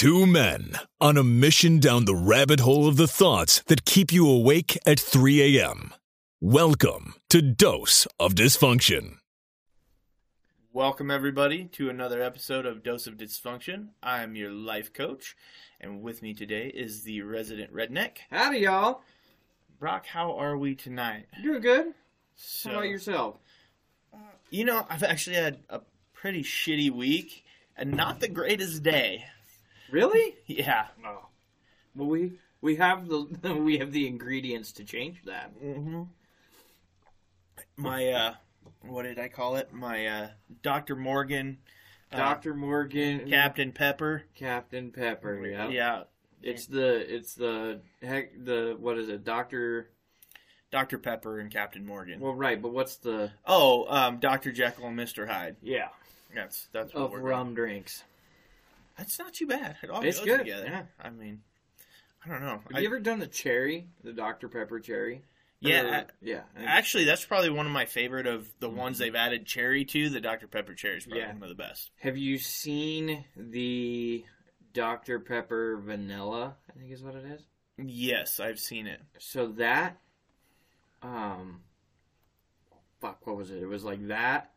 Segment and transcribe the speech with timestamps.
[0.00, 4.26] Two men on a mission down the rabbit hole of the thoughts that keep you
[4.26, 5.92] awake at 3 a.m.
[6.40, 9.16] Welcome to Dose of Dysfunction.
[10.72, 13.88] Welcome, everybody, to another episode of Dose of Dysfunction.
[14.02, 15.36] I'm your life coach,
[15.82, 18.20] and with me today is the resident redneck.
[18.30, 19.02] Howdy, y'all.
[19.78, 21.26] Brock, how are we tonight?
[21.42, 21.92] Doing good.
[22.36, 23.36] So, How about yourself?
[24.48, 25.82] You know, I've actually had a
[26.14, 27.44] pretty shitty week
[27.76, 29.26] and not the greatest day.
[29.90, 30.36] Really?
[30.46, 30.86] Yeah.
[31.02, 31.26] No.
[31.94, 35.52] Well, we we have the we have the ingredients to change that.
[35.60, 36.02] hmm
[37.76, 38.34] My, uh,
[38.82, 39.72] what did I call it?
[39.72, 40.28] My, uh,
[40.62, 40.96] Dr.
[40.96, 41.58] Morgan,
[42.12, 44.24] uh, Doctor Morgan, Captain Pepper.
[44.34, 45.46] Captain Pepper.
[45.46, 45.68] Yeah.
[45.68, 46.02] Yeah.
[46.42, 49.24] It's the it's the heck the what is it?
[49.24, 49.90] Doctor.
[50.70, 50.98] Dr.
[50.98, 52.20] Pepper and Captain Morgan.
[52.20, 54.52] Well, right, but what's the oh, um, Dr.
[54.52, 55.28] Jekyll and Mr.
[55.28, 55.56] Hyde.
[55.62, 55.88] yeah
[56.32, 58.04] That's, that's what of we're rum drinks?
[59.00, 59.76] That's not too bad.
[59.82, 60.64] It all It's goes good, together.
[60.66, 60.82] yeah.
[61.00, 61.40] I mean,
[62.24, 62.60] I don't know.
[62.68, 65.22] Have I- you ever done the cherry, the Dr Pepper cherry?
[65.60, 66.42] yeah, Or- yeah.
[66.56, 70.10] actually, that's probably one of my favorite of the ones they've added cherry to.
[70.10, 71.32] The Dr Pepper cherry is probably Yeah.
[71.32, 71.90] one of the best.
[72.00, 74.24] Have you seen the
[74.74, 76.56] Dr Pepper vanilla?
[76.68, 77.40] I think is what it is.
[77.78, 79.00] Yes, I've seen it.
[79.18, 79.96] so that
[81.02, 81.62] um
[83.00, 84.52] fuck what was it it was like that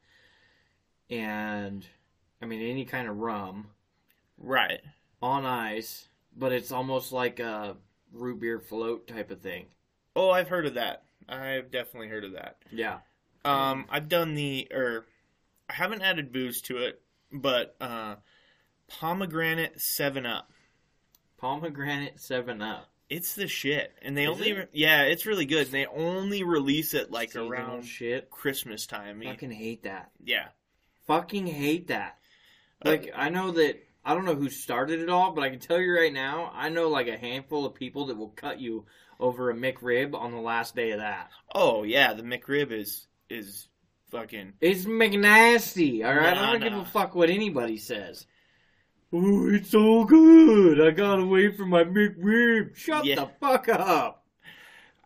[1.09, 1.87] and
[2.41, 3.69] i mean any kind of rum
[4.37, 4.81] Right.
[5.21, 7.77] on ice but it's almost like a
[8.11, 9.65] root beer float type of thing
[10.15, 11.03] Oh, I've heard of that.
[11.27, 12.57] I've definitely heard of that.
[12.71, 12.99] yeah
[13.45, 15.05] Um, I've done the or
[15.69, 18.15] I haven't added booze to it, but uh,
[18.87, 20.51] pomegranate Seven Up.
[21.37, 24.69] pomegranate 7 up It's the shit, and they Is only it?
[24.73, 25.67] yeah, it's really good.
[25.71, 29.21] They only release it like Seasonal around shit Christmas time.
[29.21, 30.49] I fucking hate that yeah.
[31.07, 32.17] fucking hate that
[32.85, 35.59] Uh, like i know that i don't know who started it all but i can
[35.59, 38.85] tell you right now i know like a handful of people that will cut you
[39.19, 43.67] over a mcrib on the last day of that Oh yeah, the McRib is is
[44.11, 46.35] fucking It's McNasty, alright?
[46.35, 48.25] Nah, I don't give a fuck what anybody says.
[49.13, 50.81] Oh, it's so good.
[50.81, 52.75] I gotta wait for my McRib.
[52.75, 53.15] Shut Yeah.
[53.15, 54.25] the fuck up.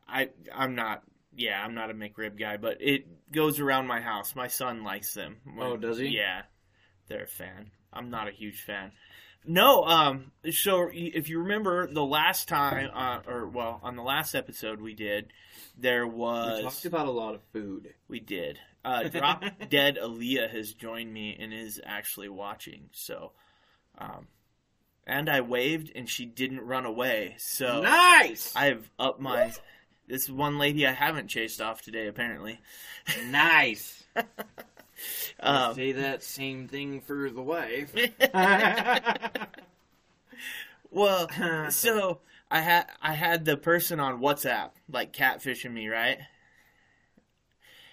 [0.08, 1.04] I I'm not
[1.36, 4.34] yeah, I'm not a McRib guy, but it goes around my house.
[4.36, 5.38] My son likes them.
[5.60, 6.08] Oh, does he?
[6.08, 6.44] Yeah.
[7.10, 7.72] They're a fan.
[7.94, 8.92] I'm not a huge fan.
[9.46, 14.36] No, um so if you remember the last time uh, or well, on the last
[14.36, 15.32] episode we did,
[15.78, 17.94] there was We talked about a lot of food.
[18.08, 18.60] we did.
[18.84, 22.90] Uh Drop Dead Aaliyah has joined me and is actually watching.
[22.92, 23.32] So
[23.98, 24.28] um
[25.06, 27.36] and I waved and she didn't run away.
[27.38, 28.54] So Nice!
[28.56, 29.54] I've upped my.
[30.08, 32.60] This one lady I haven't chased off today, apparently.
[33.30, 34.04] nice.
[35.40, 37.94] Um, Say that same thing for the wife.
[40.92, 41.30] well,
[41.70, 42.20] so
[42.50, 46.20] I had I had the person on WhatsApp like catfishing me, right?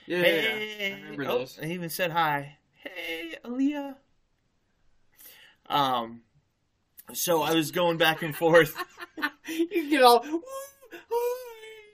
[0.06, 1.58] yeah, hey, I remember oh, this.
[1.62, 2.58] I even said hi.
[2.82, 3.96] Hey, Aaliyah.
[5.66, 6.22] Um,
[7.12, 8.76] so I was going back and forth.
[9.48, 10.24] you get all.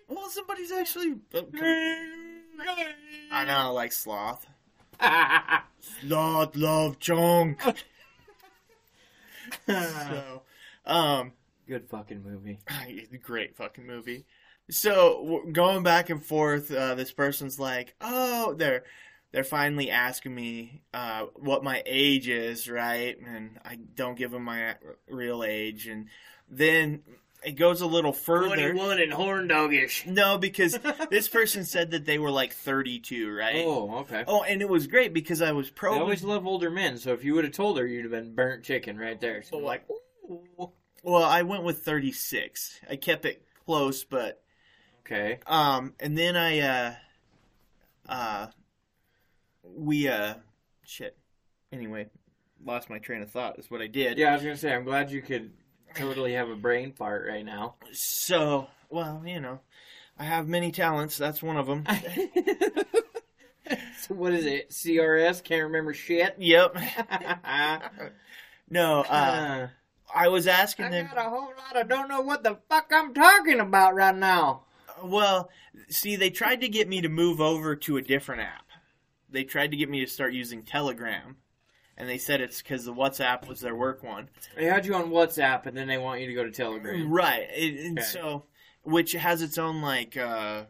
[0.09, 1.15] well, somebody's actually.
[1.35, 1.43] uh,
[3.31, 4.47] I know, like sloth.
[6.01, 7.63] Sloth love chunk.
[9.67, 10.43] so,
[10.87, 11.33] um,
[11.71, 12.59] Good fucking movie.
[13.23, 14.27] great fucking movie.
[14.71, 18.83] So going back and forth, uh, this person's like, "Oh, they're
[19.31, 24.43] they're finally asking me uh, what my age is, right?" And I don't give them
[24.43, 24.75] my
[25.09, 26.09] real age, and
[26.49, 27.03] then
[27.45, 28.73] it goes a little further.
[28.73, 30.05] 21 and horn doggish.
[30.11, 30.79] No, because
[31.11, 33.65] this person said that they were like 32, right?
[33.67, 34.25] Oh, okay.
[34.27, 35.95] Oh, and it was great because I was pro.
[35.97, 38.35] I always love older men, so if you would have told her, you'd have been
[38.35, 39.43] burnt chicken right there.
[39.43, 39.85] So Oh, like,
[41.03, 42.81] Well, I went with 36.
[42.91, 44.43] I kept it close, but
[45.07, 46.95] okay, um and then I uh
[48.09, 48.47] uh
[49.65, 50.35] we uh
[50.85, 51.17] shit.
[51.73, 52.09] Anyway,
[52.65, 54.19] lost my train of thought is what I did.
[54.19, 55.53] yeah, I was gonna say, I'm glad you could
[55.95, 57.75] totally have a brain fart right now.
[57.93, 59.61] So, well, you know,
[60.19, 61.17] I have many talents.
[61.17, 61.85] That's one of them.
[64.01, 64.71] so what is it?
[64.71, 65.43] CRS?
[65.43, 66.37] Can't remember shit.
[66.39, 66.77] yep.
[68.73, 69.67] No, uh
[70.15, 72.91] I was asking I them got a whole lot of don't know what the fuck
[72.93, 74.63] I'm talking about right now.
[75.03, 75.51] Well,
[75.89, 78.67] see, they tried to get me to move over to a different app.
[79.29, 81.37] They tried to get me to start using Telegram,
[82.01, 84.29] and they said it's because the WhatsApp was their work one.
[84.57, 87.11] They had you on WhatsApp, and then they want you to go to Telegram.
[87.13, 87.47] Right.
[87.55, 88.07] It, and Okay.
[88.09, 88.45] so,
[88.83, 90.65] which has its own like uh,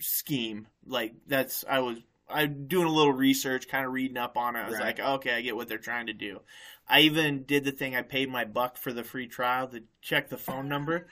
[0.00, 0.66] scheme.
[0.86, 1.98] Like that's I was
[2.28, 4.60] I'm doing a little research, kind of reading up on it.
[4.60, 4.98] I was Right.
[4.98, 6.40] like, okay, I get what they're trying to do.
[6.88, 7.94] I even did the thing.
[7.96, 11.06] I paid my buck for the free trial to check the phone number.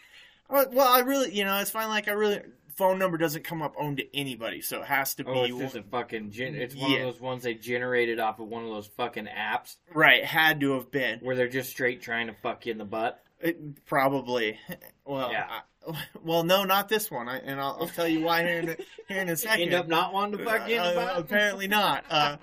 [0.51, 1.89] Well, well, I really, you know, it's fine.
[1.89, 2.41] Like I really,
[2.77, 5.59] phone number doesn't come up owned to anybody, so it has to Oh, be it's
[5.59, 6.31] just a fucking.
[6.31, 6.99] Gen- it's one Yeah.
[6.99, 10.25] of those ones they generated off of one of those fucking apps right.
[10.25, 11.21] Had to have been.
[11.21, 13.23] where they're just straight trying to fuck you in the butt.
[13.41, 14.59] It, probably.
[15.05, 15.49] Well, Yeah.
[15.51, 18.69] I, well, no, not this one, I, and I'll, I'll tell you why here in
[18.69, 18.77] a,
[19.09, 19.63] here in a second.
[19.63, 21.19] End up not wanting to fuck you in the Uh, butt.
[21.19, 22.05] apparently not.
[22.09, 22.37] Uh,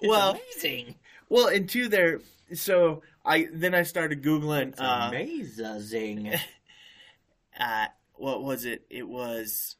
[0.00, 0.94] well, amazing.
[1.28, 2.20] well, and two there.
[2.54, 4.68] So I then I started googling.
[4.68, 6.32] It's Uh, amazing.
[7.58, 7.86] uh,
[8.20, 8.84] what was it?
[8.90, 9.76] It was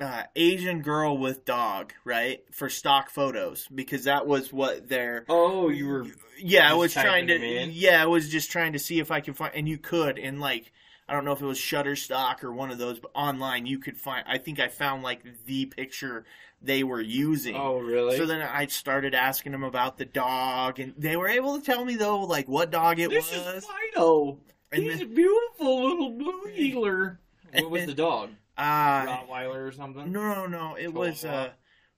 [0.00, 2.40] uh, Asian girl with dog, right?
[2.52, 6.06] For stock photos because that was what their Oh, you were.
[6.38, 6.70] yeah.
[6.70, 8.02] I was trying to yeah.
[8.02, 10.72] I was just trying to see if I could find and you could and like.
[11.08, 13.98] I don't know if it was Shutterstock or one of those, but online you could
[13.98, 14.24] find.
[14.26, 16.24] I think I found like the picture
[16.62, 17.54] they were using.
[17.56, 18.16] Oh, really?
[18.16, 21.84] So then I started asking them about the dog, and they were able to tell
[21.84, 23.56] me though, like what dog it this was.
[23.56, 24.38] is Fido.
[24.70, 27.18] And He's then- a beautiful little blue heeler.
[27.52, 28.30] What was the dog?
[28.54, 30.12] Uh, Rottweiler or something?
[30.12, 30.76] no, no, no.
[30.78, 31.52] It was uh,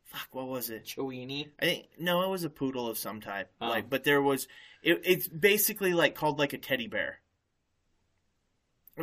[0.05, 0.29] fuck.
[0.31, 0.85] What was it?
[0.85, 1.49] Chewini.
[1.61, 3.51] I think no, it was a poodle of some type.
[3.61, 3.69] Oh.
[3.69, 4.47] Like, but there was.
[4.81, 7.19] It, it's basically like called like a teddy bear.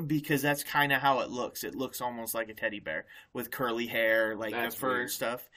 [0.07, 1.65] Because that's kind of how it looks.
[1.65, 5.11] It looks almost like a teddy bear with curly hair, like That's the fur and
[5.11, 5.49] stuff.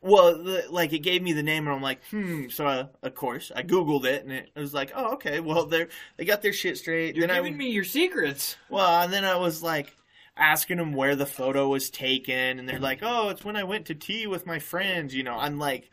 [0.00, 2.48] Well, the, like it gave me the name, and I'm like, hmm.
[2.48, 5.40] So uh, of course I googled it, and it, was like, oh, okay.
[5.40, 5.86] Well, they
[6.16, 7.16] they got their shit straight.
[7.16, 8.56] You're then giving I, me your secrets.
[8.70, 9.94] well, and then I was like
[10.36, 13.86] asking them where the photo was taken, and they're like, oh, it's when I went
[13.86, 15.14] to tea with my friends.
[15.14, 15.90] You know, I'm like,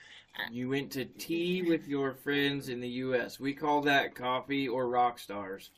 [0.52, 3.40] You went to tea with your friends in the U.S.
[3.40, 5.70] We call that coffee or rock stars.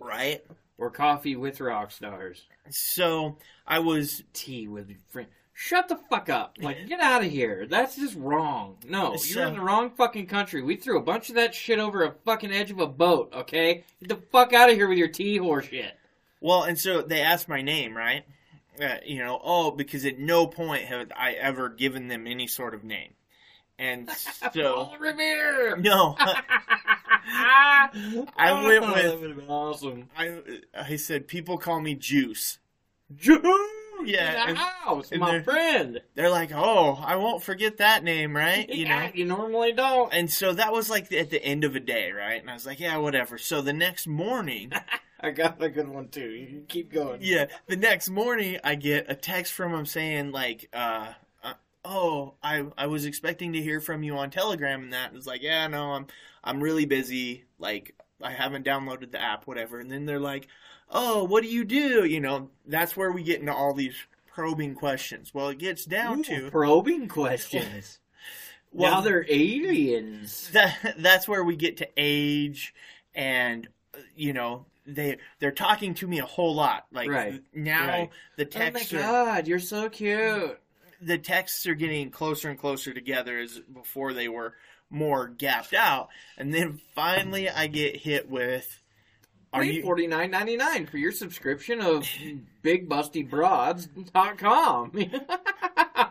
[0.00, 0.44] right.
[0.76, 2.42] Or coffee with rock stars.
[2.70, 5.28] So I was Tea with your friend.
[5.52, 6.56] Shut the fuck up.
[6.60, 7.64] Like, get out of here.
[7.70, 8.78] That's just wrong.
[8.88, 10.62] No, So- you're in the wrong fucking country.
[10.62, 13.84] We threw a bunch of that shit over a fucking edge of a boat, okay?
[14.00, 15.96] Get the fuck out of here with your tea horse shit.
[16.44, 18.24] Well, and so they asked my name, right?
[18.78, 22.74] Uh, you know, oh, because at no point have I ever given them any sort
[22.74, 23.14] of name.
[23.78, 24.10] And
[24.52, 25.76] so, Paul Revere!
[25.80, 26.14] no,
[27.26, 27.88] I
[28.66, 30.08] went Oh, with- That would have been awesome.
[30.16, 30.40] I,
[30.78, 32.58] I said, people call me Juice.
[33.16, 33.42] Juice!
[34.04, 36.00] Yeah, In and- the house, and my they're- friend.
[36.14, 38.68] They're like, oh, I won't forget that name, right?
[38.68, 39.08] You know?
[39.14, 40.12] You normally don't.
[40.12, 42.40] And so that was like at the end of a day, right?
[42.40, 43.38] And I was like, yeah, whatever.
[43.38, 44.72] So the next morning,
[45.24, 46.28] I got a good one too.
[46.28, 47.20] You can keep going.
[47.22, 52.34] yeah, the next morning I get a text from him saying like, uh, uh, "Oh,
[52.42, 55.42] I I was expecting to hear from you on Telegram and that." And it's like,
[55.42, 56.08] "Yeah, no, I'm
[56.44, 57.44] I'm really busy.
[57.58, 60.46] Like, I haven't downloaded the app, whatever." And then they're like,
[60.90, 63.96] "Oh, what do you do?" You know, that's where we get into all these
[64.26, 65.32] probing questions.
[65.32, 67.98] Well, it gets down Ooh, to probing questions.
[68.72, 70.50] well, now they're aliens.
[70.52, 72.74] that that's where we get to age
[73.14, 77.86] and uh, you know they they're talking to me a whole lot like Right, now
[77.88, 78.10] right.
[78.36, 80.58] the Oh my texts are god, you're so cute.
[81.00, 84.54] the texts are getting closer and closer together as before they were
[84.90, 88.80] more gapped out and then finally i get hit with
[89.52, 92.06] are you forty nine ninety nine for your subscription of
[92.64, 94.92] bigbustybroads.com.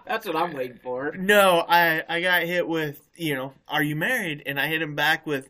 [0.05, 1.11] That's what I'm waiting for.
[1.13, 4.95] no i i got hit with you know are you married and i hit him
[4.95, 5.49] back with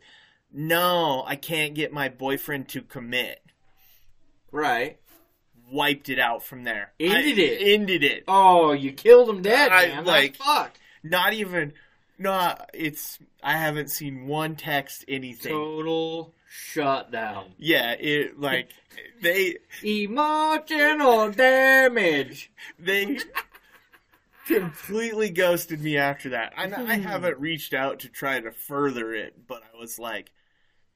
[0.53, 3.41] no i can't get my boyfriend to commit
[4.51, 4.99] Right.
[5.71, 7.73] wiped it out from there Ended I it.
[7.73, 10.05] ended it Oh, you killed him dead, I, man.
[10.05, 10.79] like- fucked.
[11.01, 11.73] not even
[12.19, 17.53] no it's i haven't seen one text anything Total shutdown.
[17.57, 18.69] yeah it like
[19.21, 22.51] they Emotional damage.
[22.77, 23.17] they
[24.45, 27.01] completely ghosted me after that and i hmm.
[27.03, 30.31] haven't reached out to try to further it but i was like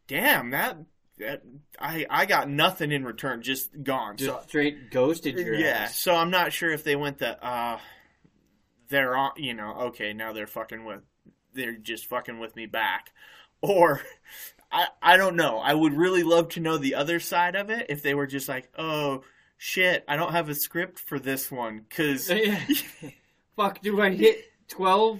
[0.08, 0.78] damn that
[1.20, 1.42] that
[1.80, 5.98] i i got nothing in return just gone Just so straight ghosted your yeah ass.
[5.98, 7.80] so i'm not sure if they went the uh
[8.90, 11.02] they're on you know okay now they're fucking with
[11.54, 13.12] they're just fucking with me back
[13.62, 14.02] or
[14.72, 17.88] i i don't know i would really love to know the other side of it
[17.90, 19.24] if they were just like oh
[19.58, 22.32] shit i don't have a script for this one because
[23.58, 24.38] Fuck, do I hit
[24.68, 25.20] 12?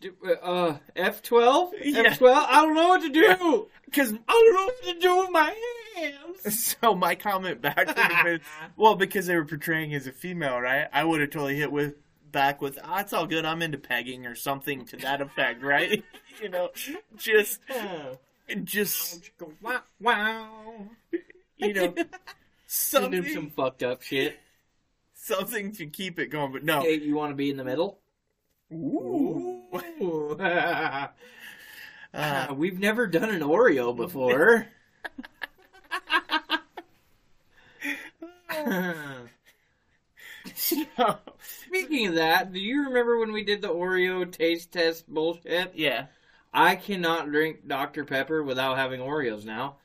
[0.00, 1.72] Do- Uh, F12?
[1.82, 2.14] Yeah.
[2.14, 2.34] F12?
[2.48, 3.68] I don't know what to do!
[3.84, 5.54] because I don't know what to do with my
[5.96, 6.64] hands!
[6.80, 8.40] so my comment back would have been
[8.76, 11.96] well because they were portraying as a female right i would have totally hit with
[12.32, 16.02] back with ah, it's all good i'm into pegging or something to that effect right
[16.40, 16.70] you know
[17.18, 17.60] just
[18.64, 19.30] just
[19.60, 20.86] wow, wow.
[21.58, 21.94] you know
[22.66, 24.38] Send him something some fucked up shit.
[25.14, 27.99] something to keep it going but no Hey, you want to be in the middle?
[28.72, 29.62] Ooh.
[30.02, 30.36] Ooh.
[32.12, 34.66] Uh, We've never done an Oreo before.
[40.54, 40.84] so,
[41.40, 45.72] Speaking of that, do you remember when we did the Oreo taste test bullshit?
[45.74, 46.06] yeah.
[46.52, 48.04] I cannot drink Dr.
[48.04, 49.76] Pepper without having Oreos now.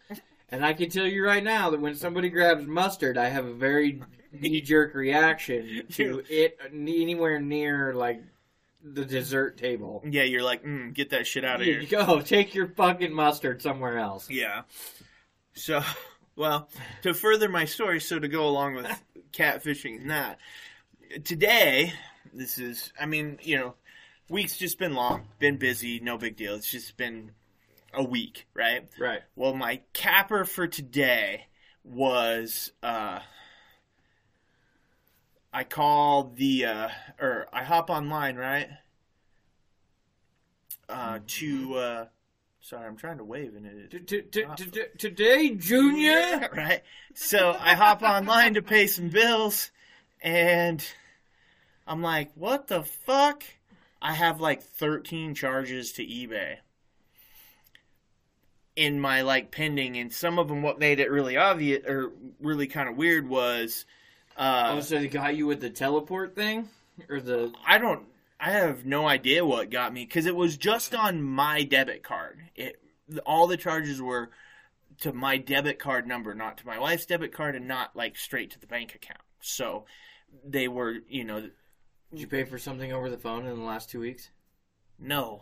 [0.49, 3.53] And I can tell you right now that when somebody grabs mustard, I have a
[3.53, 4.01] very
[4.31, 8.23] knee jerk reaction to it anywhere near like
[8.93, 10.03] the dessert table.
[10.07, 11.83] Yeah, you're like, mm, get that shit out of here.
[11.89, 14.29] go, take your fucking mustard somewhere else.
[14.29, 14.61] Yeah.
[15.55, 15.81] So,
[16.35, 16.69] well,
[17.01, 20.37] to further my story, so to go along with catfishing and that,
[21.23, 21.93] today,
[22.33, 23.75] this is, I mean, you know,
[24.29, 26.53] week's just been long, been busy, no big deal.
[26.55, 27.31] It's just been
[27.93, 28.87] a week, right?
[28.99, 29.21] Right.
[29.35, 31.47] Well, my capper for today
[31.83, 33.19] was, uh,
[35.55, 38.67] I call the, uh, or I hop online, right?
[40.89, 42.05] Uh, to, uh,
[42.59, 44.33] sorry, I'm trying to wave and it
[44.99, 46.49] Today, Junior.
[46.53, 46.81] right?
[47.13, 49.71] So I hop online to pay some bills,
[50.21, 50.85] and
[51.87, 53.45] I'm like, what the fuck?
[54.01, 56.57] I have like 13 charges to eBay
[58.75, 62.67] in my like pending, and some of them, what made it really obvious or really
[62.67, 63.85] kind of weird was,
[64.35, 66.69] uh, Oh, so they got you with the teleport thing,
[67.09, 68.07] or the I don't.
[68.39, 72.39] I have no idea what got me because it was just on my debit card.
[72.55, 72.81] It
[73.25, 74.29] all the charges were
[75.01, 78.51] to my debit card number, not to my wife's debit card, and not like straight
[78.51, 79.21] to the bank account.
[79.41, 79.85] So
[80.43, 83.89] they were, you know, Did you pay for something over the phone in the last
[83.89, 84.29] two weeks?
[84.99, 85.41] no,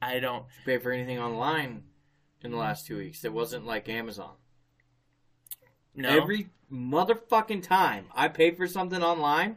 [0.00, 0.46] I don't.
[0.48, 1.82] Did you pay for anything online
[2.42, 4.34] in the last two weeks that wasn't like Amazon?
[5.98, 9.56] No, Every motherfucking time I pay for something online,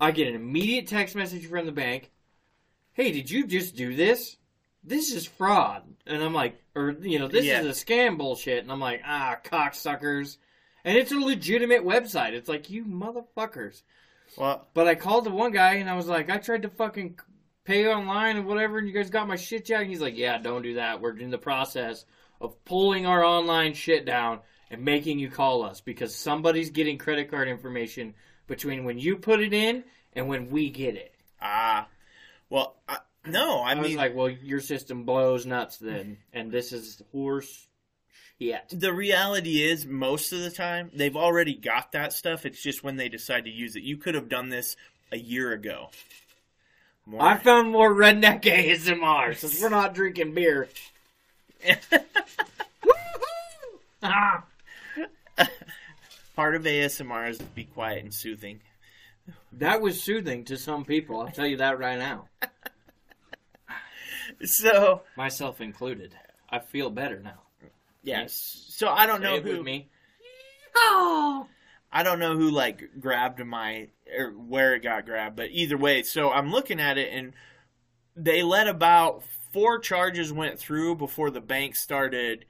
[0.00, 2.10] I get an immediate text message from the bank.
[2.92, 4.36] Hey, did you just do this?
[4.84, 5.82] This is fraud.
[6.06, 7.60] And I'm like, or, you know, this Yeah.
[7.62, 8.62] is a scam bullshit.
[8.62, 10.36] And I'm like, ah, cocksuckers.
[10.84, 12.34] And it's a legitimate website.
[12.34, 13.82] It's like, you motherfuckers.
[14.36, 17.18] well, But I called the one guy and I was like, I tried to fucking
[17.64, 19.80] pay online and whatever, and you guys got my shit down.
[19.82, 21.00] And he's like, Yeah, don't do that.
[21.00, 22.04] We're in the process
[22.40, 24.40] of pulling our online shit down
[24.74, 28.12] and making you call us because somebody's getting credit card information
[28.48, 31.14] between when you put it in and when we get it.
[31.40, 31.86] ah,
[32.50, 36.72] well, I, no, I, I, was like, Well, your system blows nuts then, and this
[36.72, 37.68] is horse
[38.40, 38.64] shit.
[38.70, 42.44] the reality is most of the time they've already got that stuff.
[42.44, 43.84] It's just when they decide to use it.
[43.84, 44.76] You could have done this
[45.12, 45.90] a year ago.
[47.06, 47.22] More.
[47.22, 50.68] I found more redneck ASMR since we're not drinking beer.
[54.06, 54.44] Ah.
[56.36, 58.60] Part of ASMR is to be quiet and soothing.
[59.52, 62.28] That was soothing to some people, I'll tell you that right now.
[64.44, 66.14] So Myself included.
[66.50, 67.42] I feel better now.
[68.02, 69.88] yes, so I don't know who me.
[70.74, 71.46] Oh.
[71.92, 76.02] I don't know who like grabbed my or where it got grabbed, but either way,
[76.02, 77.32] so I'm looking at it and
[78.16, 79.22] they let about
[79.52, 82.44] four charges went through before the bank started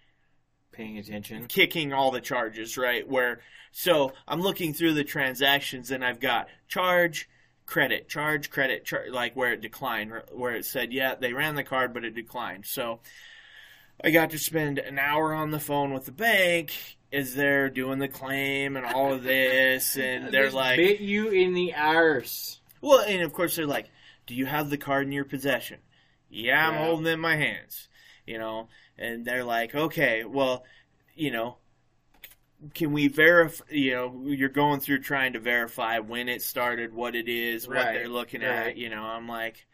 [0.74, 1.46] Paying attention.
[1.46, 3.06] kicking all the charges, right?
[3.08, 3.40] Where
[3.72, 7.28] so I'm looking through the transactions and I've got charge,
[7.66, 11.64] credit, charge, credit, char- like where it declined, where it said, yeah, they ran the
[11.64, 12.66] card, but it declined.
[12.66, 13.00] So
[14.02, 16.72] I got to spend an hour on the phone with the bank
[17.12, 21.30] Is they're doing the claim and all of this, and they're This like, bit you
[21.30, 22.60] in the arse.
[22.80, 23.88] well, and of course they're like,
[24.26, 25.78] "Do you have the card in your possession?"
[26.28, 26.84] Yeah, I'm Yeah.
[26.86, 27.88] holding it in my hands.
[28.26, 30.64] You know, and they're like, "Okay, well,
[31.14, 31.58] you know,
[32.74, 33.64] can we verify?
[33.70, 37.76] You know, you're going through trying to verify when it started, what it is, what
[37.76, 38.68] Right, they're looking right.
[38.68, 38.76] at.
[38.76, 39.66] You know, I'm like,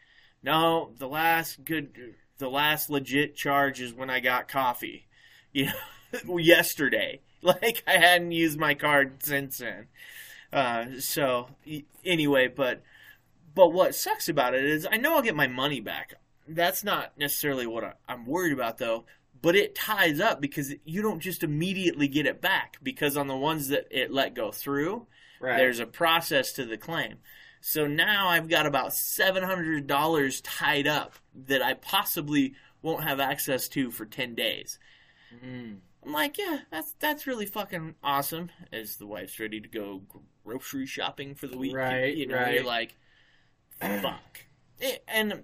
[0.43, 5.07] no, the last good, the last legit charge is when I got coffee.
[5.53, 5.65] You
[6.25, 7.21] know, yesterday.
[7.43, 9.87] Like I hadn't used my card since then.
[10.53, 11.49] Uh, so
[12.05, 12.83] anyway, but
[13.55, 16.15] but what sucks about it is I know I'll get my money back.
[16.47, 19.05] That's not necessarily what I, I'm worried about though.
[19.41, 23.35] But it ties up because you don't just immediately get it back because on the
[23.37, 25.07] ones that it let go through,
[25.39, 25.57] Right.
[25.57, 27.17] there's a process to the claim.
[27.61, 31.13] So now I've got about seven hundred dollars tied up
[31.47, 34.77] that I possibly won't have access to for ten days.
[35.43, 35.77] Mm.
[36.05, 38.49] I'm like, yeah, that's that's really fucking awesome.
[38.73, 40.01] As the wife's ready to go
[40.43, 42.55] grocery shopping for the week, Right, You know, right.
[42.55, 42.95] you're like,
[43.79, 44.39] fuck.
[45.07, 45.43] And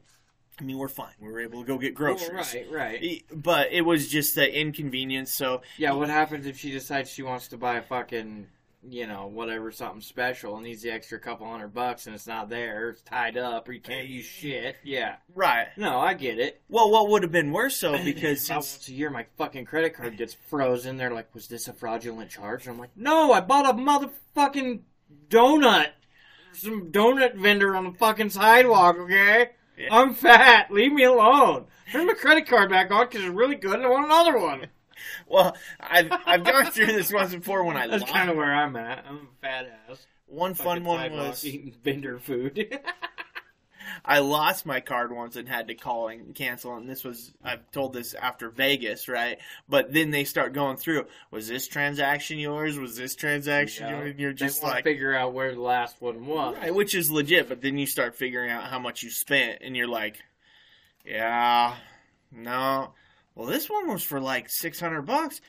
[0.60, 1.14] I mean, we're fine.
[1.20, 2.54] We were able to go get groceries.
[2.54, 3.00] Right, right.
[3.02, 5.34] Eh, But it was just the inconvenience.
[5.34, 8.48] So Yeah, what happens if she decides she wants to buy a fucking
[8.90, 12.48] you know, whatever, something special and needs the extra couple hundred bucks and it's not
[12.48, 14.78] there, it's tied up, or you can't use shit.
[14.84, 15.16] Yeah.
[15.36, 15.68] Right.
[15.76, 16.62] No, I get it.
[16.70, 19.94] Well, what would have been worse though, because since once a year, my fucking credit
[19.94, 20.96] card gets frozen.
[20.98, 24.82] They're like, "Was this a fraudulent charge?" And I'm like, "No, I bought a motherfucking
[25.30, 25.88] donut,
[26.54, 28.98] some donut vendor on the fucking sidewalk.
[29.00, 29.88] Okay, Yeah.
[29.92, 30.72] I'm fat.
[30.72, 31.66] Leave me alone.
[31.92, 33.76] Turn my credit card back on because it's really good.
[33.76, 34.68] and I want another one."
[35.28, 38.76] well, I've I've gone through this once before when I That's kind of where I'm
[38.76, 39.06] at.
[39.08, 40.06] I'm a fat ass.
[40.26, 42.80] One fun one was eating vendor food.
[44.06, 46.76] I lost my card once and had to call and cancel.
[46.76, 49.38] And this was I've told this after Vegas, right?
[49.70, 51.06] But then they start going through.
[51.32, 52.78] Was this transaction yours?
[52.78, 53.98] Was this transaction Yeah.
[54.00, 54.12] yours?
[54.12, 56.56] And you're just like, figure out where the last one was.
[56.58, 57.50] right, which is legit.
[57.50, 60.18] But then you start figuring out how much you spent, and you're like,
[61.06, 61.76] yeah,
[62.32, 62.94] no.
[63.36, 65.42] Well, this one was for like six hundred bucks.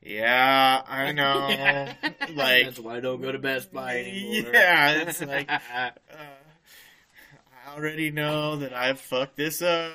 [0.00, 1.88] Yeah, I know.
[2.34, 4.52] Like, That's why I don't go to Best Buy anymore.
[4.54, 5.90] Yeah, it's like- uh,
[7.64, 9.92] I already know that I've fucked this up.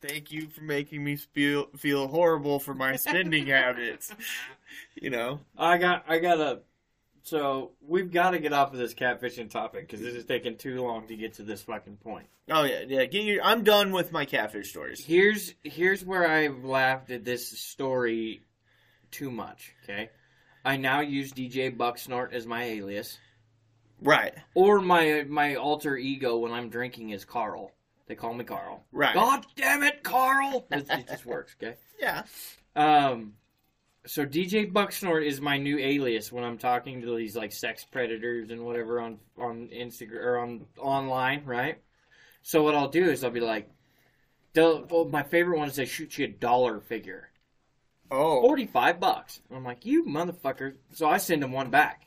[0.00, 4.12] Thank you for making me feel feel horrible for my spending habits.
[5.00, 5.40] You know.
[5.56, 6.60] I got, I got a.
[7.22, 10.82] So we've got to get off of this catfishing topic because this is taking too
[10.82, 12.26] long to get to this fucking point.
[12.50, 13.04] Oh yeah, yeah.
[13.04, 15.04] Get your, I'm done with my catfish stories.
[15.04, 18.42] Here's, here's where I've laughed at this story
[19.10, 19.74] too much.
[19.84, 20.10] Okay,
[20.64, 23.18] I now use DJ Bucksnort as my alias,
[24.02, 27.72] Right, or my my alter ego when I'm drinking is Carl.
[28.06, 28.84] They call me Carl.
[28.92, 29.14] right.
[29.14, 30.66] God damn it, Carl!
[30.70, 31.56] It, it just works.
[31.60, 31.76] Okay.
[31.98, 32.24] Yeah.
[32.76, 33.32] Um,
[34.04, 38.50] so DJ Bucksnort is my new alias when I'm talking to these like sex predators
[38.50, 41.78] and whatever on on Instagram or on online, right?
[42.42, 43.70] So what I'll do is I'll be like,
[44.54, 47.30] well, my favorite one is they shoot you a dollar figure,
[48.10, 48.42] Oh.
[48.42, 49.40] forty five bucks.
[49.50, 50.74] I'm like, you motherfucker!
[50.92, 52.05] So I send them one back.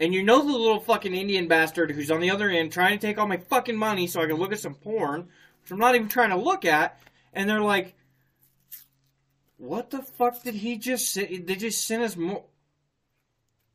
[0.00, 3.06] And you know the little fucking Indian bastard who's on the other end trying to
[3.06, 5.28] take all my fucking money so I can look at some porn,
[5.62, 6.98] which I'm not even trying to look at,
[7.34, 7.94] and they're like,
[9.58, 11.36] what the fuck did he just say?
[11.38, 12.44] They just sent us more.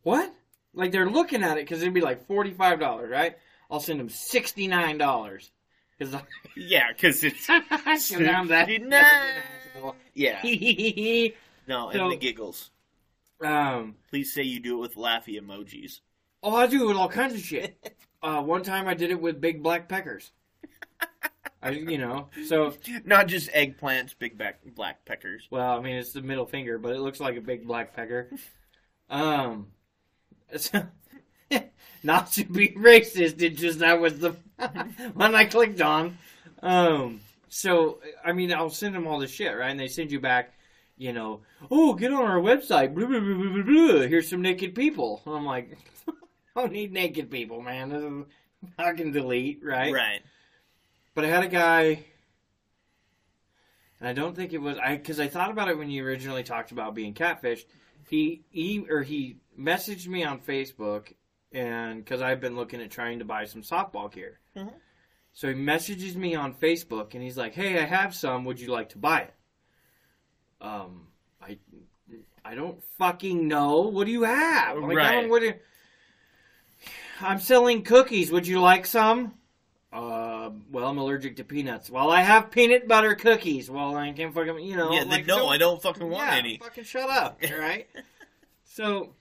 [0.02, 0.34] What?
[0.74, 3.38] Like they're looking at it because it'd be like forty five dollars, right?
[3.70, 5.52] I'll send them sixty nine dollars
[5.98, 6.16] because
[6.58, 7.64] Yeah, because it's I'm
[8.48, 8.68] that.
[10.14, 10.42] yeah.
[11.68, 12.72] No, and So- the giggles.
[13.42, 13.96] um.
[14.10, 16.00] Please say you do it with laughy emojis.
[16.46, 17.98] Oh, I do it with all kinds of shit.
[18.24, 20.32] Uh, one time I did it with big black peckers.
[21.62, 25.44] I, you know, so Not just eggplants, big back, black peckers.
[25.52, 28.32] well, I mean, it's the middle finger, but it looks like a big black pecker.
[29.12, 29.68] Um,
[30.58, 30.88] so,
[32.04, 34.32] not to be racist, it just that was the
[35.14, 36.18] one I clicked on.
[36.64, 39.70] Um, so I mean, I'll send them all this shit, right?
[39.70, 40.54] And they send you back,
[40.98, 42.96] you know, oh, get on our website.
[42.96, 44.08] Blah, blah, blah, blah, blah, blah.
[44.08, 45.22] Here's some naked people.
[45.28, 45.78] And I'm like,
[46.56, 47.90] don't need naked people, man.
[47.90, 48.26] This is-
[48.80, 49.94] I can delete, right?
[49.94, 50.22] Right.
[51.14, 52.04] But I had a guy,
[54.00, 56.44] and I don't think it was I because I thought about it when you originally
[56.44, 57.66] talked about being catfished.
[58.10, 61.14] He he or he messaged me on Facebook,
[61.52, 64.74] and because I've been looking at trying to buy some softball gear, Mhm.
[65.34, 68.46] so he messages me on Facebook, and he's like, "Hey, I have some.
[68.46, 69.34] Would you like to buy it?"
[70.62, 71.08] Um,
[71.42, 71.60] I
[72.44, 73.82] I don't fucking know.
[73.82, 74.78] What do you have?
[74.78, 75.12] Like, I Right.
[75.22, 75.60] don't- what do you-
[77.22, 78.32] I'm selling cookies.
[78.32, 79.34] Would you like some?
[79.94, 81.90] Uh, well, I'm allergic to peanuts.
[81.90, 83.70] Well, I have peanut butter cookies.
[83.70, 84.92] Well, I can't fucking, you know.
[84.92, 86.58] yeah, then like, no, don't- I don't fucking want yeah, any.
[86.58, 87.88] Fucking shut up, all right?
[88.66, 89.14] so,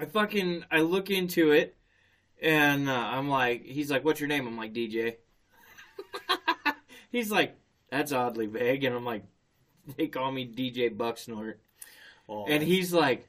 [0.00, 1.76] I fucking I look into it,
[2.40, 5.16] and uh, I'm like, he's like, "What's your name?" I'm like, DJ.
[7.12, 7.56] he's like,
[7.90, 9.24] "That's oddly vague," and I'm like,
[9.96, 11.54] "They call me DJ Bucksnort,"
[12.28, 12.46] Oh.
[12.46, 13.28] and he's like,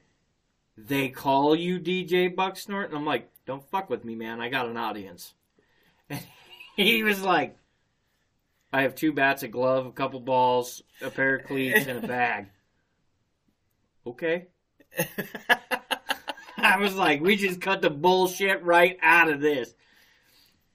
[0.76, 4.40] "They call you DJ Bucksnort," and I'm like, "Don't fuck with me, man.
[4.40, 5.34] I got an audience."
[6.08, 6.20] And
[6.76, 7.56] he was like.
[8.72, 12.08] I have two bats, a glove, a couple balls, a pair of cleats, and a
[12.08, 12.48] bag.
[14.06, 14.48] Okay.
[16.58, 19.74] I was like, we just cut the bullshit right out of this.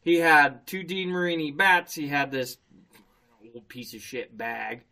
[0.01, 1.93] He had two DeMarini bats.
[1.93, 2.57] He had this
[3.53, 4.83] old piece of shit bag,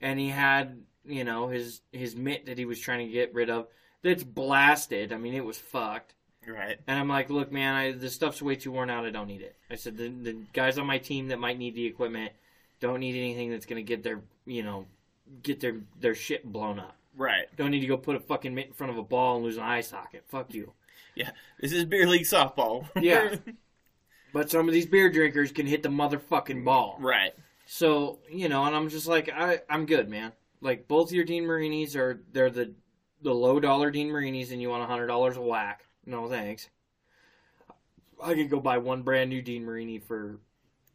[0.00, 3.50] and he had you know his his mitt that he was trying to get rid
[3.50, 3.68] of.
[4.02, 5.12] That's blasted.
[5.12, 6.14] I mean, it was fucked.
[6.46, 6.78] Right.
[6.86, 9.04] And I'm like, look, man, I, the stuff's way too worn out.
[9.04, 9.56] I don't need it.
[9.70, 12.32] I said, the, the guys on my team that might need the equipment
[12.80, 14.86] don't need anything that's going to get their, you know,
[15.42, 16.96] get their, their shit blown up.
[17.16, 17.46] Right.
[17.56, 19.56] Don't need to go put a fucking mitt in front of a ball and lose
[19.56, 20.24] an eye socket.
[20.28, 20.72] Fuck you.
[21.14, 21.30] Yeah.
[21.60, 22.86] This is beer league softball.
[23.00, 23.36] Yeah.
[24.32, 26.96] But some of these beer drinkers can hit the motherfucking ball.
[27.00, 27.32] right.
[27.66, 30.32] So, you know, and I'm just like, I, I'm good, man.
[30.60, 32.74] Like, both your DeMarinis are, they're the,
[33.22, 35.86] the low dollar DeMarinis and you want $100 a whack.
[36.06, 36.68] No thanks.
[38.22, 40.40] I could go buy one brand new DeMarini for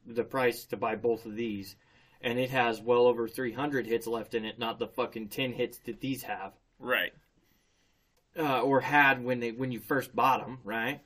[0.05, 1.75] the price to buy both of these,
[2.21, 5.77] and it has well over 300 hits left in it, not the fucking 10 hits
[5.79, 7.13] that these have, Right.
[8.37, 11.01] uh, or had when they when you first bought them, right?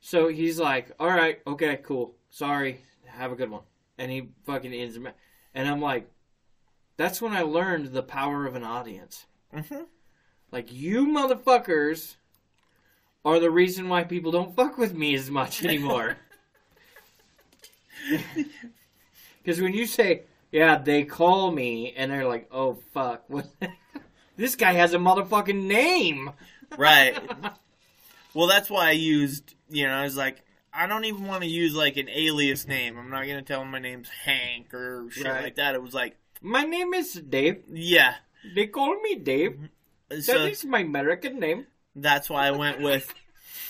[0.00, 2.16] So he's like, "All right, okay, cool.
[2.30, 3.62] Sorry, have a good one,"
[3.98, 4.96] and he fucking ends.
[5.54, 6.10] And I'm like,
[6.96, 9.26] that's when I learned the power of an audience.
[9.54, 9.84] Mm-hmm.
[10.50, 12.16] Like you motherfuckers
[13.28, 16.16] are the reason why people don't fuck with me as much anymore.
[19.42, 23.46] Because when you say, "Yeah, they call me," and they're like, "Oh fuck, what?"
[24.36, 26.30] this guy has a motherfucking name.
[26.76, 27.18] Right.
[28.34, 31.48] well, that's why I used, you know, I was like, I don't even want to
[31.48, 32.98] use like an alias name.
[32.98, 35.44] I'm not going to tell him my name's Hank or shit Right.
[35.44, 35.74] like that.
[35.74, 37.62] It was like, My name is Dave.
[37.72, 38.16] yeah.
[38.54, 39.52] They call me Dave.
[39.52, 39.64] Mm-hmm.
[40.10, 41.66] That So is my American name.
[42.02, 43.12] That's why I went with,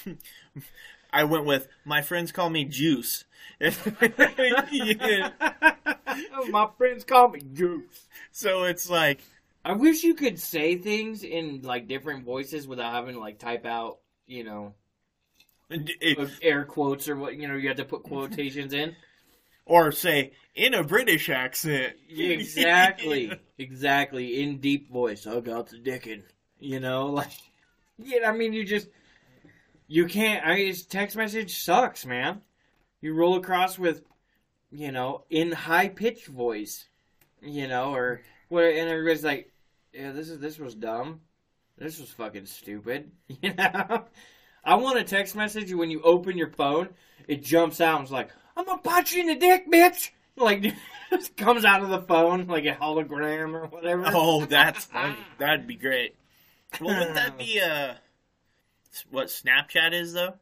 [1.12, 3.24] I went with, my friends call me Juice.
[3.60, 3.72] Yeah.
[6.50, 8.06] my friends call me Juice.
[8.32, 9.20] So it's like,
[9.64, 13.66] I wish you could say things in like different voices without having to like type
[13.66, 14.74] out, you know,
[15.70, 17.54] it- air quotes or what you know.
[17.54, 18.96] You have to put quotations in.
[19.66, 21.94] or say in a British accent.
[22.08, 24.42] Exactly, exactly.
[24.42, 26.22] In deep voice, I got the dickin'.
[26.60, 27.30] You know, like,
[27.98, 28.28] yeah.
[28.28, 28.88] I mean, you just
[29.86, 30.46] you can't.
[30.46, 32.42] I mean, text message sucks, man.
[33.00, 34.02] You roll across with,
[34.70, 36.88] you know, in high pitched voice,
[37.40, 39.52] you know, or what, and everybody's like,
[39.92, 41.20] "Yeah, this is this was dumb.
[41.76, 43.10] This was fucking stupid."
[43.42, 44.04] You know.
[44.64, 46.90] I want a text message when you open your phone,
[47.26, 50.64] it jumps out and it's like, "I'm gonna punch you in the dick, bitch." Like,
[51.12, 54.04] it comes out of the phone like a hologram or whatever.
[54.06, 55.16] Oh, that's funny.
[55.38, 56.16] That'd be great.
[56.80, 57.94] Well, wouldn't that be uh,
[59.10, 60.34] what Snapchat is though?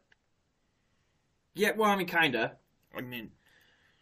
[1.53, 2.53] Yeah, well, I mean, kinda.
[2.95, 3.31] I mean,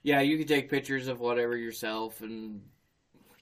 [0.03, 2.61] Yeah, you can take pictures of whatever yourself and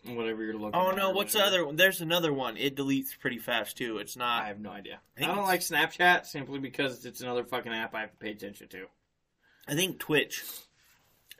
[0.05, 0.79] whatever you're looking.
[0.79, 1.75] oh no, what's the other one?
[1.75, 2.57] There's another one.
[2.57, 3.97] It deletes pretty fast too.
[3.97, 4.43] It's not.
[4.43, 4.99] I have no idea.
[5.19, 8.31] I I, don't like Snapchat simply because it's another fucking app I have to pay
[8.31, 8.85] attention to.
[9.67, 10.43] I think Twitch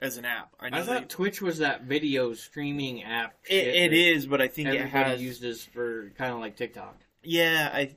[0.00, 0.52] as an app.
[0.58, 3.34] I know I thought they- Twitch was that video streaming app.
[3.48, 5.22] it, it is, but I think it has.
[5.22, 6.96] uses for kind of like TikTok.
[7.24, 7.96] Yeah, I.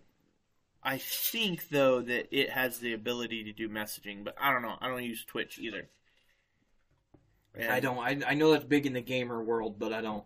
[0.84, 4.76] I think though that it has the ability to do messaging, but I don't know.
[4.80, 5.90] I don't use Twitch either.
[7.56, 7.98] And- I don't.
[7.98, 10.24] I, I know that's big in the gamer world, but I don't.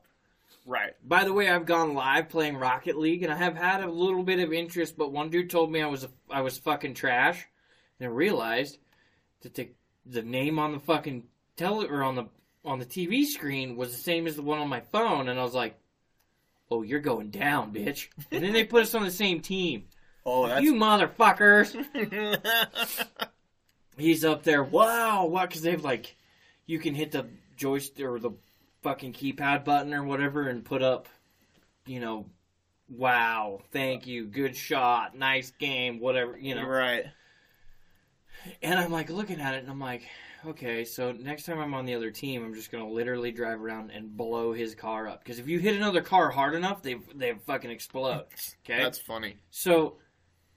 [0.66, 0.94] Right.
[1.04, 4.24] By the way, I've gone live playing Rocket League, and I have had a little
[4.24, 4.98] bit of interest.
[4.98, 7.44] But one dude told me I was a, I was fucking trash,
[8.00, 8.78] and I realized
[9.42, 9.70] that the
[10.06, 11.24] the name on the fucking
[11.56, 12.26] tele or on the
[12.64, 15.44] on the TV screen was the same as the one on my phone, and I
[15.44, 15.76] was like,
[16.72, 19.86] "Oh, you're going down, bitch!" And then they put us on the same team.
[20.26, 20.64] Oh, that's.
[20.64, 21.76] You motherfuckers!
[23.98, 24.64] He's up there.
[24.64, 25.50] Wow, what?
[25.50, 26.16] Because they've like,
[26.66, 28.32] you can hit the joystick or the
[28.82, 31.08] fucking keypad button or whatever and put up,
[31.86, 32.26] you know,
[32.90, 36.66] wow, thank you, good shot, nice game, whatever, you know.
[36.66, 37.06] right.
[38.62, 40.04] And I'm like looking at it and I'm like,
[40.48, 43.92] okay, so next time I'm on the other team, I'm just gonna literally drive around
[43.92, 45.24] and blow his car up.
[45.24, 48.26] Because if you hit another car hard enough, they they fucking explode.
[48.64, 48.82] Okay.
[48.82, 49.38] That's funny.
[49.50, 49.98] So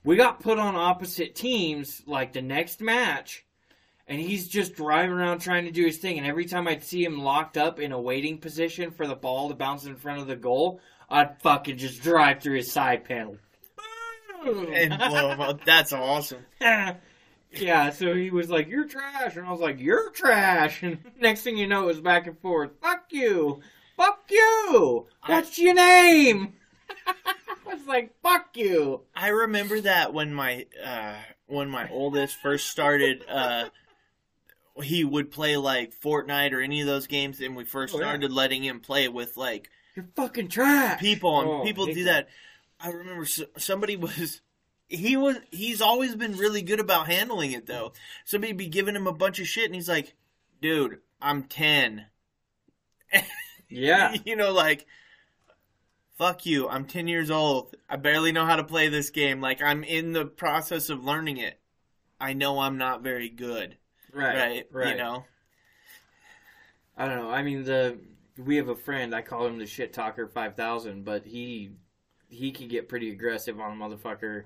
[0.05, 3.45] we got put on opposite teams like the next match,
[4.07, 6.19] and he's just driving around trying to do his thing.
[6.19, 9.49] And every time I'd see him locked up in a waiting position for the ball
[9.49, 13.39] to bounce in front of the goal, I'd fucking just drive through his side panel.
[14.47, 15.65] And blow 'em up.
[15.65, 16.45] That's awesome.
[17.61, 19.37] yeah, so he was like, You're trash.
[19.37, 20.83] And I was like, You're trash.
[20.83, 22.71] And next thing you know, it was back and forth.
[22.83, 23.61] Fuck you.
[23.97, 25.07] Fuck you.
[25.27, 26.55] What's your name?
[27.07, 29.03] I was like, Fuck you.
[29.15, 33.69] I remember that when my uh, when my oldest first started, uh,
[34.83, 38.05] he would play like Fortnite or any of those games, and we first Oh, yeah.
[38.07, 40.99] started letting him play with like You're fucking trash.
[41.01, 42.29] people, and Oh, people do that.
[42.81, 44.41] I remember somebody was.
[44.97, 45.37] He was.
[45.51, 47.93] He's always been really good about handling it, though.
[48.25, 50.15] Somebody be giving him a bunch of shit, and he's like,
[50.61, 52.07] "Dude, I'm ten.
[53.69, 54.15] Yeah.
[54.25, 54.87] you know, like,
[56.17, 56.69] fuck you.
[56.69, 57.75] I'm 10 years old.
[57.89, 59.41] I barely know how to play this game.
[59.41, 61.59] Like, I'm in the process of learning it.
[62.21, 63.77] I know I'm not very good.
[64.13, 64.37] Right.
[64.37, 64.67] Right.
[64.71, 64.89] Right.
[64.91, 65.25] You know?
[66.97, 67.31] I don't know.
[67.31, 67.99] I mean, the
[68.39, 69.13] we have a friend.
[69.15, 71.73] I call him the shit talker five thousand, but he
[72.29, 74.45] he can get pretty aggressive on a motherfucker,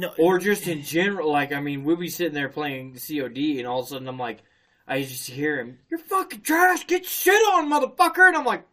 [0.00, 0.12] No.
[0.18, 1.30] or just in general.
[1.30, 4.18] Like, I mean, we'll be sitting there playing COD, and all of a sudden I'm
[4.18, 4.42] like,
[4.86, 6.86] I just hear him, "You're fucking trash.
[6.86, 8.66] Get shit on, motherfucker!" And I'm like,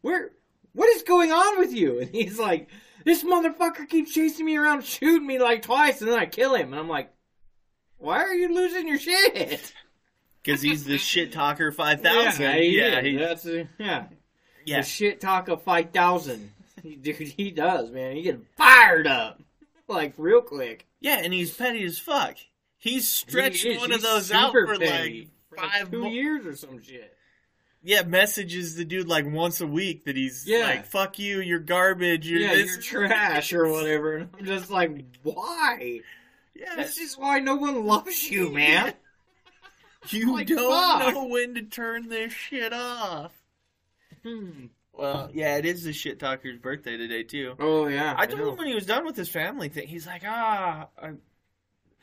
[0.00, 0.30] "Where?
[0.72, 2.68] What is going on with you?" And he's like,
[3.04, 6.72] This motherfucker keeps chasing me around, shooting me like twice, and then I kill him.
[6.72, 7.12] And I'm like,
[7.98, 9.72] why are you losing your shit?
[10.42, 12.40] Because he's the shit talker 5000.
[12.42, 14.06] Yeah, he yeah, he- That's a, yeah.
[14.64, 14.80] yeah.
[14.80, 16.50] The shit talk of 5,000.
[17.02, 18.16] Dude, he does, man.
[18.16, 19.38] He gets fired up.
[19.90, 20.86] Like, real quick.
[21.00, 22.36] Yeah, and he's petty as fuck.
[22.78, 24.78] He's stretched He one of those out for like
[25.50, 27.16] For, like, five two mo- years or some shit.
[27.82, 30.64] Yeah, messages the dude like once a week that he's Yeah.
[30.66, 34.16] like, "Fuck you, you're garbage, you're yeah, this, you're trash or whatever.
[34.18, 36.00] And I'm just like, why?
[36.54, 38.92] Yeah, This is why no one loves you, man.
[40.08, 41.14] you like, don't fuck.
[41.14, 43.32] know when to turn this shit off.
[44.22, 44.66] Hmm.
[44.92, 47.54] Well, yeah, it is the shit talker's birthday today too.
[47.58, 48.14] Oh, yeah.
[48.16, 48.50] I told know.
[48.50, 49.88] him when he was done with his family thing.
[49.88, 51.12] He's like, ah, I,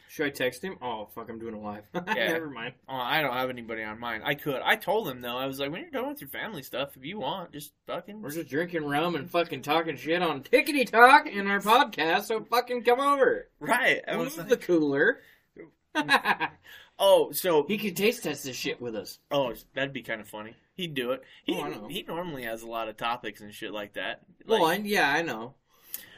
[0.09, 0.77] Should I text him?
[0.81, 1.83] Oh, fuck, I'm doing a live.
[1.93, 2.31] Yeah.
[2.31, 2.73] Never mind.
[2.89, 4.21] oh, I don't have anybody on mine.
[4.23, 4.61] I could.
[4.63, 5.37] I told him though.
[5.37, 8.21] I was like, when you're done with your family stuff, if you want, just fucking.
[8.21, 12.43] We're just drinking rum and fucking talking shit on Tickety Talk in our podcast, so
[12.45, 13.47] fucking come over.
[13.59, 14.01] right.
[14.07, 15.19] I was like, the cooler.
[16.99, 19.19] oh, so he could taste test this shit with us.
[19.29, 20.55] Oh, that'd be kind of funny.
[20.77, 21.23] He'd do it.
[21.43, 24.21] He Oh, he normally has a lot of topics and shit like that.
[24.45, 25.55] well, I, yeah, I know.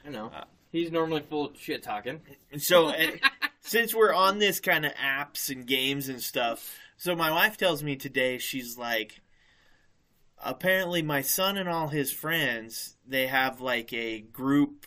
[0.06, 0.28] I know.
[0.36, 2.22] Uh, He's normally full of shit talking.
[2.58, 3.20] so and
[3.62, 7.82] since we're on this kind of apps and games and stuff, so my wife tells
[7.82, 9.22] me today she's like,
[10.44, 14.86] apparently my son and all his friends they have like a group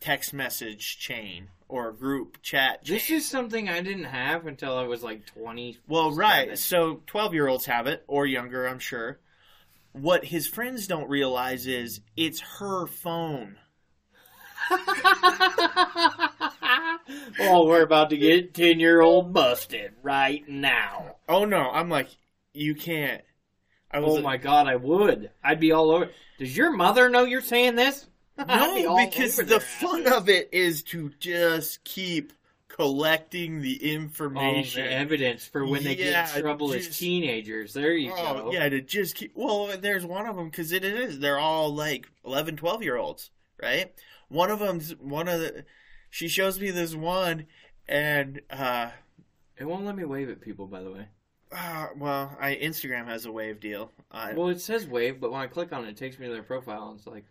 [0.00, 2.84] text message chain or group chat.
[2.84, 5.78] This is something I didn't have until I was like 20.
[5.88, 6.58] Well, right.
[6.58, 9.18] So 12 year olds have it, or younger, I'm sure.
[9.92, 13.56] What his friends don't realize is it's her phone.
[17.40, 21.16] oh, we're about to get 10 year old busted right now.
[21.28, 22.08] Oh no, I'm like,
[22.52, 23.22] you can't.
[23.90, 25.30] I was Oh my god, I would.
[25.42, 26.10] I'd be all over.
[26.38, 28.06] Does your mother know you're saying this?
[28.48, 32.32] No, because the fun of it is to just keep
[32.68, 34.82] collecting the information.
[34.84, 37.72] the evidence for when they Yeah, get in trouble as teenagers.
[37.72, 38.52] There you Oh, go.
[38.52, 39.32] yeah, to just keep.
[39.34, 41.20] Well, there's one of them because it is.
[41.20, 43.30] They're all like 11, 12 year olds,
[43.62, 43.92] right?
[44.28, 45.64] One of them's one of the.
[46.10, 47.46] She shows me this one,
[47.88, 48.90] and uh,
[49.56, 51.06] It won't let me wave at people, by the way.
[51.52, 53.92] uh well, I Instagram has a wave deal.
[54.10, 56.32] Uh, Well, it says wave, but when I click on it, it takes me to
[56.32, 57.24] their profile, and it's like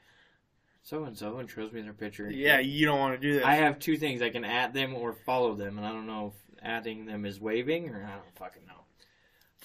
[0.84, 2.30] so and so, and shows me their picture.
[2.30, 3.46] yeah, you don't want to do that.
[3.46, 6.34] I have two things: I can add them or follow them, and I don't know
[6.36, 8.74] if adding them is waving or I don't fucking know.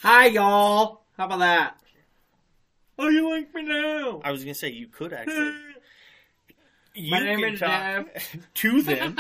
[0.03, 1.03] Hi, y'all.
[1.17, 1.81] How about that?
[2.99, 4.21] Oh, you like me now?
[4.25, 5.55] I was gonna say you could actually.
[6.95, 8.07] You My name can is talk
[8.55, 9.17] to them.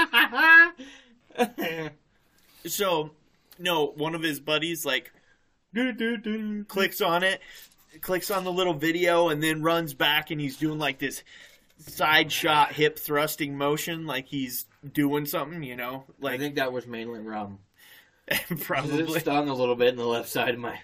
[2.66, 3.12] So,
[3.60, 5.12] no, one of his buddies like
[6.66, 7.40] clicks on it,
[8.00, 11.22] clicks on the little video, and then runs back, and he's doing like this
[11.78, 16.72] side shot hip thrusting motion, like he's doing something, you know, Like I think that
[16.72, 17.60] was mainly rum.
[18.60, 19.20] probably.
[19.20, 20.78] Stung a little bit in the left side of my.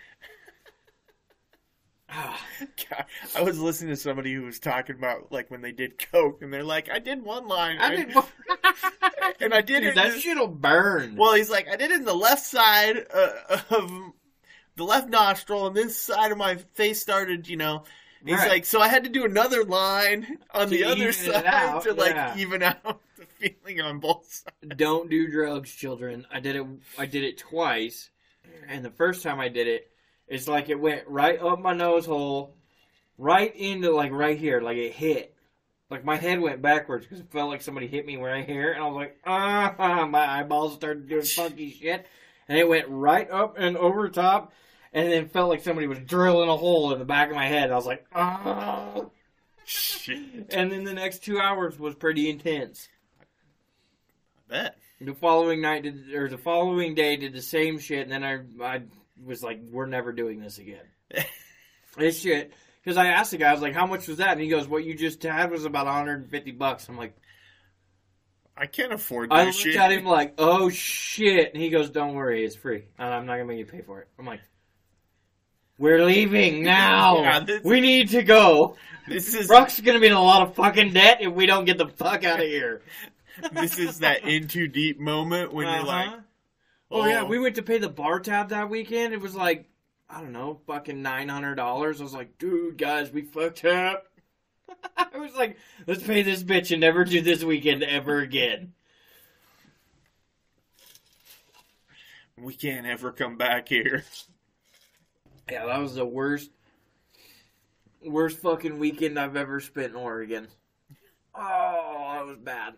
[2.90, 3.04] God,
[3.36, 6.52] I was listening to somebody who was talking about like when they did coke, and
[6.52, 8.22] they're like, "I did one line, I and, did.
[9.40, 11.16] and I did Dude, it." that shit'll burn.
[11.16, 13.90] Well, he's like, I did it in the left side uh, of
[14.76, 17.84] the left nostril, and this side of my face started, you know.
[18.24, 18.48] He's Right.
[18.48, 22.14] like, so I had to do another line on To the other side to like
[22.14, 22.36] yeah.
[22.38, 24.76] even out the feeling on both sides.
[24.76, 26.26] Don't do drugs, children.
[26.32, 26.66] I did it.
[26.98, 28.08] I did it twice,
[28.68, 29.90] and the first time I did it,
[30.26, 32.54] it's like it went right up my nose hole,
[33.18, 35.34] right into like right here, like it hit.
[35.90, 38.82] Like my head went backwards because it felt like somebody hit me right here, and
[38.82, 42.06] I was like, ah, my eyeballs started doing funky shit,
[42.48, 44.52] and it went right up and over top,
[44.94, 47.70] and then felt like somebody was drilling a hole in the back of my head.
[47.70, 49.10] I was like, oh.
[49.66, 50.18] Shit,
[50.50, 52.88] And then the next two hours was pretty intense.
[53.20, 53.24] I
[54.48, 54.76] bet.
[55.00, 58.64] The following night did, or the following day did the same shit, and then I
[58.64, 58.82] I
[59.22, 60.84] was like, we're never doing this again.
[61.96, 62.52] this shit.
[62.82, 64.32] Because I asked the guy, I was like, how much was that?
[64.32, 66.88] And he goes, what you just had was about 150 bucks.
[66.88, 67.16] I'm like,
[68.56, 69.42] I can't afford that shit.
[69.42, 69.76] I looked shit.
[69.76, 71.54] at him like, oh shit.
[71.54, 72.84] And he goes, don't worry, it's free.
[72.98, 74.08] And I'm not going to make you pay for it.
[74.18, 74.40] I'm like,
[75.78, 77.20] we're leaving now.
[77.22, 78.76] Yeah, this- we need to go.
[79.06, 81.66] This is Brock's going to be in a lot of fucking debt if we don't
[81.66, 82.80] get the fuck out of here.
[83.52, 86.20] this is that in too deep moment when you're like, Uh-huh.
[86.90, 89.12] Oh, yeah, we went to pay the bar tab that weekend.
[89.12, 89.66] It was like
[90.08, 92.00] I don't know, fucking nine hundred dollars.
[92.00, 94.06] I was like, dude, guys, we fucked up.
[94.96, 98.72] I was like, let's pay this bitch and never do this weekend ever again.
[102.38, 104.04] we can't ever come back here.
[105.50, 106.50] Yeah, that was the worst,
[108.04, 110.48] worst fucking weekend I've ever spent in Oregon.
[111.34, 112.74] Oh, that was bad.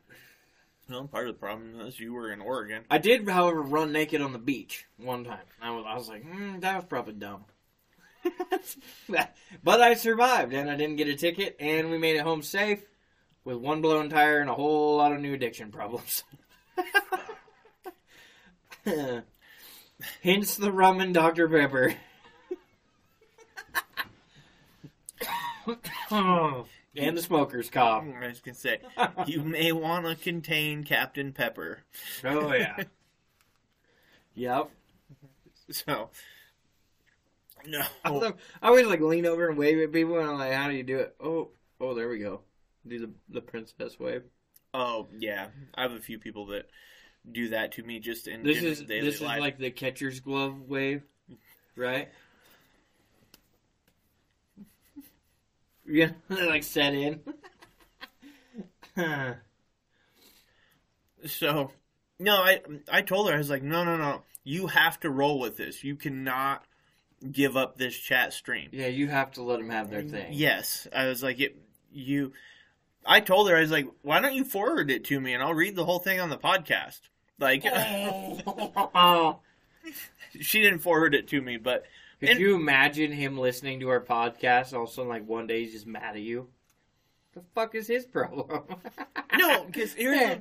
[0.88, 2.84] Well, part of the problem is you were in Oregon.
[2.90, 5.40] I did, however, run naked on the beach one time.
[5.60, 7.44] I was, I was like, hmm, that was probably dumb.
[9.64, 12.80] but I survived, and I didn't get a ticket, and we made it home safe
[13.44, 16.24] with one blown tire and a whole lot of new addiction problems.
[20.22, 21.48] Hence the rum and Dr.
[21.48, 21.94] Pepper.
[26.10, 28.04] and the smoker's cough.
[28.04, 28.80] I was gonna say
[29.26, 31.80] you may want to contain Captain Pepper.
[32.24, 32.84] Oh, yeah.
[34.34, 34.70] yep.
[35.70, 36.10] So
[37.66, 40.74] no, I always like lean over and wave at people, and I'm like, "How do
[40.74, 41.48] you do it?" Oh,
[41.80, 42.40] oh, there we go.
[42.86, 44.22] Do the the princess wave.
[44.72, 46.68] oh yeah, I have a few people that
[47.30, 50.60] do that to me just in This is daily this is like the catcher's glove
[50.68, 51.02] wave,
[51.74, 52.08] right?
[55.88, 57.20] Yeah, like set in.
[61.26, 61.72] So,
[62.18, 65.40] no, I I told her I was like, no, no, no, you have to roll
[65.40, 65.82] with this.
[65.82, 66.64] You cannot
[67.32, 68.68] give up this chat stream.
[68.72, 70.28] yeah, you have to let them have their thing.
[70.32, 71.56] Yes, I was like, it,
[71.92, 72.32] you.
[73.04, 75.54] I told her I was like, why don't you forward it to me and I'll
[75.54, 77.00] read the whole thing on the podcast.
[77.38, 79.38] Like, Oh.
[80.40, 81.84] she didn't forward it to me, but
[82.20, 84.72] Could And- you imagine him listening to our podcast?
[84.72, 86.48] All of a sudden, like one day, he's just mad at you.
[87.34, 88.48] The fuck is his problem?
[89.36, 90.40] no, because here's the,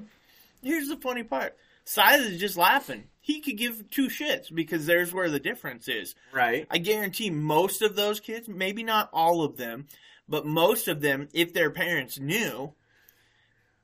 [0.63, 1.57] here's the funny part.
[1.83, 3.03] Size is just laughing.
[3.19, 6.15] He could give two shits because there's where the difference is.
[6.33, 6.65] right.
[6.69, 9.87] I guarantee most of those kids, maybe not all of them,
[10.29, 12.73] but most of them, if their parents knew,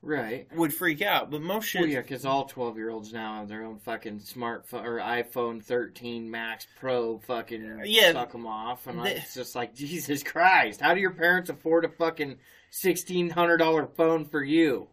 [0.03, 0.47] Right.
[0.55, 1.29] would freak out.
[1.29, 4.97] But most shit, Well, yeah, because all twelve-year-olds now have their own fucking smartphone or
[4.97, 7.19] iPhone 13 Max Pro.
[7.19, 8.11] Fucking uh, Yeah.
[8.13, 10.81] suck them off, and They- it's just like Jesus Christ.
[10.81, 12.37] How do your parents afford a fucking
[12.71, 14.87] sixteen hundred dollar phone for you?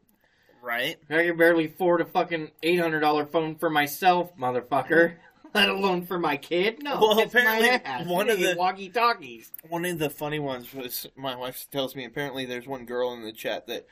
[0.60, 0.96] right?
[1.08, 5.14] I can barely afford a fucking eight hundred dollar phone for myself, motherfucker.
[5.54, 6.82] Let alone for my kid.
[6.82, 7.78] No, Well, apparently
[8.12, 9.50] one of the- walkie talkies.
[9.70, 13.22] One of the funny ones was my wife tells me apparently there's one girl in
[13.22, 13.86] the chat that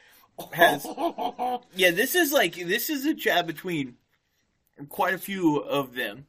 [0.53, 0.85] has
[1.75, 3.95] yeah this is like this is a chat between
[4.89, 6.27] quite a few of them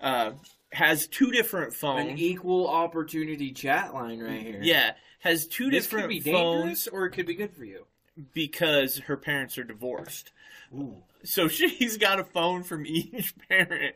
[0.00, 0.32] uh
[0.72, 4.60] has two different phones An equal opportunity chat line right here.
[4.62, 7.64] yeah has two this could different be phones dangerous or it could be good for
[7.64, 7.86] you.
[8.32, 10.32] because her parents are divorced
[10.74, 10.96] Ooh.
[11.22, 13.94] so she's got a phone from each parent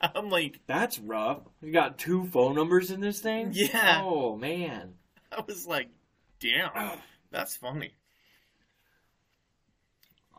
[0.00, 1.42] i'm like That's rough.
[1.62, 3.50] You got two phone numbers in this thing?
[3.52, 4.00] Yeah.
[4.04, 4.94] Oh, man.
[5.30, 5.88] i was like
[6.40, 6.98] damn
[7.30, 7.92] that's funny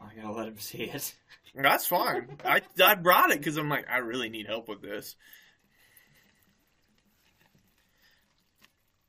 [0.01, 1.13] I gotta let him see it.
[1.55, 5.15] that's fine i i brought it because i'm like i really need help with this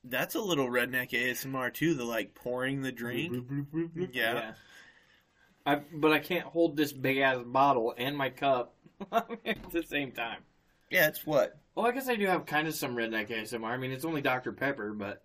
[0.05, 1.95] That's a little redneck ASMR too.
[1.95, 3.47] The like pouring the drink.
[4.13, 4.53] Yeah.
[5.67, 8.75] I, but I can't hold this big ass bottle and my cup
[9.13, 10.39] at the same time.
[10.91, 11.59] Yeah, it's what?
[11.75, 13.65] Well, I guess I do have kind of some redneck ASMR.
[13.65, 14.53] I mean, it's only Dr.
[14.53, 15.23] Pepper, but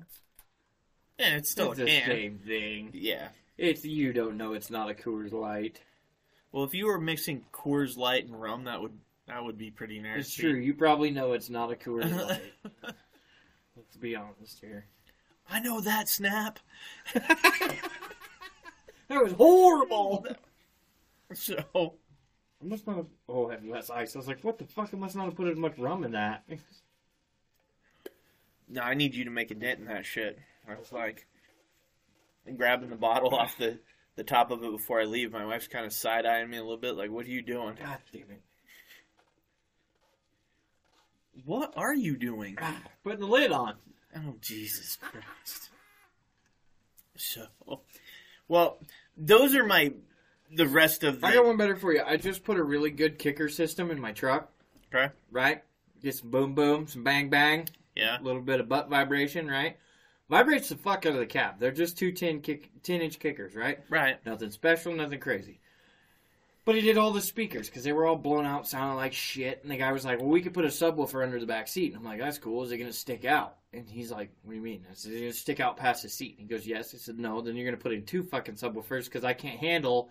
[1.17, 2.07] Yeah, it's still it's a the can.
[2.07, 2.89] same thing.
[2.93, 3.29] Yeah.
[3.57, 5.81] It's you don't know it's not a Coors Light.
[6.51, 9.99] Well, if you were mixing Coors Light and rum, that would that would be pretty
[9.99, 10.19] nasty.
[10.19, 10.53] It's true.
[10.55, 12.41] You probably know it's not a Coors Light.
[13.75, 14.85] Let's be honest here.
[15.49, 16.59] I know that snap.
[19.07, 20.25] That was horrible.
[21.33, 23.07] So I must not have.
[23.27, 24.15] Oh, had less ice.
[24.15, 24.89] I was like, what the fuck?
[24.93, 26.43] I must not have put as much rum in that.
[28.69, 30.37] no, I need you to make a dent in that shit.
[30.69, 31.25] I was like
[32.53, 33.79] grabbing the bottle off the
[34.15, 35.31] the top of it before I leave.
[35.33, 37.75] My wife's kind of side eyeing me a little bit, like, "What are you doing?
[37.75, 38.41] God damn it.
[41.43, 43.75] What are you doing?" Ah, Putting the lid on.
[44.15, 45.69] Oh Jesus Christ!
[47.17, 47.47] So,
[48.47, 48.77] well,
[49.17, 49.93] those are my
[50.53, 52.01] the rest of the I got one better for you.
[52.05, 54.49] I just put a really good kicker system in my truck,
[54.93, 55.11] okay.
[55.31, 55.63] right?
[56.01, 59.77] Get some boom boom, some bang bang, Yeah, a little bit of butt vibration, right?
[60.29, 61.59] Vibrates the fuck out of the cab.
[61.59, 63.79] They're just two 10, kick, 10 inch kickers, right?
[63.89, 64.23] right.
[64.25, 65.59] Nothing special, nothing crazy.
[66.65, 69.59] But he did all the speakers because they were all blown out, sounding like shit.
[69.61, 71.89] And the guy was like, "Well, we could put a subwoofer under the back seat."
[71.93, 72.63] And I'm like, "That's cool.
[72.63, 74.83] Is it going to stick out?" And he's like, "What do you mean?
[74.89, 76.95] I said, "Is it going to stick out past the seat?" And he goes, "Yes."
[76.95, 79.59] I said, "No, then you're going to put in two fucking subwoofers because I can't
[79.59, 80.09] handle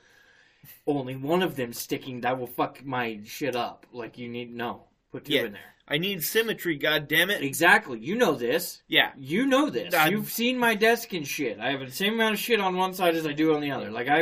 [0.87, 2.21] only one of them sticking.
[2.21, 3.87] That will fuck my shit up.
[3.93, 5.47] Like you need no, put two Yeah.
[5.47, 6.77] in there." I need symmetry.
[6.77, 7.43] God damn it!
[7.43, 7.99] Exactly.
[7.99, 8.83] You know this.
[8.89, 9.93] Yeah, You know this.
[9.93, 11.59] I- You've seen my desk and shit.
[11.61, 13.71] I have the same amount of shit on one side as I do on the
[13.71, 13.91] other.
[13.91, 14.21] Like I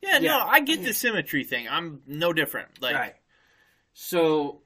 [0.00, 0.18] yeah.
[0.20, 0.30] Yeah.
[0.30, 1.66] No, I get the symmetry thing.
[1.68, 2.80] I'm no different.
[2.82, 3.14] Like, right.
[3.94, 4.60] So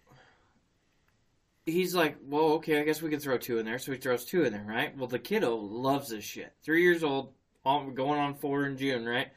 [1.66, 4.24] he's like, "Well, okay, I guess we can throw two in there." So he throws
[4.24, 4.96] two in there, right?
[4.96, 6.52] Well, the kiddo loves this shit.
[6.62, 7.32] Three years old,
[7.64, 9.28] going on four in June, right?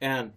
[0.00, 0.32] And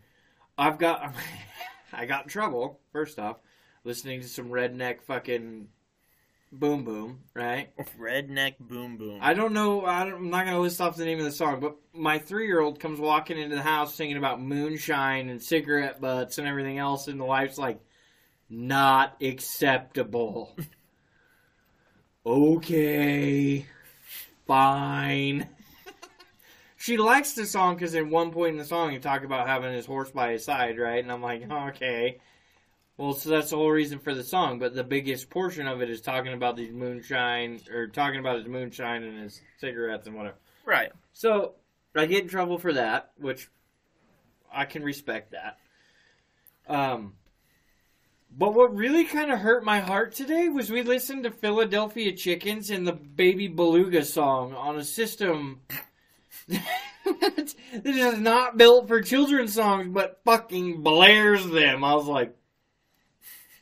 [0.58, 1.14] I've got,
[1.94, 3.38] I got in trouble first off,
[3.84, 5.68] listening to some redneck fucking
[6.52, 7.70] boom boom, right?
[8.00, 9.20] Redneck boom boom.
[9.22, 9.86] I don't know.
[9.86, 12.20] I don't, I'm not going to list off the name of the song, but my
[12.20, 16.48] three year old comes walking into the house singing about moonshine and cigarette butts and
[16.48, 17.80] everything else, and the wife's like,
[18.50, 20.56] not acceptable.
[22.26, 23.66] okay,
[24.48, 25.48] fine.
[26.78, 29.74] she likes the song because at one point in the song you talk about having
[29.74, 31.04] his horse by his side, right?
[31.04, 32.20] And I'm like, okay.
[33.00, 35.90] Well, so that's the whole reason for the song, but the biggest portion of it
[35.90, 40.36] is talking about these moonshine, or talking about his moonshine and his cigarettes and whatever.
[40.66, 40.92] right.
[41.14, 41.54] So
[41.96, 43.48] I get in trouble for that, which
[44.54, 45.60] I can respect that.
[46.68, 47.14] Um,
[48.38, 52.70] but what really kind of hurt my heart today was we listened to Philadelphia Chickens
[52.70, 55.62] and the Baby Beluga song on a system
[56.50, 61.86] that is not built for children's songs, but fucking blares them.
[61.86, 62.36] I was like,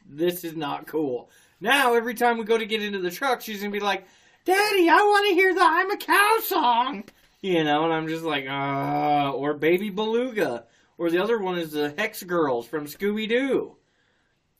[0.09, 1.29] this is not cool.
[1.59, 4.05] Now, every time we go to get into the truck, she's gonna be like,
[4.45, 7.03] Daddy, I want to hear the I'm a Cow song.
[7.41, 10.65] You know, and I'm just like, uh, or Baby Beluga.
[10.97, 13.75] Or the other one is the Hex Girls from Scooby Doo.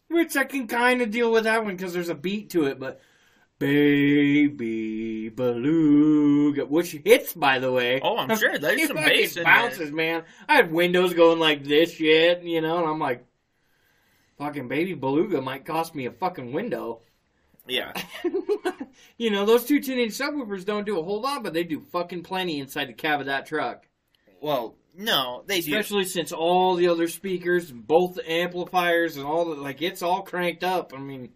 [0.10, 2.80] Which I can kind of deal with that one because there's a beat to it,
[2.80, 3.02] but
[3.60, 8.00] Baby Beluga, which hits, by the way.
[8.02, 8.58] Oh, I'm sure.
[8.58, 9.92] There's some bass in bounces, there.
[9.92, 10.24] man.
[10.48, 13.26] I had windows going like this shit, you know, and I'm like,
[14.38, 17.02] fucking Baby Beluga might cost me a fucking window.
[17.68, 17.92] Yeah.
[19.18, 21.82] you know, those two 10 inch subwoofers don't do a whole lot, but they do
[21.82, 23.86] fucking plenty inside the cab of that truck.
[24.42, 25.72] Well, no, they do.
[25.72, 30.22] Especially since all the other speakers, both the amplifiers and all the, like, it's all
[30.22, 30.94] cranked up.
[30.96, 31.34] I mean,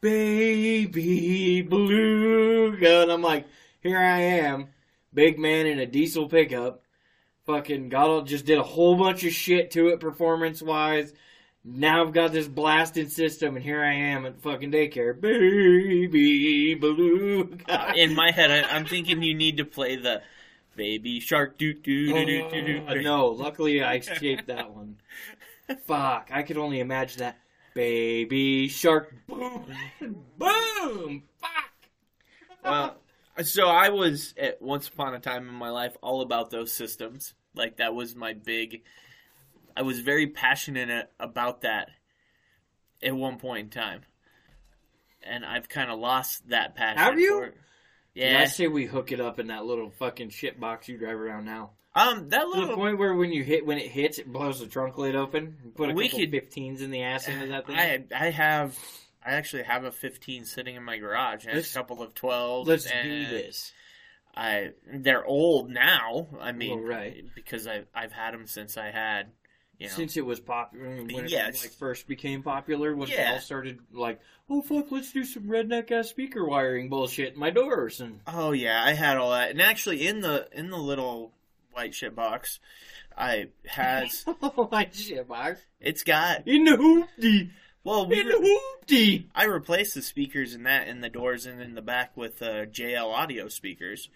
[0.00, 3.02] baby beluga.
[3.02, 3.46] And I'm like,
[3.80, 4.68] here I am,
[5.12, 6.82] big man in a diesel pickup.
[7.46, 11.12] Fucking got all, just did a whole bunch of shit to it performance wise.
[11.66, 15.18] Now I've got this blasting system, and here I am at fucking daycare.
[15.18, 17.94] Baby beluga.
[17.96, 20.22] In my head, I, I'm thinking you need to play the
[20.76, 23.02] baby shark doo doo doo doo doo Uh, doo.
[23.02, 24.96] no, luckily I escaped that one.
[25.86, 27.38] Fuck, I could only imagine that.
[27.74, 29.64] Baby shark, boom,
[30.36, 31.72] boom, fuck.
[32.62, 32.96] Well,
[33.42, 37.32] so I was at once upon a time in my life all about those systems.
[37.54, 38.82] Like that was my big.
[39.76, 41.90] I was very passionate about that
[43.02, 44.02] at one point in time,
[45.22, 46.98] and I've kind of lost that passion.
[46.98, 47.52] Have you?
[48.14, 48.40] Yeah.
[48.40, 51.44] I say we hook it up in that little fucking shit box you drive around
[51.44, 51.70] now.
[51.96, 52.76] Um, that To the little.
[52.76, 55.56] point where when you hit, when it hits, it blows the trunk lid open.
[55.64, 57.76] You put a We couple could- 15s in the ass into that thing.
[57.76, 58.76] I I have.
[59.26, 62.66] I actually have a 15 sitting in my garage and a couple of 12s.
[62.66, 63.72] Let's and do this.
[64.36, 66.28] I they're old now.
[66.40, 67.24] I mean, Well, right.
[67.34, 69.30] because I I've had them since I had,
[69.78, 73.30] you know, Since it was popular, when it like first became popular, when Yeah.
[73.30, 77.40] it all started like, oh fuck, let's do some redneck ass speaker wiring bullshit in
[77.40, 80.78] my doors, and Oh yeah, I had all that, and actually in the in the
[80.78, 81.32] little
[81.72, 82.60] white shit box,
[83.16, 84.24] I has
[84.70, 87.50] my shit box it's got in the hoopty,
[87.82, 89.26] well we in the hoopty.
[89.34, 92.66] I replaced the speakers in that in the doors and in the back with uh,
[92.66, 94.08] JL audio speakers.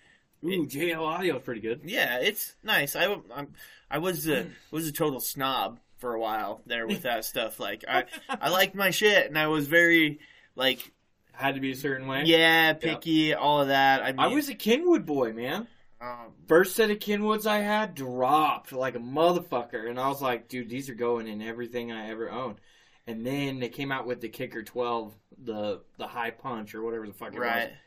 [0.45, 1.81] Ooh, JL audio is pretty good.
[1.85, 2.95] Yeah, it's nice.
[2.97, 3.49] I I'm,
[3.91, 7.59] I was a was a total snob for a while there with that stuff.
[7.59, 10.21] Like I I liked my shit, and I was very
[10.55, 10.93] like
[11.33, 12.23] Had to be a certain way.
[12.25, 14.03] yeah picky, all of that.
[14.03, 15.67] I mean, I was a Kenwood boy, man.
[16.01, 20.49] um, First set of Kenwoods I had dropped like a motherfucker, and I was like,
[20.49, 22.61] dude, these are going in everything I ever owned.
[23.09, 25.15] And then they came out with the Kicker 12,
[25.45, 27.71] the the high punch or whatever the fuck it right.
[27.71, 27.79] was.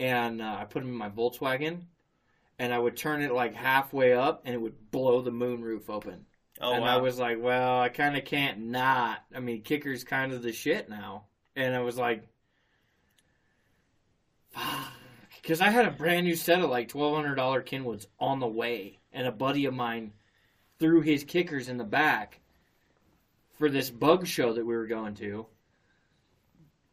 [0.00, 1.82] And uh, I put them in my Volkswagen,
[2.58, 6.24] and I would turn it like halfway up, and it would blow the moonroof open.
[6.60, 6.96] Oh and wow.
[6.98, 9.22] I was like, well, I kind of can't not.
[9.34, 11.24] I mean, Kicker's kind of the shit now.
[11.54, 12.26] And I was like,
[15.42, 18.46] because I had a brand new set of like twelve hundred dollar Kenwoods on the
[18.46, 20.12] way, and a buddy of mine
[20.78, 22.40] threw his kickers in the back
[23.58, 25.46] for this bug show that we were going to.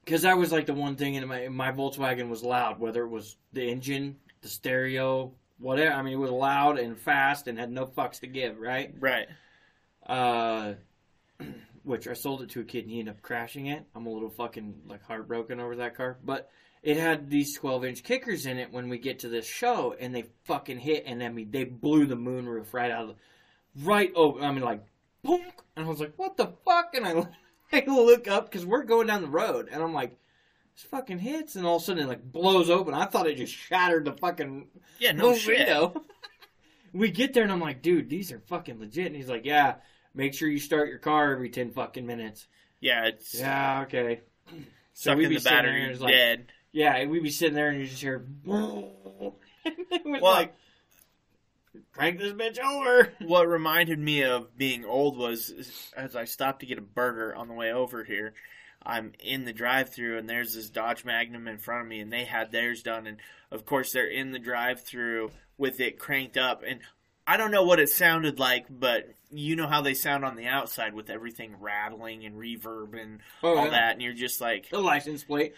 [0.08, 3.10] Because that was like the one thing in my my Volkswagen was loud, whether it
[3.10, 5.94] was the engine, the stereo, whatever.
[5.94, 8.96] I mean, it was loud and fast and had no fucks to give, right?
[9.02, 9.28] right.
[10.06, 10.76] Uh,
[11.84, 13.84] which I sold it to a kid and he ended up crashing it.
[13.94, 16.50] I'm a little fucking like heartbroken over that car, but
[16.84, 20.16] it had these 12 inch kickers in it when we get to this show, and
[20.16, 24.14] they fucking hit, and I mean they blew the moonroof right out of, the, right
[24.16, 24.40] over.
[24.40, 24.86] I mean like,
[25.22, 25.42] boom,
[25.76, 26.94] and I was like, what the fuck?
[26.94, 27.28] And I,
[27.72, 30.18] I look up because we're going down the road, and I'm like.
[30.76, 32.94] This fucking hits, and all of a sudden it like blows open.
[32.94, 34.68] I thought it just shattered the fucking
[35.00, 35.58] Yeah, no shit.
[35.58, 36.04] window.
[36.94, 39.08] We get there and I'm like, dude, these are fucking legit.
[39.08, 39.78] And he's like, yeah,
[40.14, 42.46] make sure you start your car every 10 fucking minutes.
[42.80, 44.22] Yeah, it's Yeah, okay.
[44.94, 46.46] So we'd be the sitting there battery and like- dead.
[46.72, 49.34] Yeah, we'd be sitting there and you just hear, and
[49.66, 50.56] it was Well- like,
[51.94, 53.12] crank this bitch over.
[53.26, 57.48] What reminded me of being old was as I stopped to get a burger on
[57.48, 58.34] the way over here.
[58.86, 62.24] I'm in the drive-through and there's this Dodge Magnum in front of me, and they
[62.26, 63.18] had theirs done, and
[63.52, 66.80] of course they're in the drive-through with it cranked up, and
[67.26, 70.46] I don't know what it sounded like, but you know how they sound on the
[70.48, 73.72] outside with everything rattling and reverb and Oh, all yeah.
[73.72, 75.54] that, and you're just like, The license plate.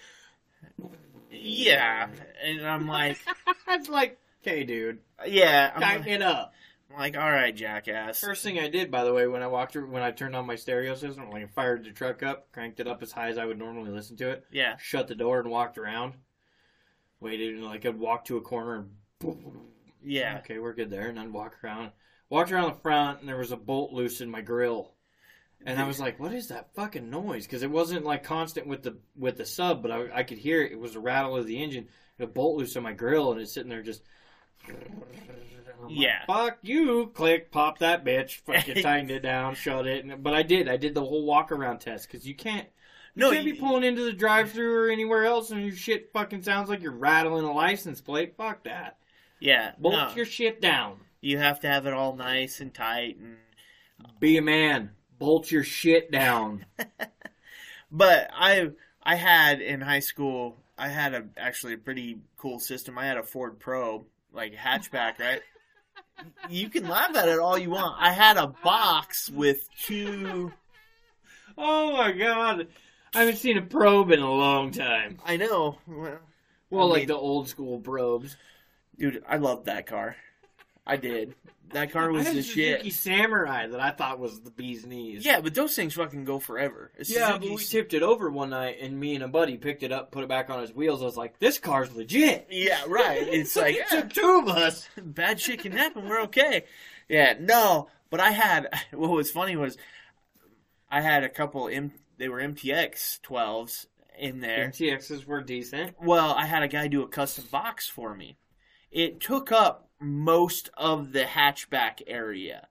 [1.29, 2.07] yeah,
[2.43, 3.17] and I'm like,
[3.67, 6.53] It's like, okay, dude, yeah, I'm like, up.
[6.91, 8.19] I'm like, all right, jackass.
[8.19, 10.47] First thing I did, by the way, when I walked through, when I turned on
[10.47, 13.37] my stereo system, like I fired the truck up, cranked it up as high as
[13.37, 16.13] I would normally listen to it, Yeah, shut the door and walked around.
[17.19, 19.67] Waited and like I'd walk to a corner and boom.
[20.03, 21.91] yeah, Okay, we're good there, and then walk around.
[22.29, 24.93] Walked around the front, and there was a bolt loose in my grill,
[25.65, 28.83] and I was like, "What is that fucking noise?" Because it wasn't like constant with
[28.83, 30.71] the with the sub, but I, I could hear it.
[30.71, 31.89] It was a rattle of the engine.
[32.19, 34.01] A bolt loose in my grill, and it's sitting there just.
[35.87, 36.23] Yeah.
[36.27, 37.11] Fuck you!
[37.13, 38.37] Click, pop that bitch.
[38.41, 40.05] Fucking tightened it down, shut it.
[40.05, 40.69] And, but I did.
[40.69, 42.67] I did the whole walk around test because you can't.
[43.15, 46.43] You no, can't be pulling into the drive-through or anywhere else, and your shit fucking
[46.43, 48.35] sounds like you're rattling a license plate.
[48.37, 48.97] Fuck that.
[49.39, 50.15] yeah, Bolt no.
[50.15, 50.97] your shit down.
[51.19, 53.37] you have to have it all nice and tight and
[54.19, 54.91] Be a man.
[55.17, 56.65] Bolt your shit down.
[57.91, 58.69] but i
[59.03, 63.17] i had in high school i had a actually a pretty cool system i had
[63.17, 65.41] a ford probe like hatchback right
[66.49, 70.51] you can laugh at it all you want i had a box with two
[71.57, 72.67] oh my god.
[73.15, 75.17] I haven't seen a probe in a long time.
[75.25, 76.19] i know well,
[76.69, 78.37] Well, I like mean- the old school probes.
[78.97, 80.15] dude i loved that car
[80.89, 81.35] i did
[81.71, 85.25] that car was the a Suzuki shit Samurai that I thought was the bee's knees.
[85.25, 88.49] yeah but those things fucking go forever A Yeah, but we tipped it over one
[88.51, 91.01] night, and me and a buddy picked it up, put it back on his wheels.
[91.01, 94.49] I was like, "This car's legit." yeah right it's like it yeah, took two of
[94.49, 94.87] us.
[94.97, 96.07] bad shit can happen.
[96.07, 96.65] We're okay.
[97.07, 99.77] Yeah, no, but I had what was funny was
[100.89, 103.85] I had a couple M, they were MTX 12s
[104.17, 104.69] in there.
[104.69, 105.95] MTXs were decent.
[106.01, 108.37] Well, I had a guy do a custom box for me.
[108.91, 112.67] It took up most of the hatchback area.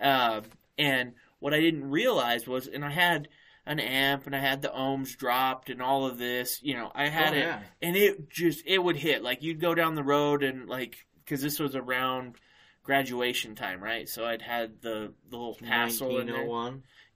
[0.00, 0.42] Uh,
[0.76, 3.28] and what I didn't realize was, and I had
[3.66, 7.08] an amp and I had the ohms dropped and all of this, you know, I
[7.08, 7.60] had Oh, it yeah.
[7.82, 9.22] and it just, it would hit.
[9.22, 12.36] Like you'd go down the road and like, cause this was around
[12.82, 14.08] graduation time, right?
[14.08, 16.46] So I'd had the, the little tassel in there.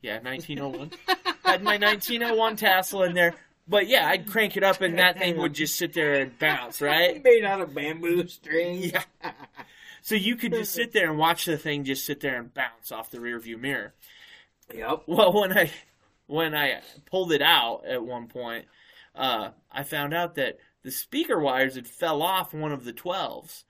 [0.02, 0.90] Yeah, 1901.
[1.44, 3.34] had my 1901 tassel in there.
[3.72, 6.80] But yeah, I'd crank it up and that thing would just sit there and bounce,
[6.82, 7.24] right?
[7.24, 8.78] Made out of bamboo string.
[8.84, 9.02] Yeah.
[10.04, 12.90] So you could just sit there and watch the thing just sit there and bounce
[12.90, 13.94] off the rearview mirror.
[14.74, 15.04] Yep.
[15.06, 15.70] Well, when I
[16.26, 18.64] when I pulled it out at one point,
[19.14, 23.62] uh, I found out that the speaker wires had fell off one of the 12s.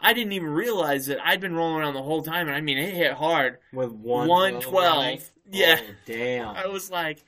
[0.00, 2.78] I didn't even realize that I'd been rolling around the whole time, and I mean,
[2.78, 3.58] it hit hard.
[3.72, 4.74] With one 112.
[4.74, 5.20] running?
[5.48, 5.78] Yeah.
[5.80, 6.48] Oh, damn.
[6.56, 7.24] I was like,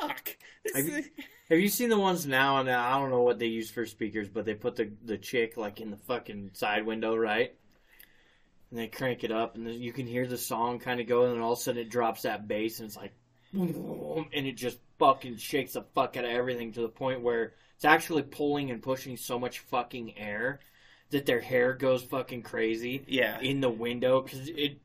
[0.00, 1.10] "Fuck." This Have you- is-
[1.50, 2.58] Have you seen the ones now?
[2.58, 5.56] And I don't know what they use for speakers, but they put the the chick
[5.56, 7.54] like in the fucking side window, right?
[8.70, 11.34] And they crank it up, and you can hear the song kind of go, and
[11.34, 13.12] then all of a sudden it drops that bass, and it's like,
[13.52, 17.52] boom, and it just fucking shakes the fuck out of everything to the point where
[17.76, 20.60] it's actually pulling and pushing so much fucking air
[21.10, 23.38] that their hair goes fucking crazy Yeah.
[23.40, 24.78] in the window because it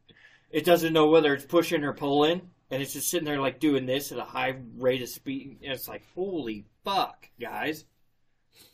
[0.52, 2.42] it doesn't know whether it's pushing or pulling,
[2.72, 5.60] and it's just sitting there like doing this at a high rate of speed.
[5.64, 7.86] And it's like holy fuck, guys!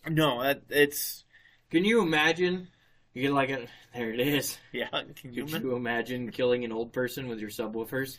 [0.08, 1.24] No, that, it's
[1.70, 2.68] Can you imagine?
[3.14, 4.58] You get like a there it is.
[4.74, 4.90] yeah.
[5.16, 5.46] Can you?
[5.46, 8.18] Could you imagine killing an old person with your subwoofers?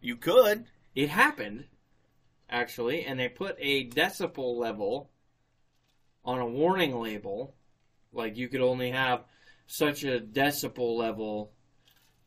[0.00, 0.64] You could.
[0.94, 1.66] It happened,
[2.48, 5.10] actually, and they put a decibel level
[6.24, 7.54] on a warning label.
[8.12, 9.24] Like you could only have
[9.66, 11.52] such a decibel level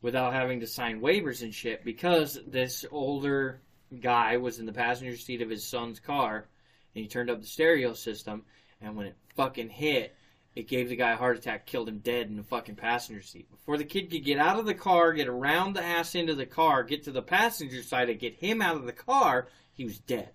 [0.04, 3.60] without having to sign waivers and shit because this older
[4.02, 6.46] guy was in the passenger seat of his son's car
[6.94, 8.42] and he turned up the stereo system
[8.82, 10.14] and when it fucking hit
[10.54, 13.50] it gave the guy a heart attack killed him dead in the fucking passenger seat
[13.50, 16.44] before the kid could get out of the car get around the ass into the
[16.44, 19.98] car get to the passenger side and get him out of the car he was
[20.00, 20.30] dead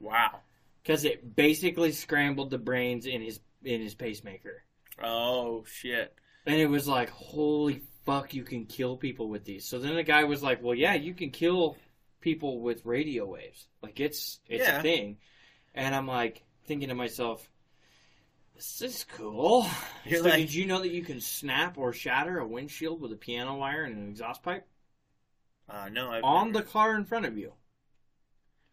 [0.00, 0.40] Wow.
[0.82, 4.64] because it basically scrambled the brains in his in his pacemaker
[5.00, 6.12] Oh shit.
[6.44, 9.64] and it was like, holy fuck, you can kill people with these.
[9.64, 11.76] So then the guy was like, well, yeah, you can kill
[12.20, 13.66] people with radio waves.
[13.82, 14.78] Like it's it's Yeah.
[14.78, 15.18] a thing.
[15.74, 17.48] And I'm like thinking to myself,
[18.54, 19.66] This is cool.
[20.04, 23.12] You're so like- did you know that you can snap or shatter a windshield with
[23.12, 24.66] a piano wire and an exhaust pipe
[25.68, 27.52] Uh, no, I've on never- the car in front of you,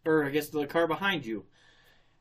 [0.05, 1.45] or I guess the car behind you?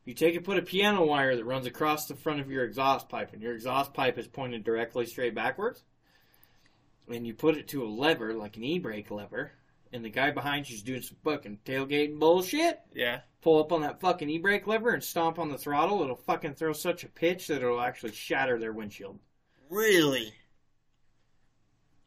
[0.05, 3.09] You take and put a piano wire that runs across the front of your exhaust
[3.09, 5.83] pipe, and your exhaust pipe is pointed directly straight backwards.
[7.09, 9.51] And you put it to a lever, like an e-brake lever,
[9.91, 12.79] and the guy behind you's doing some fucking tailgate bullshit.
[12.93, 13.21] yeah.
[13.41, 16.73] pull up on that fucking e-brake lever and stomp on the throttle, it'll fucking throw
[16.73, 19.17] such a pitch that it'll actually shatter their windshield.
[19.69, 20.33] Really?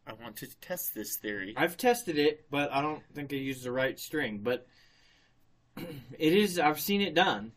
[0.06, 1.54] I want to test this theory.
[1.56, 4.40] I've tested it, but I don't think I used the right string.
[4.42, 4.66] But
[5.76, 6.58] it is.
[6.58, 7.52] I've seen it done.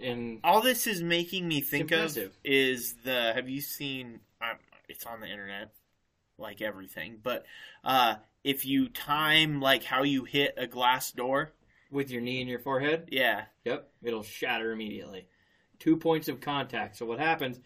[0.00, 3.32] And All this is making me think of is the.
[3.34, 4.20] Have you seen?
[4.40, 4.56] Um,
[4.88, 5.72] it's on the internet,
[6.42, 7.18] like everything.
[7.22, 7.46] But
[7.84, 11.52] uh, if you time like how you hit a glass door,
[11.90, 15.26] with your knee and your forehead, yeah, yep, it'll shatter immediately.
[15.78, 16.96] Two points of contact.
[16.96, 17.60] So what happens?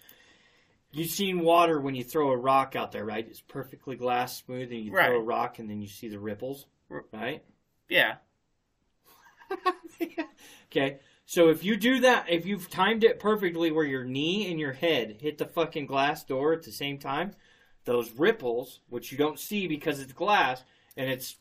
[0.93, 3.27] You've seen water when you throw a rock out there, right?
[3.29, 5.07] It's perfectly glass smooth, and you Right.
[5.07, 6.67] throw a rock, and then you see the ripples,
[7.13, 7.45] right?
[7.89, 8.17] yeah,
[10.71, 10.99] okay.
[11.25, 14.73] So if you do that, if you've timed it perfectly where your knee and your
[14.73, 17.33] head hit the fucking glass door at the same time,
[17.87, 20.63] those ripples, which you don't see because it's glass
[20.97, 21.37] and it's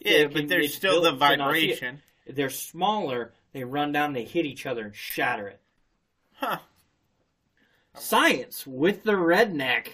[0.00, 0.26] yeah.
[0.26, 1.74] But there's still the built to not see it.
[1.80, 2.02] vibration.
[2.26, 5.60] they're smaller, they run down, they hit each other and shatter it.
[6.34, 6.58] Huh.
[7.94, 9.88] Science with the redneck.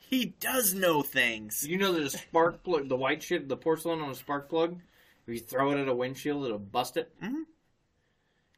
[0.00, 1.66] He does know things.
[1.66, 4.78] you know that a spark plug, the white shit, the porcelain on a spark plug,
[5.26, 7.10] if you throw it at a windshield, it'll bust it.
[7.22, 7.44] Mhm.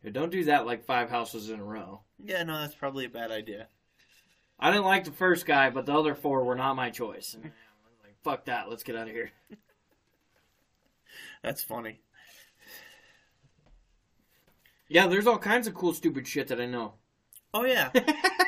[0.02, 2.00] Yeah, Don't do that like five houses in a row.
[2.18, 3.68] Yeah, no, that's probably a bad idea.
[4.58, 7.34] I didn't like the first guy, but the other four were not my choice.
[7.34, 9.30] And like, fuck that, let's get out of here.
[11.42, 12.00] That's funny.
[14.88, 16.94] Yeah, there's all kinds of cool, stupid shit that I know.
[17.52, 17.90] Oh yeah.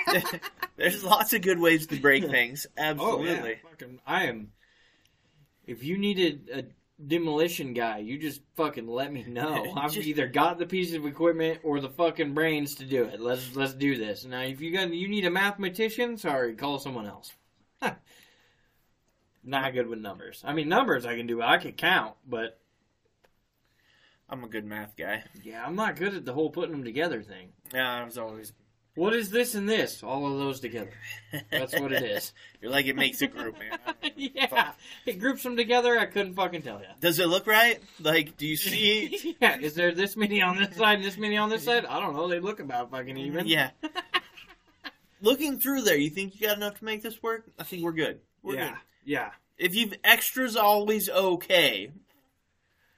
[0.77, 2.67] There's lots of good ways to break things.
[2.79, 3.51] Oh, Absolutely.
[3.51, 3.71] yeah.
[3.71, 4.53] Fucking, I am.
[5.67, 6.65] If you needed a
[7.05, 9.73] demolition guy, you just fucking let me know.
[9.77, 13.21] I've Just- either got the piece of equipment or the fucking brains to do it.
[13.21, 14.25] Let's let's do this.
[14.25, 17.33] Now, if you got you need a mathematician, sorry, call someone else.
[19.49, 20.43] Not good with numbers.
[20.45, 21.41] I mean, numbers I can do.
[21.41, 22.59] I can count, but
[24.29, 25.23] I'm a good math guy.
[25.45, 27.51] yeah, I'm not good at the whole putting them together thing.
[27.73, 28.53] Yeah, I was always.
[28.97, 30.03] What is this and this?
[30.03, 30.91] All of those together.
[31.51, 32.33] That's what it is.
[32.63, 33.79] You're like it makes a group, man.
[34.17, 34.73] yeah,
[35.05, 35.99] it groups them together.
[35.99, 36.87] I couldn't fucking tell you.
[37.01, 37.79] Does it look right?
[38.01, 39.37] Like, do you see?
[39.41, 41.85] yeah, is there this many on this side and this many on this side?
[41.85, 42.27] I don't know.
[42.27, 43.47] They look about fucking even.
[43.47, 43.71] Yeah.
[45.21, 47.45] Looking through there, you think you got enough to make this work?
[47.59, 48.21] I think we're good.
[48.43, 48.79] We're yeah, good.
[49.05, 49.31] yeah.
[49.59, 51.91] If you've extras, always okay.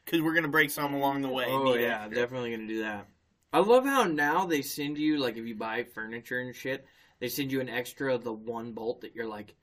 [0.04, 1.46] Because we're gonna break some along the way.
[1.48, 2.22] Oh yeah, extra.
[2.22, 3.08] definitely gonna do that.
[3.52, 6.84] I love how now they send you like if you buy furniture and shit,
[7.20, 9.54] they send you an extra of the one bolt that you're like,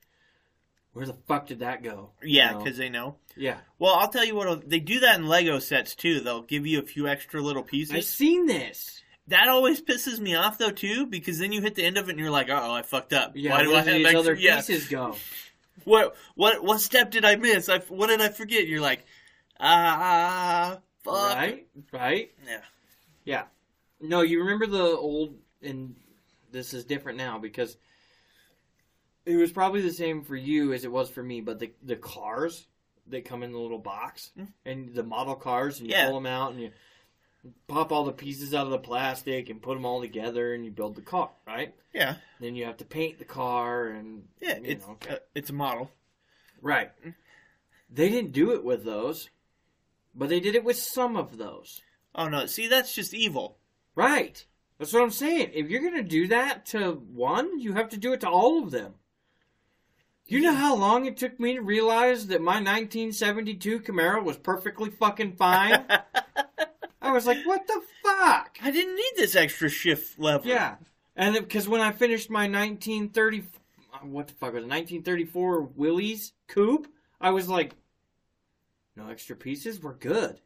[0.92, 2.10] where the fuck did that go?
[2.22, 2.64] Yeah, You know?
[2.64, 3.16] because they know.
[3.36, 4.68] yeah, Well, I'll tell you what.
[4.68, 6.20] They do that in Lego sets too.
[6.20, 7.94] They'll give you a few extra little pieces.
[7.94, 9.02] I've seen this.
[9.28, 12.12] That always pisses me off though too, because then you hit the end of it
[12.12, 13.32] and you're like, "Oh, I fucked up.
[13.34, 14.20] Yeah, Why do I have these extra?
[14.20, 14.56] other yeah.
[14.56, 15.16] pieces go?
[15.84, 17.68] What what what step did I miss?
[17.68, 18.66] I what did I forget?
[18.66, 19.04] You're like,
[19.60, 21.14] ah, fuck.
[21.14, 22.32] Right, right.
[22.44, 22.60] Yeah.
[23.24, 23.42] Yeah.
[24.00, 25.96] No, you remember the old, and
[26.52, 27.76] this is different now because
[29.24, 31.40] it was probably the same for you as it was for me.
[31.40, 32.66] But the the cars
[33.08, 34.48] that come in the little box Mm.
[34.64, 36.06] and the model cars, and you Yeah.
[36.10, 36.72] pull them out and you
[37.68, 40.70] pop all the pieces out of the plastic and put them all together, and you
[40.72, 41.30] build the car.
[41.46, 41.74] Right.
[41.94, 42.16] Yeah.
[42.40, 44.58] Then you have to paint the car, and Yeah.
[44.58, 44.98] you It's know.
[45.08, 45.90] uh, it's a model.
[46.60, 46.90] right.
[47.88, 49.30] They didn't do it with those,
[50.12, 51.80] but they did it with some of those.
[52.14, 52.46] Oh no.
[52.46, 53.58] See, that's just evil.
[53.96, 54.44] Right.
[54.78, 55.50] That's what I'm saying.
[55.54, 58.70] If you're gonna do that to one, you have to do it to all of
[58.70, 58.94] them.
[60.28, 64.90] You know how long it took me to realize that my 1972 Camaro was perfectly
[64.90, 65.84] fucking fine?
[67.00, 68.58] I was like, what the fuck?
[68.60, 70.48] I didn't need this extra shift level.
[70.48, 70.76] Yeah.
[71.14, 73.44] And because when I finished my 1930,
[73.94, 76.88] uh, what the fuck was it, 1934 Willys coupe,
[77.20, 77.74] I was like,
[78.96, 80.40] no extra pieces, we're good.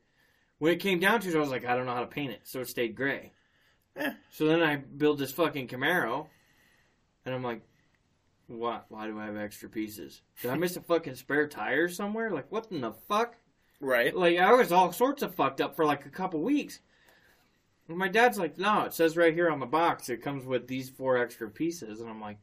[0.58, 2.32] When it came down to it, I was like, I don't know how to paint
[2.32, 3.32] it, so it stayed gray.
[3.96, 4.14] Yeah.
[4.30, 6.26] So then I build this fucking Camaro,
[7.24, 7.62] and I'm like,
[8.46, 8.86] what?
[8.88, 10.22] Why do I have extra pieces?
[10.42, 12.30] Did I miss a fucking spare tire somewhere?
[12.30, 13.36] Like, what in the fuck?
[13.80, 14.14] Right.
[14.14, 16.80] Like, I was all sorts of fucked up for like a couple weeks.
[17.88, 20.68] And my dad's like, no, it says right here on the box it comes with
[20.68, 22.00] these four extra pieces.
[22.00, 22.38] And I'm like,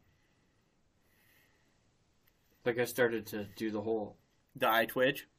[2.64, 4.16] like I started to do the whole.
[4.56, 5.26] The eye twitch.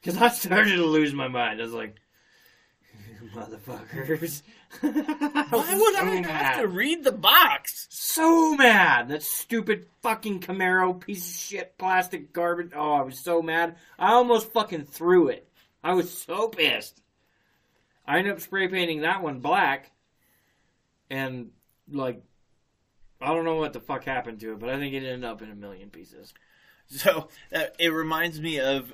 [0.00, 1.60] Because I started to lose my mind.
[1.60, 1.96] I was like,
[3.34, 4.42] Motherfuckers.
[4.80, 7.86] Why would I so have to read the box?
[7.90, 9.08] So mad.
[9.08, 12.72] That stupid fucking Camaro piece of shit plastic garbage.
[12.74, 13.76] Oh, I was so mad.
[13.98, 15.48] I almost fucking threw it.
[15.82, 17.00] I was so pissed.
[18.06, 19.90] I ended up spray painting that one black.
[21.10, 21.50] And,
[21.90, 22.22] like,
[23.20, 25.42] I don't know what the fuck happened to it, but I think it ended up
[25.42, 26.34] in a million pieces.
[26.86, 28.92] So uh, it reminds me of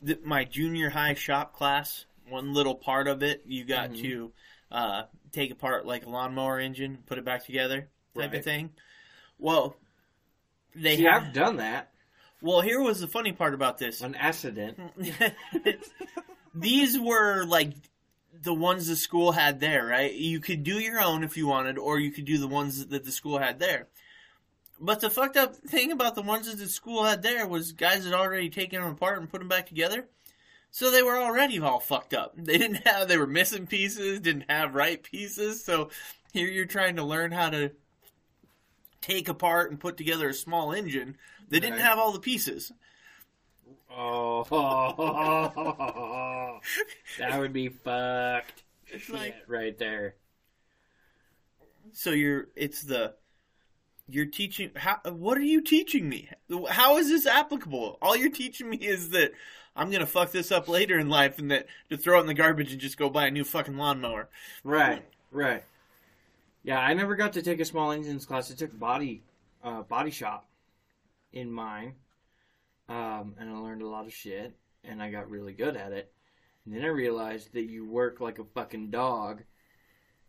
[0.00, 2.06] the, my junior high shop class.
[2.28, 4.00] One little part of it, you got Mhm.
[4.02, 4.32] to
[4.70, 5.02] uh,
[5.32, 7.80] take apart like a lawnmower engine, put it back together,
[8.14, 8.34] type Right.
[8.36, 8.70] of thing.
[9.38, 9.76] Well,
[10.74, 11.24] they See, have.
[11.24, 11.92] I've done that.
[12.40, 14.00] Well, here was the funny part about this.
[14.00, 14.78] An accident.
[16.54, 17.72] These were like
[18.42, 20.12] the ones the school had there, right?
[20.12, 23.04] You could do your own if you wanted, or you could do the ones that
[23.04, 23.88] the school had there.
[24.80, 28.04] But the fucked up thing about the ones that the school had there was guys
[28.04, 30.08] had already taken them apart and put them back together.
[30.72, 32.32] So they were already all fucked up.
[32.34, 35.62] They didn't have, they were missing pieces, didn't have right pieces.
[35.62, 35.90] So
[36.32, 37.72] here you're trying to learn how to
[39.02, 41.18] take apart and put together a small engine.
[41.50, 42.72] They didn't have all the pieces.
[43.94, 44.44] Oh,
[47.18, 48.62] that would be fucked.
[48.86, 50.14] It's Shit, like- right there.
[51.92, 53.12] So you're it's the
[54.08, 56.30] you're teaching how what are you teaching me?
[56.70, 57.98] How is this applicable?
[58.00, 59.32] All you're teaching me is that
[59.74, 62.34] I'm to fuck this up later in life and that to throw it in the
[62.34, 64.28] garbage and just go buy a new fucking lawnmower.
[64.64, 65.64] Right, right.
[66.62, 68.50] Yeah, I never got to take a small engines class.
[68.50, 69.22] I took body,
[69.64, 70.46] uh, body shop
[71.32, 71.94] in mine,
[72.88, 74.54] um, and I learned a lot of shit,
[74.84, 76.12] and I got really good at it.
[76.64, 79.42] And then I realized that you work like a fucking dog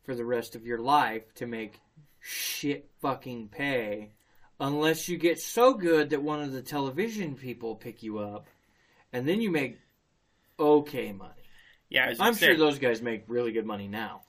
[0.04, 1.80] for the rest of your life to make
[2.20, 4.14] shit fucking pay,
[4.60, 8.48] unless you get so good that one of the television people pick you up,
[9.14, 9.80] and then you make
[10.60, 11.32] okay money.
[11.90, 14.24] Yeah, I'm sure those guys make really good money now.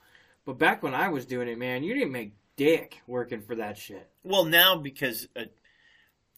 [0.45, 3.77] But back when I was doing it, man, you didn't make dick working for that
[3.77, 4.07] shit.
[4.23, 5.45] Well, now because uh,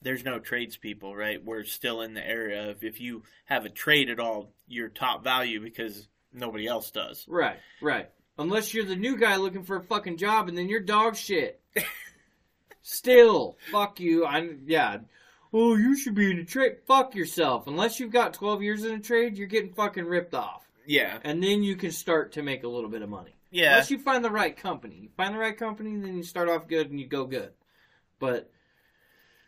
[0.02, 1.44] there's no tradespeople, right?
[1.44, 5.24] We're still in the area of if you have a trade at all, you're top
[5.24, 7.26] value because nobody else does.
[7.28, 8.10] Right, right.
[8.40, 11.60] Unless you're the new guy looking for a fucking job and then you're dog shit.
[12.82, 14.26] Still, fuck you.
[14.26, 15.00] I'm yeah.
[15.54, 16.78] Oh, you should be in a trade.
[16.86, 17.68] Fuck yourself.
[17.68, 20.68] Unless you've got 12 years in a trade, you're getting fucking ripped off.
[20.86, 23.36] Yeah, And then you can start to make a little bit of money.
[23.52, 23.72] yeah.
[23.72, 24.96] Unless you find the right company.
[25.04, 27.52] You find the right company, then you start off good and you go good.
[28.20, 28.50] But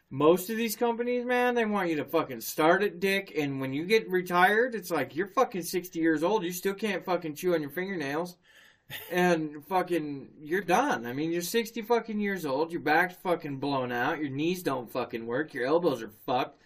[0.09, 3.73] most of these companies, man, they want you to fucking start at dick, and when
[3.73, 7.53] you get retired, it's like you're fucking 60 years old, you still can't fucking chew
[7.53, 8.35] on your fingernails.
[9.11, 11.05] And fucking, you're done.
[11.05, 14.91] I mean, you're 60 fucking years old, your back's fucking blown out, your knees don't
[14.91, 16.59] fucking work, your elbows are fucked.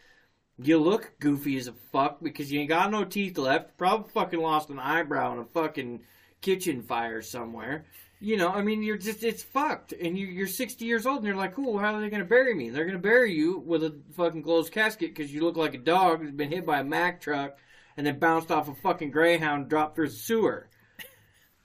[0.57, 3.75] You look goofy as a fuck because you ain't got no teeth left.
[3.77, 6.01] Probably fucking lost an eyebrow in a fucking
[6.41, 7.85] kitchen fire somewhere.
[8.19, 9.93] You know, I mean, you're just, it's fucked.
[9.93, 12.29] And you, you're 60 years old and you're like, cool, how are they going to
[12.29, 12.69] bury me?
[12.69, 15.79] They're going to bury you with a fucking closed casket because you look like a
[15.79, 17.57] dog who's been hit by a Mack truck
[17.97, 20.69] and then bounced off a fucking Greyhound and dropped through the sewer.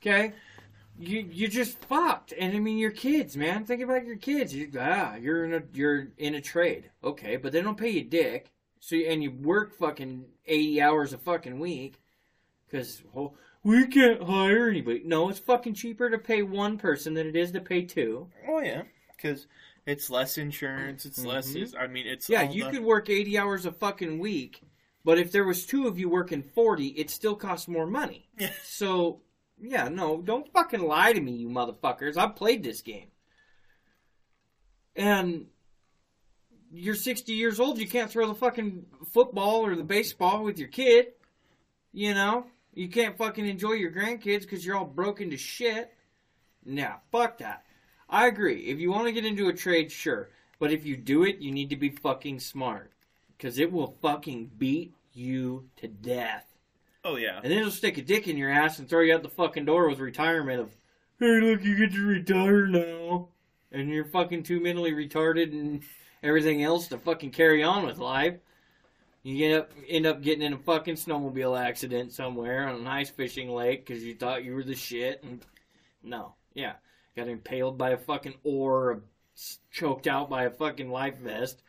[0.01, 0.33] Okay?
[0.99, 2.32] You, you're just fucked.
[2.38, 3.64] And I mean, your kids, man.
[3.64, 4.55] Think about your kids.
[4.55, 6.90] You, ah, you're in a, you're in a trade.
[7.05, 8.51] Okay, but they don't pay you dick.
[8.80, 12.01] So, and you work fucking 80 hours a fucking week.
[12.66, 13.32] Because, oh,
[13.64, 15.03] we can't hire anybody.
[15.05, 18.28] No, it's fucking cheaper to pay one person than it is to pay two.
[18.46, 18.82] Oh yeah,
[19.16, 19.46] because
[19.86, 21.07] it's less insurance.
[21.07, 21.53] It's less.
[21.53, 21.74] Mhm.
[21.80, 24.61] I mean, it's Yeah, you the- could work 80 hours a fucking week,
[25.05, 28.28] but if there was two of you working 40, it still costs more money.
[28.38, 28.53] Yeah.
[28.62, 29.22] So,
[29.61, 32.17] yeah, no, don't fucking lie to me, you motherfuckers.
[32.17, 33.09] I've played this game.
[34.97, 35.47] And
[36.73, 40.69] you're 60 years old, you can't throw the fucking football or the baseball with your
[40.69, 41.09] kid.
[41.93, 42.47] You know?
[42.75, 45.93] You can't fucking enjoy your grandkids because you're all broken to shit.
[46.65, 47.65] Nah, fuck that.
[48.09, 48.67] I agree.
[48.67, 50.31] If you want to get into a trade, sure.
[50.59, 52.93] But if you do it, you need to be fucking smart.
[53.37, 56.47] Because it will fucking beat you to death.
[57.09, 57.41] Oh yeah.
[57.43, 59.65] And then it'll stick a dick in your ass and throw you out the fucking
[59.65, 60.71] door with retirement of,
[61.19, 63.29] hey, look, you get to retire now.
[63.73, 65.83] And you're fucking too mentally retarded and
[66.23, 68.35] everything else to fucking carry on with life.
[69.23, 73.09] You end up, end up getting in a fucking snowmobile accident somewhere on an ice
[73.09, 75.25] fishing lake because you thought you were the shit.
[75.25, 75.41] And
[76.03, 76.75] no, yeah.
[77.17, 79.01] Got impaled by a fucking oar,
[79.71, 81.63] choked out by a fucking life vest.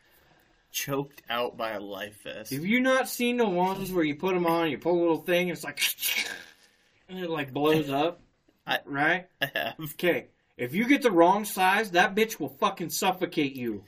[0.72, 2.52] Choked out by a life vest.
[2.54, 5.18] Have you not seen the ones where you put them on, you pull a little
[5.18, 5.80] thing, and it's like,
[7.10, 8.22] and it like blows up?
[8.68, 9.28] I- right?
[9.42, 9.76] I have.
[9.94, 10.28] Okay.
[10.58, 13.84] If you get the wrong size, that bitch will fucking suffocate you.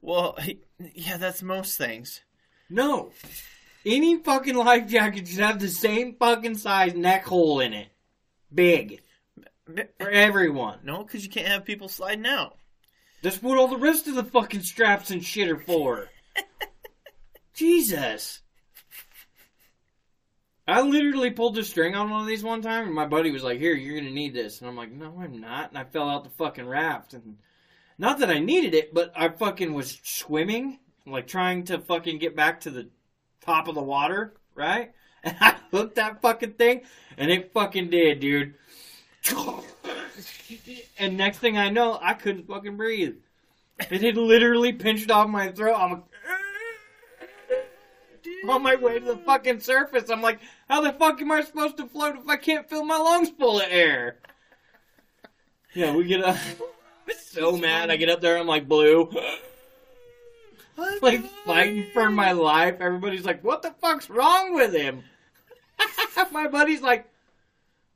[0.00, 0.36] Well,
[0.94, 2.20] yeah, that's most things.
[2.68, 3.12] No.
[3.86, 7.88] Any fucking life jacket should have the same fucking size neck hole in it.
[8.52, 9.00] Big.
[9.64, 10.80] For everyone.
[10.84, 12.56] No, because you can't have people sliding out.
[13.22, 16.08] That's what all the rest of the fucking straps and shit are for.
[17.54, 18.40] Jesus.
[20.66, 23.42] I literally pulled the string on one of these one time, and my buddy was
[23.42, 26.08] like, "Here, you're gonna need this," and I'm like, "No, I'm not." And I fell
[26.08, 27.38] out the fucking raft, and
[27.98, 32.36] not that I needed it, but I fucking was swimming, like trying to fucking get
[32.36, 32.88] back to the
[33.40, 34.92] top of the water, right?
[35.24, 36.80] And I hooked that fucking thing,
[37.16, 38.54] and it fucking did, dude.
[40.98, 43.16] And next thing I know, I couldn't fucking breathe.
[43.90, 45.76] It had literally pinched off my throat.
[45.76, 46.02] I'm
[48.48, 50.10] on my way to the fucking surface.
[50.10, 52.98] I'm like, how the fuck am I supposed to float if I can't fill my
[52.98, 54.18] lungs full of air?
[55.74, 56.36] Yeah, we get up.
[57.18, 57.90] so mad.
[57.90, 58.36] I get up there.
[58.36, 59.10] I'm like blue,
[61.02, 62.76] like fighting for my life.
[62.80, 65.02] Everybody's like, "What the fuck's wrong with him?"
[66.32, 67.08] my buddy's like,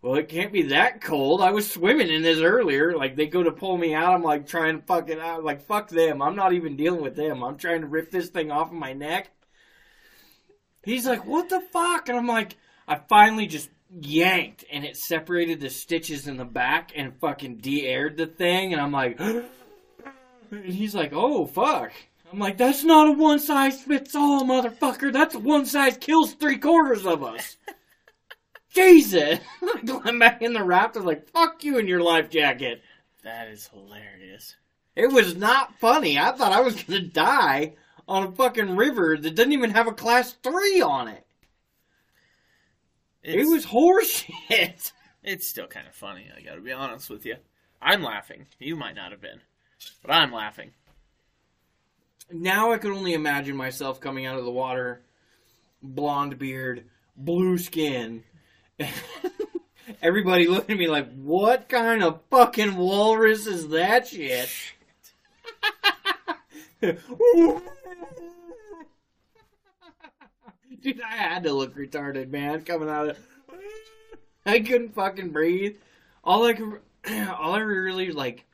[0.06, 1.40] "Well, it can't be that cold.
[1.40, 2.96] I was swimming in this earlier.
[2.96, 4.14] Like they go to pull me out.
[4.14, 5.42] I'm like trying to fuck it out.
[5.42, 6.22] Like fuck them.
[6.22, 7.42] I'm not even dealing with them.
[7.42, 9.32] I'm trying to rip this thing off of my neck."
[10.84, 15.58] He's like, "What the fuck?" And I'm like, I finally just yanked, and it separated
[15.58, 18.72] the stitches in the back and fucking de-aired the thing.
[18.72, 19.44] And I'm like, and
[20.64, 21.90] he's like, "Oh fuck."
[22.32, 25.12] I'm like, that's not a one size fits all, motherfucker.
[25.12, 27.56] That's one size kills three quarters of us.
[28.76, 29.40] Jesus.
[30.04, 30.96] I'm back in the raft.
[30.96, 32.82] I was like, fuck you and your life jacket.
[33.24, 34.54] That is hilarious.
[34.94, 36.18] It was not funny.
[36.18, 37.74] I thought I was gonna die
[38.06, 41.26] on a fucking river that doesn't even have a class three on it.
[43.22, 44.92] It's, it was horseshit.
[45.24, 46.30] It's still kind of funny.
[46.36, 47.34] I gotta be honest with you.
[47.82, 48.46] I'm laughing.
[48.60, 49.40] You might not have been,
[50.00, 50.70] but I'm laughing.
[52.30, 55.02] Now I could only imagine myself coming out of the water,
[55.82, 56.84] blonde beard,
[57.16, 58.22] blue skin.
[60.02, 64.48] Everybody looked at me like, what kind of fucking walrus is that shit?
[70.80, 73.18] Dude, I had to look retarded, man, coming out of.
[74.46, 75.76] I couldn't fucking breathe.
[76.22, 76.80] All I could,
[77.38, 78.44] all I really like,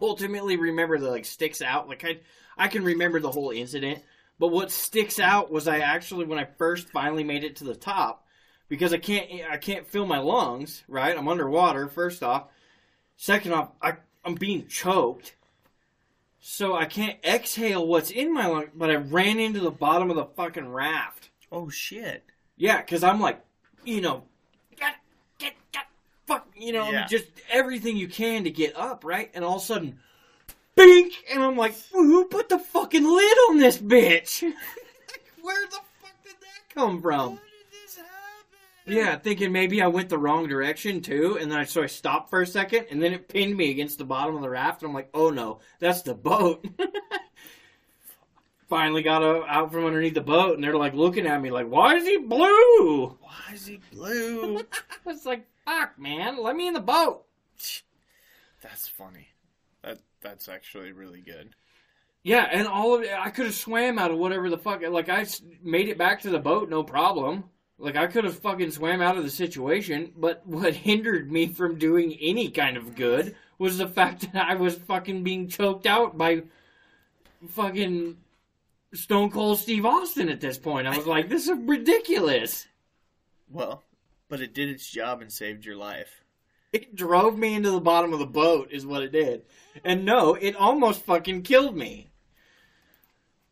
[0.00, 1.88] ultimately remember that like sticks out.
[1.88, 2.18] Like I,
[2.58, 4.02] I can remember the whole incident,
[4.38, 7.74] but what sticks out was I actually when I first finally made it to the
[7.74, 8.25] top,
[8.68, 10.84] because I can't, I can't fill my lungs.
[10.88, 11.88] Right, I'm underwater.
[11.88, 12.44] First off,
[13.16, 13.94] second off, I,
[14.24, 15.34] I'm being choked
[16.48, 20.16] so I can't exhale what's in my lung, but I ran into the bottom of
[20.16, 21.30] the fucking raft.
[21.50, 22.22] Oh shit!
[22.56, 23.44] Yeah, because I'm like,
[23.84, 24.22] you know,
[24.76, 24.94] get,
[25.38, 25.86] get, get,
[26.24, 27.06] fuck, you know, Yeah.
[27.06, 29.28] just everything you can to get up, right?
[29.34, 29.98] And all of a sudden,
[30.76, 34.42] bink, and I'm like, who put the fucking lid on this bitch?
[35.42, 37.40] Where the fuck did that come from?
[38.86, 39.14] Did this happen?
[39.14, 42.30] Yeah, thinking maybe I went the wrong direction too, and then I so I stopped
[42.30, 44.88] for a second, and then it pinned me against the bottom of the raft, and
[44.88, 46.66] I'm like, oh no, that's the boat.
[48.68, 51.94] Finally got out from underneath the boat, and they're like looking at me like, why
[51.94, 53.16] is he blue?
[53.20, 54.58] Why is he blue?
[54.60, 54.62] I
[55.04, 57.24] was like, fuck, man, let me in the boat.
[58.62, 59.28] that's funny.
[59.82, 61.54] That that's actually really good.
[62.26, 64.82] Yeah, and all of it, I could have swam out of whatever the fuck.
[64.82, 65.24] Like I
[65.62, 67.44] made it back to the boat, no problem.
[67.78, 71.78] Like I could have fucking swam out of the situation, but what hindered me from
[71.78, 76.16] doing any kind of good was the fact that I was fucking being choked out
[76.16, 76.42] by
[77.48, 78.16] fucking
[78.94, 80.86] Stone Cold Steve Austin at this point.
[80.86, 82.66] I was like, this is ridiculous.
[83.50, 83.82] Well,
[84.28, 86.24] but it did its job and saved your life.
[86.72, 89.42] It drove me into the bottom of the boat, is what it did.
[89.84, 92.10] And no, it almost fucking killed me.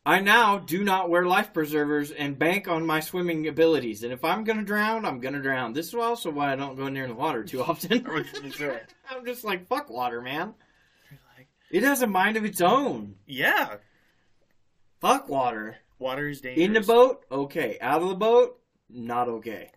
[0.06, 4.02] I now do not wear life preservers and bank on my swimming abilities.
[4.04, 5.72] And if I'm gonna drown, I'm gonna drown.
[5.72, 8.06] This is also why I don't go near the water too often.
[8.06, 8.80] I was gonna say.
[9.10, 10.52] I'm just like, fuck water, man.
[11.36, 13.14] Like, It has a mind of its own.
[13.26, 13.76] yeah,
[15.00, 15.76] Fuck water.
[15.98, 16.64] water is dangerous.
[16.66, 17.78] In the boat, okay.
[17.80, 18.58] Out of the boat,
[18.90, 19.70] not okay.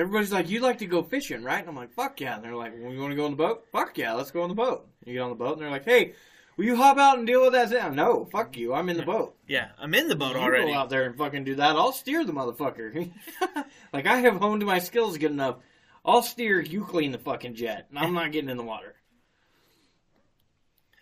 [0.00, 1.60] Everybody's like, you like to go fishing, right?
[1.60, 2.36] And I'm like, fuck yeah.
[2.36, 3.66] And they're like, well, you want to go on the boat?
[3.72, 4.86] Fuck yeah, let's go on the boat.
[5.04, 6.14] You get on the boat, and they're like, hey,
[6.56, 7.70] will you hop out and deal with that?
[7.70, 7.96] Sound?
[7.96, 8.74] No, fuck you.
[8.74, 9.36] I'm in the boat.
[9.46, 10.72] Yeah, I'm in the boat You already.
[10.72, 11.76] go out there and fucking do that.
[11.76, 13.10] I'll steer the motherfucker.
[13.92, 15.56] like I have honed my skills good enough.
[16.04, 16.60] I'll steer.
[16.60, 18.94] You clean the fucking jet, and I'm not getting in the water.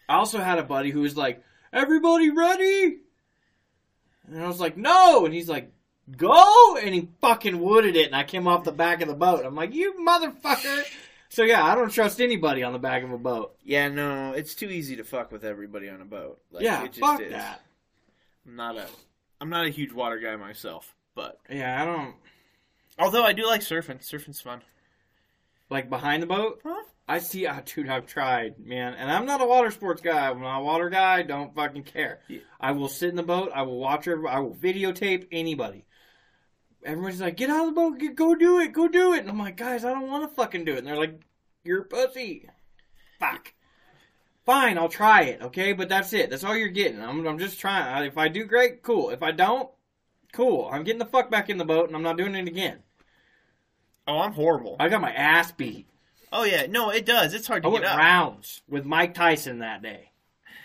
[0.08, 1.42] I also had a buddy who was like,
[1.72, 2.98] "Everybody ready?"
[4.28, 5.72] And I was like, "No," and he's like,
[6.16, 9.44] "Go!" And he fucking wooded it, and I came off the back of the boat.
[9.44, 10.84] I'm like, "You motherfucker!"
[11.28, 13.56] So yeah, I don't trust anybody on the back of a boat.
[13.64, 16.40] Yeah, no, it's too easy to fuck with everybody on a boat.
[16.50, 17.32] Like, yeah, it just fuck is.
[17.32, 17.60] that.
[18.46, 18.86] I'm not a,
[19.40, 22.14] I'm not a huge water guy myself, but Yeah, I don't
[22.98, 23.98] although I do like surfing.
[24.00, 24.62] Surfing's fun.
[25.68, 26.60] like behind the boat.
[26.64, 26.82] Huh?
[27.08, 30.28] I see, ah, dude, I've tried, man, and I'm not a water sports guy.
[30.30, 31.22] I'm not a water guy.
[31.22, 32.20] Don't fucking care.
[32.28, 32.40] Yeah.
[32.60, 33.50] I will sit in the boat.
[33.54, 34.26] I will watch her.
[34.28, 35.84] I will videotape anybody.
[36.84, 37.98] Everybody's like, "Get out of the boat.
[37.98, 38.72] Get, go do it.
[38.72, 40.86] Go do it." And I'm like, "Guys, I don't want to fucking do it." And
[40.86, 41.20] they're like,
[41.64, 42.48] "You're a pussy."
[43.18, 43.52] Fuck.
[44.44, 45.42] Fine, I'll try it.
[45.42, 46.30] Okay, but that's it.
[46.30, 47.02] That's all you're getting.
[47.02, 48.06] I'm, I'm just trying.
[48.06, 49.10] If I do great, cool.
[49.10, 49.68] If I don't,
[50.32, 50.68] cool.
[50.70, 52.78] I'm getting the fuck back in the boat, and I'm not doing it again.
[54.06, 54.76] Oh, I'm horrible.
[54.78, 55.88] I got my ass beat.
[56.32, 57.34] Oh yeah, no, it does.
[57.34, 57.98] It's hard I to went get up.
[57.98, 60.10] rounds with Mike Tyson that day.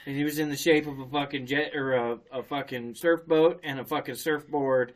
[0.06, 3.60] And he was in the shape of a fucking jet or a, a fucking surfboat
[3.64, 4.94] and a fucking surfboard.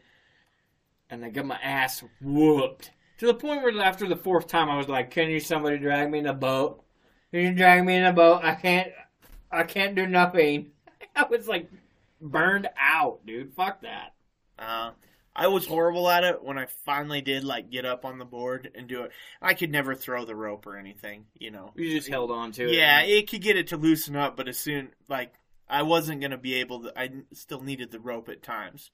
[1.10, 2.92] And I got my ass whooped.
[3.20, 6.12] To the point where after the fourth time I was like, Can you somebody drag
[6.12, 6.84] me in a boat?
[7.32, 8.42] Can you drag me in a boat?
[8.44, 8.92] I can't
[9.52, 10.72] I can't do nothing.
[11.16, 11.70] I was like
[12.22, 13.54] burned out, dude.
[13.54, 14.14] Fuck that.
[14.58, 14.92] Uh,
[15.36, 18.72] I was horrible at it when I finally did like get up on the board
[18.74, 19.12] and do it.
[19.42, 21.72] I could never throw the rope or anything, you know.
[21.76, 22.76] You just held on to it.
[22.76, 25.34] Yeah, it could get it to loosen up, but as soon like
[25.68, 27.00] I wasn't gonna be able to.
[27.00, 28.92] I still needed the rope at times,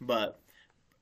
[0.00, 0.40] but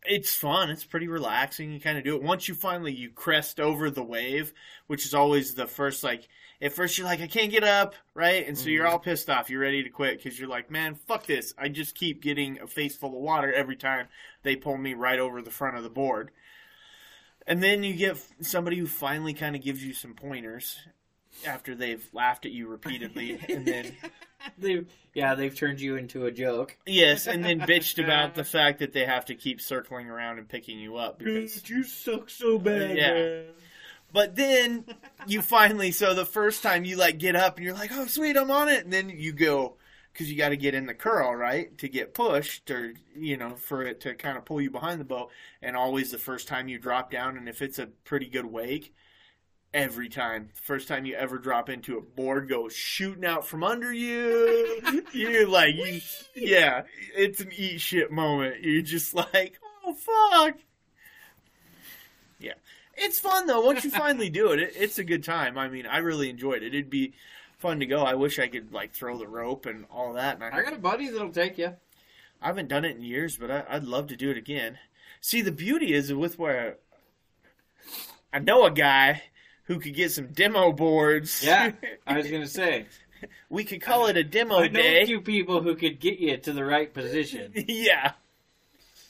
[0.05, 0.71] it's fun.
[0.71, 1.73] It's pretty relaxing.
[1.73, 4.53] You kind of do it once you finally you crest over the wave,
[4.87, 6.29] which is always the first like.
[6.63, 8.47] At first you're like I can't get up, right?
[8.47, 8.91] And so you're Mhm.
[8.91, 9.51] all pissed off.
[9.51, 11.53] You're ready to quit because you're like, man, fuck this.
[11.59, 14.09] I just keep getting a face full of water every time
[14.43, 16.31] they pull me right over the front of the board.
[17.47, 20.79] And then you get somebody who finally kind of gives you some pointers
[21.47, 23.93] after they've laughed at you repeatedly, and then
[24.59, 26.77] They've, yeah, they've turned you into a joke.
[26.87, 30.49] yes, and then bitched about the fact that they have to keep circling around and
[30.49, 31.69] picking you up because.
[31.69, 32.97] you suck so bad.
[32.97, 33.13] Yeah.
[33.13, 33.45] man.
[34.13, 34.85] But then
[35.27, 38.37] you finally, so the first time you like get up and you're like, oh sweet,
[38.37, 39.77] I'm on it, and then you go
[40.13, 43.57] because you got to get in the curl right to get pushed or you know
[43.57, 45.31] for it to kind of pull you behind the boat,
[45.63, 48.95] and always the first time you drop down, and if it's a pretty good wake.
[49.75, 53.93] Every time, first time you ever drop into a board goes shooting out from under
[53.93, 54.81] you.
[55.13, 56.01] You're like, you,
[56.37, 56.83] yeah,
[57.17, 58.63] it's an eat shit moment.
[58.63, 60.59] You're just like, oh fuck.
[62.39, 62.53] Yeah,
[62.95, 63.63] it's fun though.
[63.63, 65.59] Once you finally do it, it, it's a good time.
[65.59, 66.69] I mean, I really enjoyed it.
[66.69, 67.15] It'd be
[67.59, 68.05] fun to go.
[68.05, 70.37] I wish I could like throw the rope and all that.
[70.37, 71.75] And I, I got a buddy that'll take you.
[72.41, 74.79] I haven't done it in years, but I, I'd love to do it again.
[75.21, 76.77] See, the beauty is with where
[78.33, 79.23] I know a guy
[79.65, 81.43] who could get some demo boards.
[81.45, 81.73] Yeah,
[82.07, 82.87] I was gonna say.
[83.49, 85.07] we could call it a demo I know day.
[85.07, 87.53] few people who could get you to the right position.
[87.69, 88.13] yeah.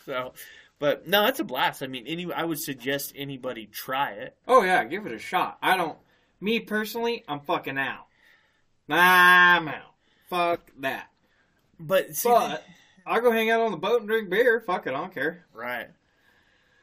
[0.07, 0.35] So,
[0.79, 1.83] but no, it's a blast.
[1.83, 4.37] I mean, any I would suggest anybody try it.
[4.47, 5.59] Oh yeah, give it a shot.
[5.63, 5.99] I don't.
[6.41, 8.07] Me personally, I'm fucking out.
[8.89, 9.95] I'm out.
[10.29, 11.09] Fuck that.
[11.81, 12.65] But see, But
[13.07, 14.61] I'll go hang out on the boat and drink beer.
[14.61, 15.47] Fuck it, I don't care.
[15.55, 15.89] right.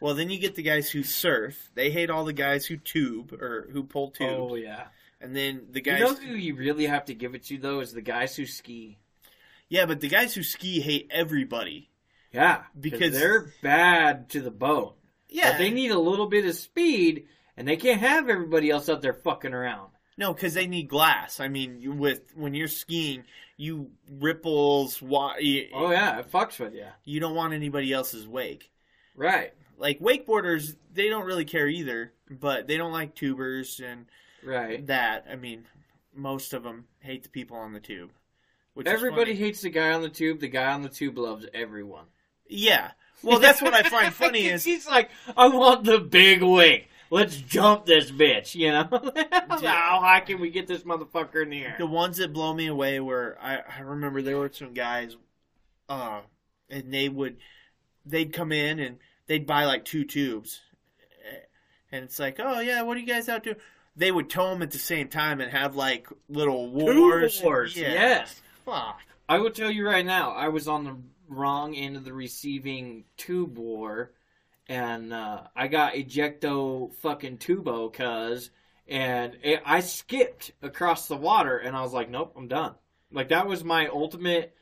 [0.02, 1.70] Well, then you get the guys who surf.
[1.76, 4.86] They hate all the guys who tube or who pull tube, Oh yeah.
[5.22, 6.00] and then the guys.
[6.00, 8.46] You know who you really have to give it to though is the guys who
[8.46, 8.98] ski.
[9.70, 11.90] yeah, but the guys who ski hate everybody.
[12.34, 14.94] Yeah, Because- they're bad to the bone.
[15.30, 18.90] Yeah, But they need a little bit of speed, and they can't have everybody else
[18.90, 19.92] out there fucking around.
[20.18, 21.40] No, because they need glass.
[21.40, 23.24] I mean, with when you're skiing,
[23.58, 25.02] you ripples.
[25.02, 25.36] Wa-
[25.74, 26.88] Oh yeah, it fucks with you.
[27.04, 28.72] you don't want anybody else's wake.
[29.16, 34.06] Right, Like wakeboarders, they don't really care either, but they don't like tubers and
[34.46, 34.86] right.
[34.88, 35.26] that.
[35.30, 35.66] I mean,
[36.16, 38.12] most of them hate the people on the tube.
[38.76, 40.40] Which Everybody hates the guy on the tube.
[40.40, 42.06] The guy on the tube loves everyone.
[42.48, 42.92] Yeah.
[43.24, 46.84] Well, that's what I find funny is he's like, I want the big wing.
[47.10, 48.56] Let's jump this bitch.
[48.56, 48.84] You know,
[49.50, 51.76] how high can we get this motherfucker in the air?
[51.78, 55.18] the ones that blow me away were I, I remember there were some guys
[55.90, 56.22] uh
[56.70, 57.38] and they would
[58.06, 58.98] they'd come in and
[59.32, 60.60] they'd buy like two tubes
[61.92, 63.56] and it's like oh yeah what are you guys out doing
[63.96, 67.78] they would tow them at the same time and have like little wars Tube wars.
[67.78, 68.42] yeah Yes.
[68.66, 69.00] fuck
[69.32, 70.98] I will tell you right now, I was on the
[71.30, 74.12] wrong end of the receiving tube war,
[74.68, 78.50] and uh, I got ejecto fucking tubo, cuz,
[78.90, 82.76] and it, I skipped across the water, and I was like, nope, I'm done.
[83.10, 84.54] Like, that was my ultimate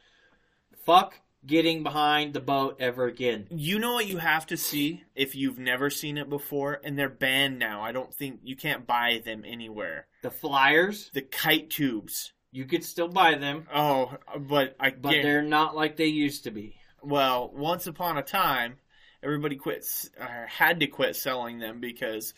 [0.85, 3.47] fuck getting behind the boat ever again.
[3.49, 6.79] you know what you have to see if you've never seen it before?
[6.83, 7.81] And they're banned now.
[7.81, 10.07] I don't think you can't buy them anywhere.
[10.21, 12.33] The flyers, the kite tubes.
[12.51, 16.45] You could still buy them, oh but i but guar- they're not like they used
[16.45, 16.75] to be.
[17.01, 18.77] Well, once upon a time,
[19.23, 19.85] everybody quit,
[20.19, 22.33] or uh, had to quit selling them because,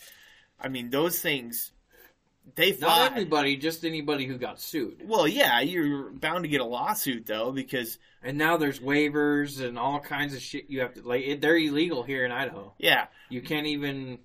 [0.60, 1.72] I mean, those things
[2.56, 3.06] they Not fly.
[3.08, 5.02] everybody, just anybody who got sued.
[5.06, 9.78] Well, yeah, you're bound to get a lawsuit though because And now there's waivers and
[9.80, 11.24] all kinds of shit you have to like.
[11.24, 12.74] It, they're illegal here in Idaho.
[12.78, 14.20] yeah, You can't even.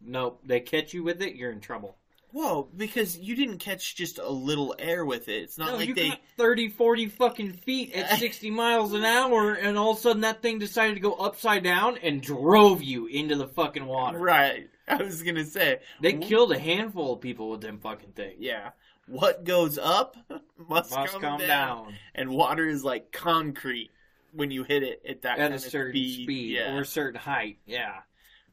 [0.00, 0.40] Nope.
[0.44, 1.96] They catch you with it, you're in trouble.
[2.32, 5.42] whoa, because you didn't catch just a little air with it.
[5.42, 6.08] It's not no, like you they.
[6.08, 10.22] got 30, 40 fucking feet at 60 miles an hour, and all of a sudden
[10.22, 14.18] that thing decided to go upside down and drove you into the fucking water.
[14.18, 14.68] Right.
[14.88, 18.36] I was gonna say They killed a handful of people with them fucking things.
[18.38, 18.70] Yeah.
[19.06, 20.16] What goes up
[20.68, 21.46] must, Must come, come down.
[21.48, 23.90] down, And water is like concrete
[24.32, 26.22] when you hit it at that at a certain speed.
[26.24, 26.74] speed, Yeah.
[26.74, 27.58] or a certain height.
[27.66, 27.96] Yeah.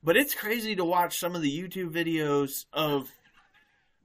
[0.03, 3.11] But it's crazy to watch some of the YouTube videos of.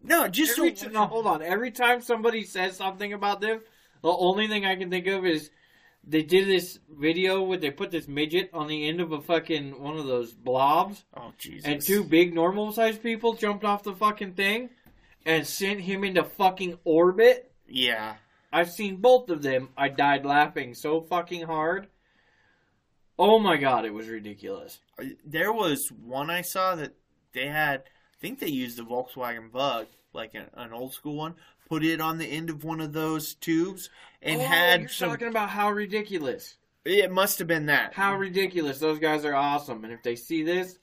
[0.03, 1.41] No, just Every to no, hold on.
[1.43, 3.61] Every time somebody says something about them,
[4.03, 5.51] the only thing I can think of is
[6.07, 9.81] they did this video where they put this midget on the end of a fucking
[9.81, 11.65] one of those blobs, Oh Jesus!
[11.65, 14.71] and two big normal sized people jumped off the fucking thing
[15.25, 17.51] and sent him into fucking orbit.
[17.67, 18.17] Yeah.
[18.53, 19.71] I've seen both of them.
[19.77, 21.89] I died laughing so fucking hard.
[23.19, 24.81] Oh my god, it was ridiculous.
[24.99, 26.95] Uh, there was one I saw that
[27.33, 27.81] they had.
[27.81, 31.35] I think they used a Volkswagen Bug, like an, an old school one.
[31.69, 33.89] Put it on the end of one of those tubes
[34.25, 35.11] and oh, had you're some.
[35.11, 36.57] talking about how ridiculous.
[36.85, 37.95] It must have been that.
[37.95, 38.79] How ridiculous.
[38.79, 39.85] Those guys are awesome.
[39.85, 40.79] And if they see this,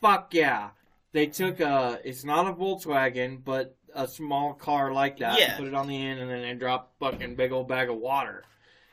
[0.00, 0.70] fuck yeah.
[1.12, 5.38] They took a, it's not a Volkswagen, but a small car like that.
[5.38, 5.56] Yeah.
[5.56, 8.44] Put it on the end and then they drop fucking big old bag of water.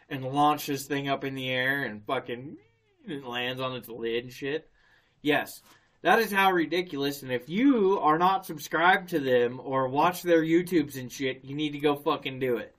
[0.10, 2.58] And launch this thing up in the air and fucking
[3.08, 4.70] it lands on its lid and shit.
[5.22, 5.62] Yes.
[6.04, 7.24] That is how ridiculous.
[7.24, 11.56] And if you are not subscribed to them or watch their YouTubes and shit, you
[11.56, 12.73] need to go fucking do it.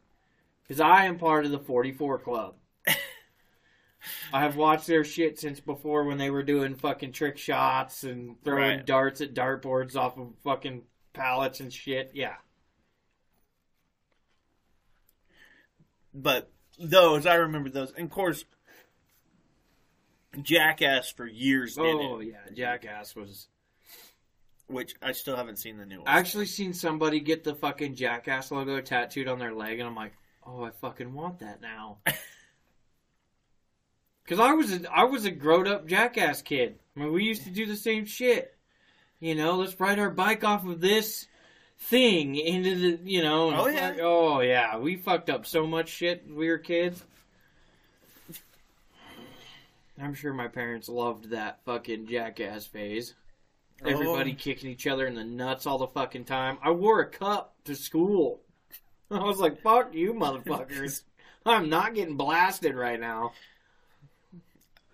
[0.66, 2.54] Because I am part of the 44 Club.
[4.32, 8.36] I have watched their shit since before when they were doing fucking trick shots and
[8.42, 8.86] throwing Right.
[8.86, 12.10] darts at dartboards off of fucking pallets and shit.
[12.14, 12.34] Yeah.
[16.12, 18.44] but those I remember those, and of course,
[20.42, 23.48] Jackass for years did Oh yeah, Jackass was.
[24.66, 26.08] which I still haven't seen the new one.
[26.08, 29.94] I actually seen somebody get the fucking Jackass logo tattooed on their leg, and I'm
[29.94, 30.12] like,
[30.46, 31.98] oh, I fucking want that now.
[34.24, 36.78] Because I was a, I was a grown up Jackass kid.
[36.96, 38.56] I mean, we used to do the same shit.
[39.20, 41.26] You know, let's ride our bike off of this
[41.78, 43.54] thing into the, you know.
[43.54, 43.90] Oh, yeah.
[43.90, 47.04] fuck- oh yeah, we fucked up so much shit when we were kids.
[50.00, 53.12] I'm sure my parents loved that fucking Jackass phase.
[53.84, 54.36] Everybody Oh.
[54.38, 56.56] kicking each other in the nuts all the fucking time.
[56.62, 58.40] I wore a cup to school.
[59.10, 61.02] I was like, fuck you, motherfuckers.
[61.46, 63.32] I'm not getting blasted right now.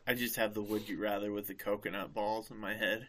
[0.06, 3.06] I just have the would you rather with the coconut balls in my head.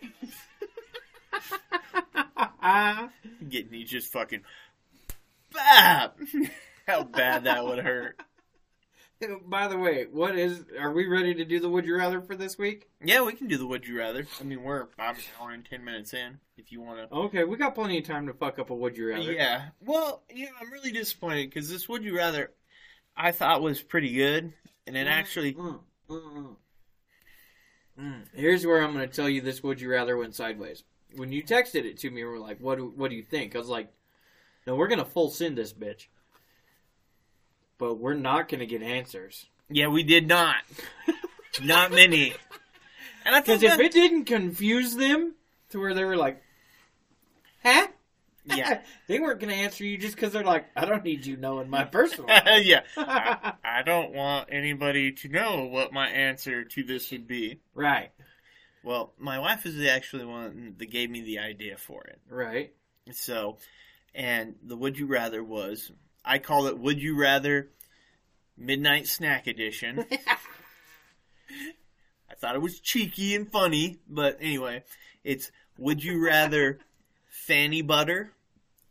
[3.48, 4.42] Getting you just fucking
[5.52, 6.18] bap.
[6.86, 8.20] How bad that would hurt.
[9.46, 10.64] By the way, what is.
[10.78, 12.88] Are we ready to do the Would You Rather for this week?
[13.02, 14.26] Yeah, we can do the would you rather.
[14.40, 16.38] I mean, we're about an hour and ten minutes in.
[16.56, 17.14] If you want to.
[17.14, 19.32] Okay, we got plenty of time to fuck up a Would You Rather.
[19.32, 19.66] Yeah.
[19.80, 22.52] Well, you know, I'm really disappointed because this would you rather
[23.16, 24.52] I thought was pretty good,
[24.86, 25.54] and it actually.
[25.54, 26.56] Mm, mm, mm.
[27.98, 28.24] Mm.
[28.34, 30.82] Here's where I'm going to tell you this Would You Rather went sideways.
[31.14, 32.78] When you texted it to me, we were like, "What?
[32.78, 33.92] Do, what do you think?" I was like,
[34.66, 36.08] "No, we're going to full send this bitch,
[37.78, 40.56] but we're not going to get answers Yeah, we did not.
[41.62, 42.34] not many.
[43.24, 45.34] And I thought because if it didn't confuse them
[45.70, 46.42] to where they were like,
[47.62, 47.88] huh."
[48.46, 51.36] yeah, they weren't going to answer you just because they're like, I don't need you
[51.38, 52.28] knowing my personal.
[52.60, 52.82] yeah.
[52.96, 57.60] I, I don't want anybody to know what my answer to this would be.
[57.74, 58.10] right,
[58.82, 62.20] Well, my wife is actually the actually one that gave me the idea for it.
[62.28, 62.74] right.
[63.12, 63.58] So,
[64.14, 65.90] and the would you rather was
[66.24, 67.68] I call it would you rather
[68.56, 70.04] midnight snack edition.
[72.30, 74.84] I thought it was cheeky and funny, but anyway,
[75.22, 76.78] it's would you rather
[77.28, 78.32] fanny butter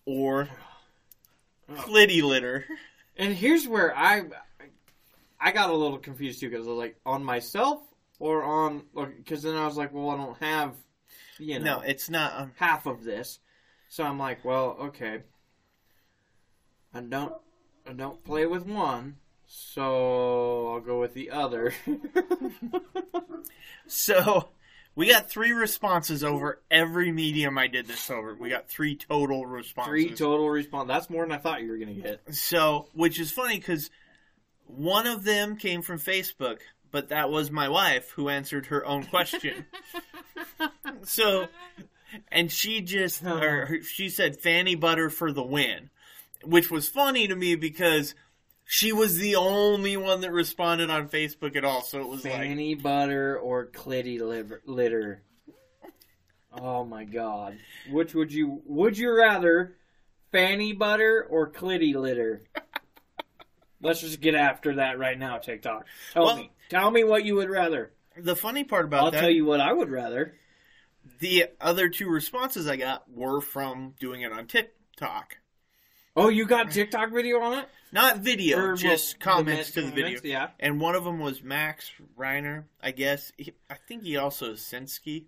[0.06, 0.48] or
[1.76, 2.66] Flitty litter?
[3.18, 4.24] And here's where I
[5.40, 7.82] I got a little confused too because I was like on myself
[8.20, 8.84] or on
[9.18, 10.76] because then I was like, well, I don't have
[11.40, 12.34] you know No, it's not.
[12.36, 13.40] Um, half of this,
[13.90, 15.22] so I'm like, well, okay.
[16.94, 17.34] I don't
[17.88, 19.18] I don't play with one,
[19.48, 21.74] so I'll go with the other.
[23.88, 24.50] so
[24.96, 28.36] we got three responses over every medium I did this over.
[28.36, 29.90] We got three total responses.
[29.90, 30.88] Three total response.
[30.88, 32.36] That's more than I thought you were gonna get.
[32.36, 33.90] So, which is funny because
[34.68, 36.60] one of them came from Facebook,
[36.92, 39.66] but that was my wife who answered her own question.
[41.04, 41.48] so,
[42.32, 45.90] and she just or she said Fanny Butter for the win,
[46.46, 48.16] which was funny to me because
[48.66, 51.82] she was the only one that responded on Facebook at all.
[51.82, 55.24] So it was like, Fanny butter or clitty liver, litter.
[56.52, 57.58] Oh my god.
[57.90, 59.76] Which would you would you rather
[60.32, 62.42] fanny butter or clitty litter?
[63.82, 65.86] Let's just get after that right now, TikTok.
[66.14, 66.52] Tell Well- me.
[66.70, 67.92] Tell me what you would rather.
[68.18, 69.20] the funny part about I'll that.
[69.22, 70.36] tell you what I would rather.
[71.20, 75.38] the other two responses I got were from doing it on TikTok,
[76.16, 77.70] Oh, you got TikTok video on it?
[77.92, 80.06] not video, Or, well, just comments the to the video.
[80.06, 80.48] comments, Yeah.
[80.60, 83.32] And one of them was Max Reiner, I guess.
[83.38, 85.26] He, I think he also is Sinsky.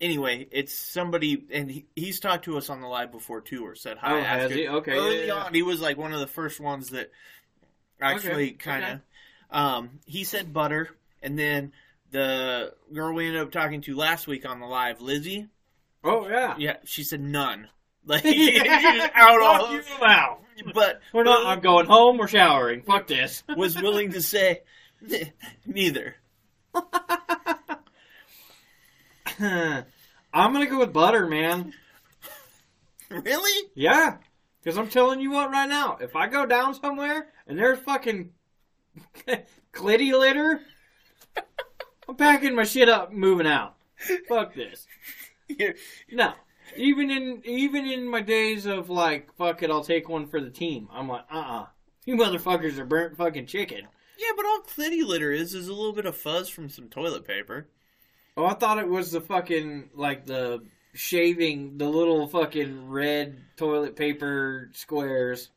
[0.00, 3.74] Anyway, it's somebody, and he, he's talked to us on the live before too, or
[3.74, 4.18] said hi.
[4.18, 4.68] Oh, has he?
[4.68, 7.10] Okay, Early yeah, yeah, on, he was like one of the first ones that
[8.00, 8.90] actually Okay, kind of.
[8.90, 9.00] okay.
[9.50, 10.90] Um, he said butter,
[11.22, 11.72] and then
[12.10, 15.48] the girl we ended up talking to last week on the live, Lizzie.
[16.04, 16.54] Oh yeah.
[16.58, 17.68] Yeah, she said none.
[18.06, 19.72] Like she was out all.
[19.72, 20.40] You out.
[20.74, 21.46] But We're not.
[21.46, 22.16] I'm going home.
[22.18, 22.82] We're showering.
[22.82, 23.42] Fuck this.
[23.56, 24.62] was willing to say
[25.66, 26.16] neither.
[29.38, 29.84] I'm
[30.32, 31.72] gonna go with butter, man.
[33.10, 33.68] Really?
[33.74, 34.16] Yeah,
[34.62, 38.30] because I'm telling you what, right now, if I go down somewhere and there's fucking
[39.72, 40.60] clitty litter,
[42.08, 43.74] I'm packing my shit up, and moving out.
[44.28, 44.86] Fuck this.
[45.48, 45.74] You're-
[46.10, 46.32] No,
[46.78, 50.50] even in even in my days of like, fuck it, I'll take one for the
[50.50, 50.88] team.
[50.92, 51.66] I'm like, uh, uh
[52.04, 53.86] you motherfuckers are burnt fucking chicken.
[54.18, 57.26] Yeah, but all clitty litter is is a little bit of fuzz from some toilet
[57.26, 57.68] paper.
[58.36, 60.62] Oh, I thought it was the fucking like the
[60.94, 65.50] shaving, the little fucking red toilet paper squares.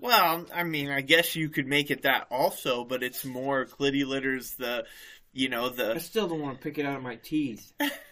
[0.00, 4.06] Well, I mean, I guess you could make it that also, but it's more clitty
[4.06, 4.84] litters the,
[5.32, 5.94] you know, the.
[5.94, 7.72] I still don't want to pick it out of my teeth.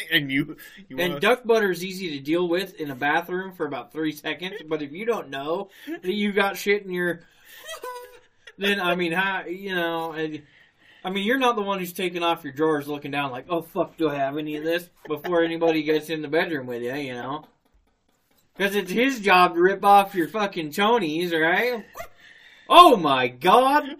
[0.12, 0.56] and you
[0.88, 4.12] you And duck butter is easy to deal with in a bathroom for about three
[4.12, 4.56] seconds.
[4.66, 7.20] But if you don't know that you got shit in your,
[8.58, 10.12] then I mean, how you know?
[10.12, 10.42] And,
[11.04, 13.62] I mean, you're not the one who's taking off your drawers, looking down like, "Oh
[13.62, 16.94] fuck, do I have any of this?" Before anybody gets in the bedroom with you,
[16.94, 17.44] you know?
[18.56, 21.84] Because it's his job to rip off your fucking chonies, right?
[22.68, 23.88] Oh my god!
[23.88, 23.98] Of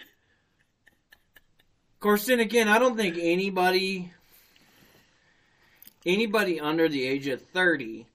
[2.00, 4.12] course, then again, I don't think anybody
[6.06, 8.06] anybody under the age of 30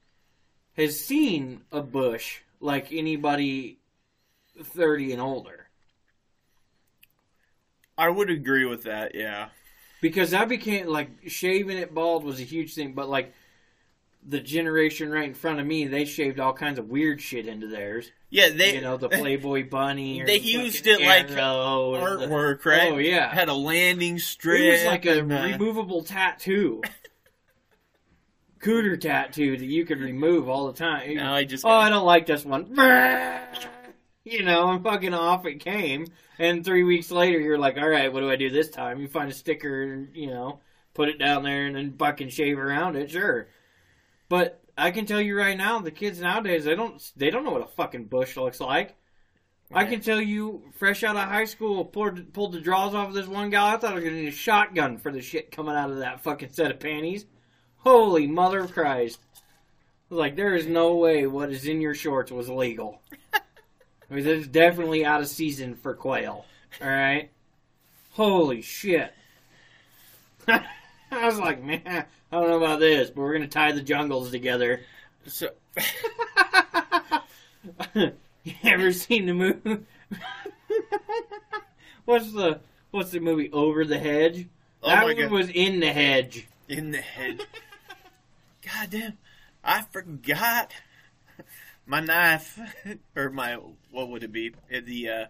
[0.78, 3.78] has seen a bush like anybody
[4.64, 5.68] 30 and older.
[7.98, 9.14] I would agree with that.
[9.14, 9.50] Yeah.
[10.02, 13.34] Because I became like shaving it bald was a huge thing, but like
[14.28, 17.68] the generation right in front of me, they shaved all kinds of weird shit into
[17.68, 18.12] theirs.
[18.30, 20.22] Yeah, they you know, the Playboy bunny.
[20.22, 22.92] Or They the used it like arrow or the- artwork, right?
[22.92, 24.62] Oh yeah, Had a landing strip.
[24.62, 26.82] it was like a uh, removable tattoo,
[28.62, 31.16] cooter tattoo that you could remove all the time.
[31.16, 32.76] Now I just Oh, I don't like this one.
[34.24, 36.06] You know, I'm fucking off it came.
[36.38, 39.02] And three weeks later, you're like, all right, what do I do this time?
[39.02, 40.60] You find a sticker, you know,
[40.94, 43.48] put it down there and then fucking shave around it, sure.
[44.30, 47.52] But I can tell you right now, the kids nowadays, they don't, they don't know
[47.52, 48.96] what a fucking bush looks like.
[49.74, 53.14] I can tell you, fresh out of high school, pulled, pulled the drawers off of
[53.14, 53.74] this one guy.
[53.74, 56.00] I thought I was going to need a shotgun for the shit coming out of
[56.00, 57.26] that fucking set of panties.
[57.84, 59.20] Holy mother of Christ.
[59.36, 63.02] I was like, there is no way what is in your shorts was legal.
[63.34, 66.46] I mean, it's definitely out of season for quail.
[66.82, 67.30] All right.
[68.14, 69.14] Holy shit.
[70.48, 70.64] I
[71.12, 74.82] was like, man, I don't know about this, but we're gonna tie the jungles together.
[75.28, 75.50] so,
[77.94, 78.12] you
[78.64, 79.86] ever seen the movie?
[82.06, 82.60] what's the
[82.92, 84.48] What's the movie Over the Hedge?
[84.84, 85.32] Oh that one God.
[85.32, 86.48] was in the hedge.
[86.68, 87.46] in the head.
[88.74, 89.18] God damn,
[89.64, 90.72] I forgot
[91.86, 92.60] my knife
[93.16, 93.56] or my
[93.92, 94.54] what would it be?
[94.74, 95.26] Uh, The uh,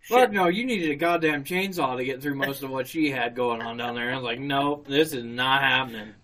[0.00, 3.34] Fuck no, you needed a goddamn chainsaw to get through most of what she had
[3.34, 4.10] going on down there.
[4.10, 6.14] I was like, nope, this is not happening.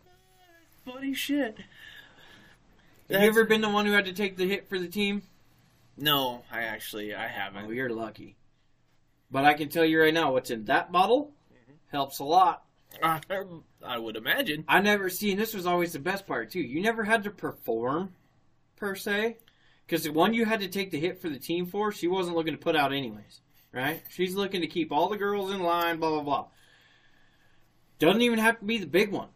[0.87, 1.59] funny shit.
[3.11, 5.23] Have you ever been the one who had to take the hit for the team?
[5.99, 7.75] No, I actually I Oh, haven't.
[7.75, 8.37] you're lucky.
[9.31, 11.33] But I can tell you right now, what's in that bottle
[11.91, 12.64] helps a lot.
[13.03, 13.21] I,
[13.85, 14.65] I would imagine.
[14.69, 15.37] I never seen.
[15.37, 16.61] this was always the best part too.
[16.61, 18.15] You never had to perform,
[18.77, 19.39] per se,
[19.87, 22.37] because the one you had to take the hit for the team for, she wasn't
[22.37, 23.41] looking to put out anyways,
[23.73, 24.03] right?
[24.09, 26.47] She's looking to keep all the girls in line, blah blah blah.
[27.99, 29.29] Doesn't even have to be the big one,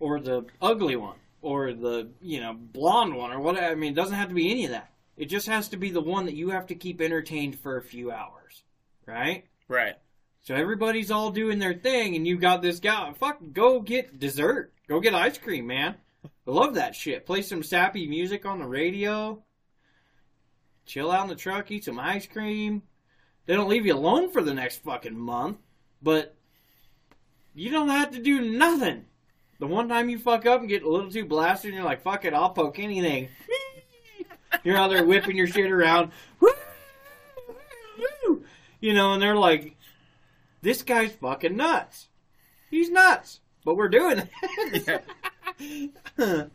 [0.00, 3.66] or the ugly one, or the you know blonde one, or whatever.
[3.66, 4.90] I mean, it doesn't have to be any of that.
[5.16, 7.82] It just has to be the one that you have to keep entertained for a
[7.82, 8.64] few hours,
[9.06, 9.44] right?
[9.68, 9.94] Right.
[10.44, 13.12] So everybody's all doing their thing, and you got this guy.
[13.14, 14.72] Fuck, go get dessert.
[14.88, 15.94] Go get ice cream, man.
[16.24, 17.24] I love that shit.
[17.24, 19.42] Play some sappy music on the radio.
[20.84, 22.82] Chill out in the truck, eat some ice cream.
[23.46, 25.56] They don't leave you alone for the next fucking month,
[26.02, 26.36] but
[27.54, 29.06] you don't have to do nothing.
[29.60, 32.02] The one time you fuck up and get a little too blasted and you're like,
[32.02, 33.28] fuck it, I'll poke anything.
[34.62, 36.12] You're out there whipping your shit around.
[38.80, 39.73] You know, and they're like,
[40.64, 42.08] this guy's fucking nuts.
[42.70, 43.40] He's nuts.
[43.64, 44.28] But we're doing
[44.58, 45.04] it.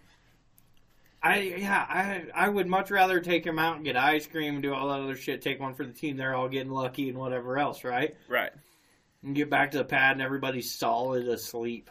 [1.22, 4.64] I yeah, I I would much rather take him out and get ice cream and
[4.64, 7.18] do all that other shit, take one for the team, they're all getting lucky and
[7.18, 8.15] whatever else, right?
[8.27, 8.52] Right.
[9.23, 11.90] And get back to the pad and everybody's solid asleep.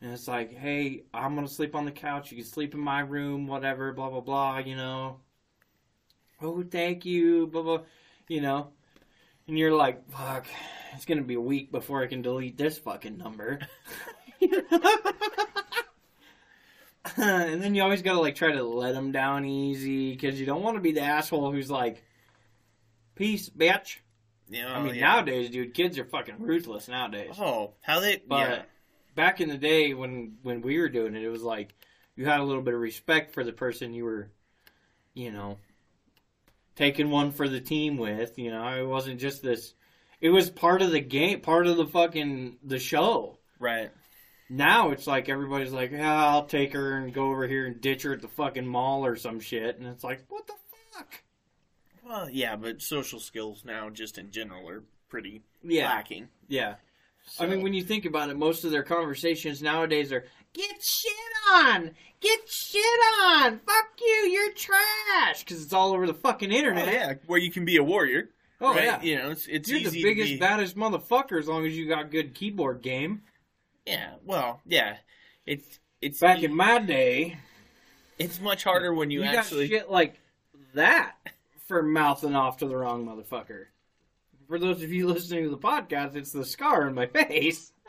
[0.00, 2.30] And it's like, hey, I'm gonna sleep on the couch.
[2.30, 4.58] You can sleep in my room, whatever, blah blah blah.
[4.58, 5.20] You know.
[6.40, 7.82] Oh, thank you, blah blah.
[8.28, 8.72] You know.
[9.48, 10.46] And you're like, fuck,
[10.94, 13.58] it's gonna be a week before I can delete this fucking number.
[17.16, 20.62] and then you always gotta like try to let them down easy because you don't
[20.62, 22.04] want to be the asshole who's like,
[23.14, 23.98] peace, bitch.
[24.48, 25.02] You know, I mean, yeah.
[25.02, 27.36] nowadays, dude, kids are fucking ruthless nowadays.
[27.38, 28.20] Oh, how they?
[28.26, 28.62] But yeah.
[29.14, 31.74] back in the day when when we were doing it, it was like
[32.16, 34.30] you had a little bit of respect for the person you were,
[35.14, 35.56] you know,
[36.76, 38.38] taking one for the team with.
[38.38, 39.74] You know, it wasn't just this.
[40.20, 43.38] It was part of the game, part of the fucking the show.
[43.58, 43.90] Right.
[44.48, 48.02] Now it's like everybody's like, yeah, I'll take her and go over here and ditch
[48.02, 50.52] her at the fucking mall or some shit, and it's like, what the
[50.92, 51.22] fuck?
[52.04, 56.28] Well, yeah, but social skills now, just in general, are pretty Yeah, lacking.
[56.48, 56.74] yeah.
[57.38, 60.24] I mean, when you think about it, most of their conversations nowadays are
[60.54, 61.12] "Get shit
[61.54, 62.84] on, get shit
[63.22, 66.92] on, fuck you, you're trash," because it's all over the fucking Oh, internet.
[66.92, 68.30] yeah, where you can be a warrior.
[68.60, 68.84] Oh right?
[68.84, 71.88] yeah, You know, it's it's you're the biggest, be, baddest motherfucker as long as you
[71.88, 73.22] got good keyboard game.
[73.86, 74.14] Yeah.
[74.24, 74.98] Well, yeah.
[75.46, 77.38] It's it's Back in my day,
[78.18, 79.68] it's much harder when you, you, actually.
[79.68, 80.20] got shit like
[80.74, 81.16] that
[81.66, 83.64] for mouthing off to the wrong motherfucker.
[84.48, 87.72] For those of you listening to the podcast, it's the scar on my face.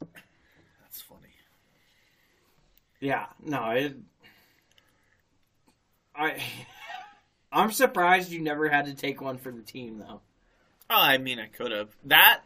[0.00, 1.28] That's funny.
[3.06, 3.96] Yeah, no, it.
[6.12, 6.42] I.
[7.52, 10.20] I'm surprised you never had to take one for the team, though.
[10.90, 12.40] Oh, I mean, I could have that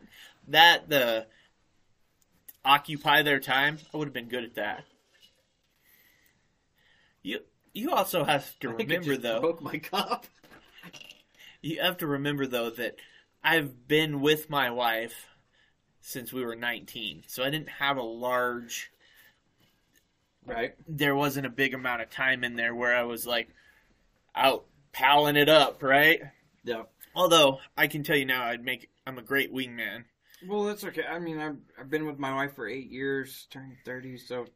[0.48, 1.26] that the
[2.62, 3.78] occupy their time.
[3.92, 4.84] I would have been good at that.
[7.22, 7.40] You
[7.72, 9.40] you also have to I think it remember though.
[9.40, 10.26] broke my cup.
[11.62, 12.96] You have to remember though that
[13.42, 15.26] I've been with my wife
[16.00, 18.90] since we were 19, so I didn't have a large.
[20.46, 20.74] Right.
[20.88, 23.48] There wasn't a big amount of time in there where I was like
[24.34, 26.20] out palling it up, right?
[26.64, 26.82] Yeah.
[27.14, 30.04] Although I can tell you now, I'd make I'm a great wingman.
[30.48, 31.04] Well, that's okay.
[31.04, 34.46] I mean, I've, I've been with my wife for eight years, turning 30, so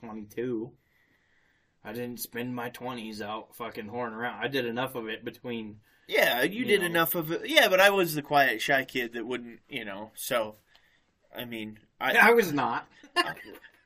[0.00, 0.72] 22.
[1.84, 4.42] I didn't spend my 20s out fucking whoring around.
[4.42, 5.76] I did enough of it between.
[6.08, 6.86] Yeah, you, You did know.
[6.86, 7.42] enough of it.
[7.48, 10.10] Yeah, but I was the quiet, shy kid that wouldn't, you know.
[10.16, 10.56] So,
[11.36, 12.88] I mean, I, I was not.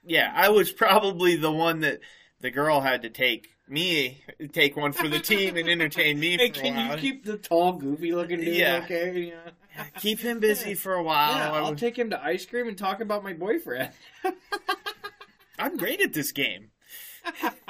[0.05, 2.01] yeah, I was probably the one that
[2.41, 4.23] the girl had to take me,
[4.53, 6.95] take one for the team and entertain me Hey, for a can while.
[6.97, 8.81] you keep the tall, goofy looking dude Yeah.
[8.85, 9.33] okay?
[9.77, 9.85] Yeah.
[10.01, 11.33] Keep him busy for a while.
[11.37, 13.91] Yeah, I'll take him to ice cream and talk about my boyfriend.
[15.59, 16.71] I'm great at this game.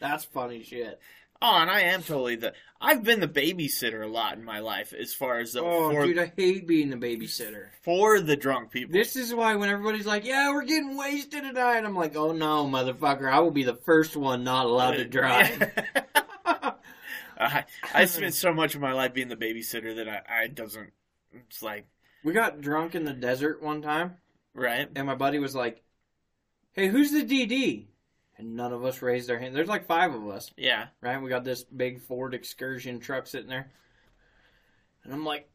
[0.00, 1.00] That's funny shit.
[1.42, 2.54] Oh, and I am totally the.
[2.80, 6.06] I've been the babysitter a lot in my life, as far as the Oh, for,
[6.06, 7.68] dude, I hate being the babysitter.
[7.82, 8.92] for the drunk people.
[8.92, 12.66] This is why when everybody's like, "Yeah, we're getting wasted tonight," I'm like, "Oh no,
[12.66, 13.30] motherfucker!
[13.30, 15.72] I will be the first one not allowed to drive."
[17.36, 20.92] I, I spent so much of my life being the babysitter that I, I doesn't.
[21.32, 21.86] It's like
[22.22, 24.16] we got drunk in the desert one time,
[24.54, 24.88] right.
[24.94, 25.82] and my buddy was like,
[26.72, 27.86] "Hey, who's the DD?"
[28.44, 29.54] And none of us raised our hand.
[29.56, 30.88] There's like five of us, Yeah.
[31.00, 31.20] right?
[31.20, 33.70] We got this big Ford Excursion truck sitting there,
[35.02, 35.48] and I'm like,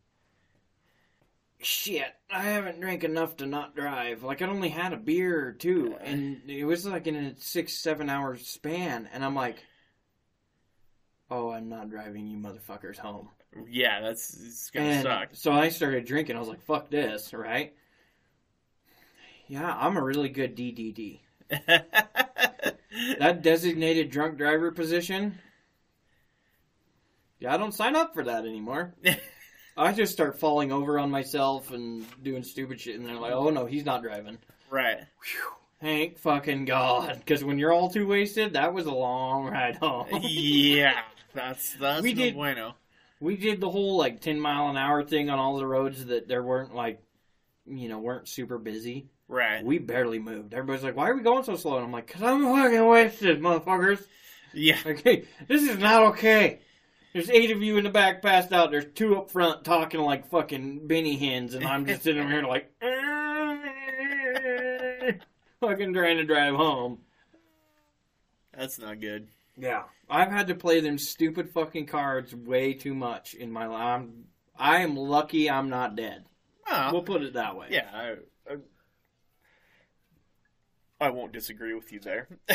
[1.61, 4.23] "Shit, I haven't drank enough to not drive.
[4.23, 7.73] Like I'd only had a beer or two, and it was like in a six,
[7.73, 9.63] seven hour span." And I'm like,
[11.29, 13.29] "Oh, I'm not driving you motherfuckers home."
[13.67, 14.01] Yeah.
[14.01, 15.29] That's it's gonna And suck.
[15.33, 16.35] so I started drinking.
[16.35, 17.75] I was like, "Fuck this!" Right?
[19.47, 21.21] Yeah, I'm a really good DDD.
[23.19, 25.37] That designated drunk driver position.
[27.39, 28.93] Yeah, I don't sign up for that anymore.
[29.77, 33.49] I just start falling over on myself and doing stupid shit, and they're like, "Oh
[33.49, 34.37] no, he's not driving."
[34.69, 34.99] right.
[35.81, 40.07] Thank fucking God, because when you're all too wasted, that was a long ride home.
[40.21, 40.99] yeah.
[41.33, 42.75] That's that's We no did- bueno.
[43.21, 46.27] we did the whole like 10 mile an hour thing on all the roads that
[46.27, 47.01] there weren't like,
[47.65, 49.07] you know, weren't super busy.
[49.30, 49.64] Right.
[49.64, 50.53] We barely moved.
[50.53, 53.39] Everybody's like, "Why are we going so slow?" And I'm like, "Cause I'm fucking wasted,
[53.39, 54.03] motherfuckers."
[54.53, 54.77] Yeah.
[54.85, 56.60] Okay, this is not okay.
[57.14, 58.72] There's eight of you in the back passed out.
[58.72, 62.43] There's two up front talking like fucking Benny hens, and I'm just sitting over here
[62.43, 62.72] like,
[65.61, 66.99] fucking trying to drive home.
[68.57, 69.27] That's not good.
[69.57, 73.81] Yeah, I've had to play them stupid fucking cards way too much in my life.
[74.01, 74.26] I'm,
[74.57, 76.26] I am lucky I'm not dead.
[76.69, 77.68] Well, We'll put it that way.
[77.72, 77.88] yeah.
[77.93, 78.15] I,
[80.99, 82.27] I, won't disagree with you there.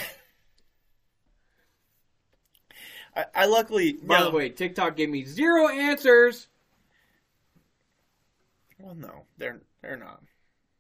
[3.17, 3.95] I, I luckily.
[3.95, 4.31] By no.
[4.31, 6.49] the way, TikTok gave me zero answers.
[8.79, 10.23] Well, no, they're they're not.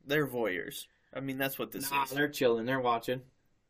[0.06, 0.86] They're voyeurs.
[1.14, 2.10] I mean, that's what this Nah, is.
[2.10, 2.66] they're chilling.
[2.66, 3.22] They're watching.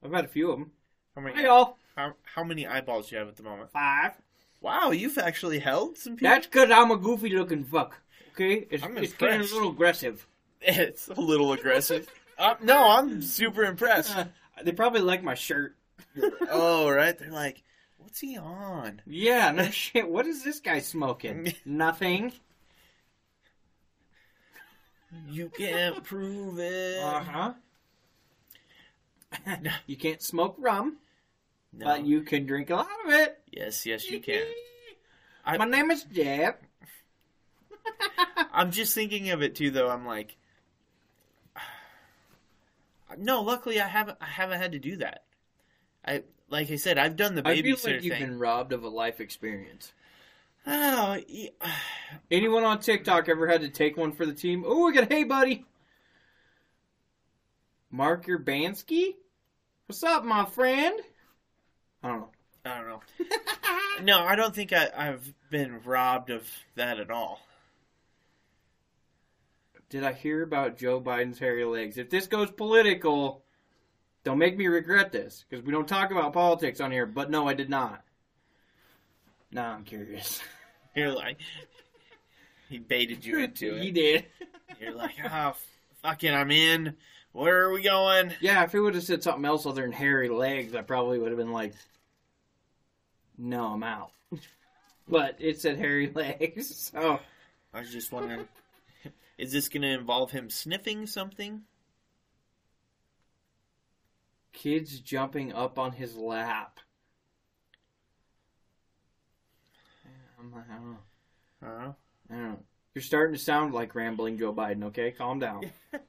[0.03, 0.73] I've had a few of them.
[1.15, 1.37] How many?
[1.37, 1.77] Hi, y'all.
[1.97, 3.71] How, how many eyeballs do you have at the moment?
[3.71, 4.13] Five.
[4.61, 6.31] Wow, you've actually held some people.
[6.31, 8.01] That's because I'm a goofy looking fuck.
[8.33, 8.67] Okay?
[8.71, 10.27] It's, I'm it's getting a little aggressive.
[10.67, 12.09] It's a little aggressive.
[12.39, 14.17] uh, no, I'm super impressed.
[14.17, 14.25] Uh,
[14.63, 15.77] they probably like my shirt.
[16.51, 17.19] oh, right.
[17.19, 17.63] They're like,
[17.99, 19.01] what's he on?
[19.07, 20.09] Yeah, no shit.
[20.09, 21.55] What is this guy smoking?
[21.65, 22.33] Nothing.
[25.29, 26.99] You can't prove it.
[27.05, 27.53] Uh huh.
[29.87, 30.97] you can't smoke rum,
[31.73, 31.87] No.
[31.87, 33.39] but you can drink a lot of it.
[33.51, 34.45] Yes, yes, you can.
[35.45, 36.55] I- My name is Jeb.
[38.53, 39.89] I'm just thinking of it too, though.
[39.91, 40.37] I'm like,
[43.19, 43.43] no.
[43.43, 44.19] Luckily, I haven't.
[44.21, 45.25] I haven't had to do that.
[46.07, 48.27] I like I said, I've done the I feel like you've thing.
[48.27, 49.93] been robbed of a life experience.
[50.67, 51.51] Oh, yeah.
[52.31, 54.65] Anyone on TikTok ever had to take one for the team?
[54.67, 55.65] Oh, we got hey buddy.
[57.91, 59.15] Mark Urbanski?
[59.87, 60.99] What's up, my friend?
[62.03, 62.29] I don't know.
[62.65, 63.01] I don't know.
[64.03, 67.41] no, I don't think I, I've been robbed of that at all.
[69.95, 71.99] Did I hear about Joe Biden's hairy legs?
[71.99, 73.45] If this goes political,
[74.25, 77.07] don't make me regret this because we don't talk about politics on here.
[77.07, 78.03] But no, I did not.
[79.53, 80.43] Nah, I'm curious.
[80.97, 81.39] You're like,
[82.69, 83.83] he baited you into it.
[83.85, 84.27] he did.
[84.81, 85.55] You're like, oh,
[86.03, 86.97] fucking, I'm in.
[87.31, 88.33] Where are we going?
[88.41, 91.31] Yeah, if he would have said something else other than hairy legs, I probably would
[91.31, 91.73] have been like,
[93.39, 94.11] "No, I'm out."
[95.07, 97.21] But it said hairy legs, so
[97.73, 98.49] I was just wondering,
[99.39, 101.63] is this going to involve him sniffing something?
[104.55, 106.79] kids jumping up on his lap.
[110.39, 110.99] I'm like, I don't know.
[111.63, 111.93] Huh?
[112.31, 112.59] I don't know.
[112.95, 114.85] You're starting to sound like rambling Joe Biden.
[114.85, 115.71] Okay, calm down.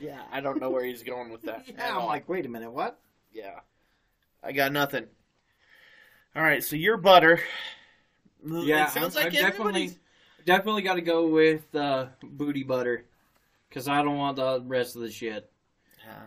[0.00, 1.64] Yeah, I don't know where he's going with that.
[1.68, 2.98] yeah, I'm like, wait a minute, what?
[3.30, 3.60] yeah,
[4.42, 5.04] I got nothing.
[6.34, 7.38] All right, so you're butter.
[8.42, 9.98] Yeah, it sounds I'm- like I've definitely, everybody's.
[10.44, 13.04] Definitely got to go with uh, booty butter,
[13.68, 15.50] because I don't want the rest of the shit.
[16.04, 16.22] Yeah.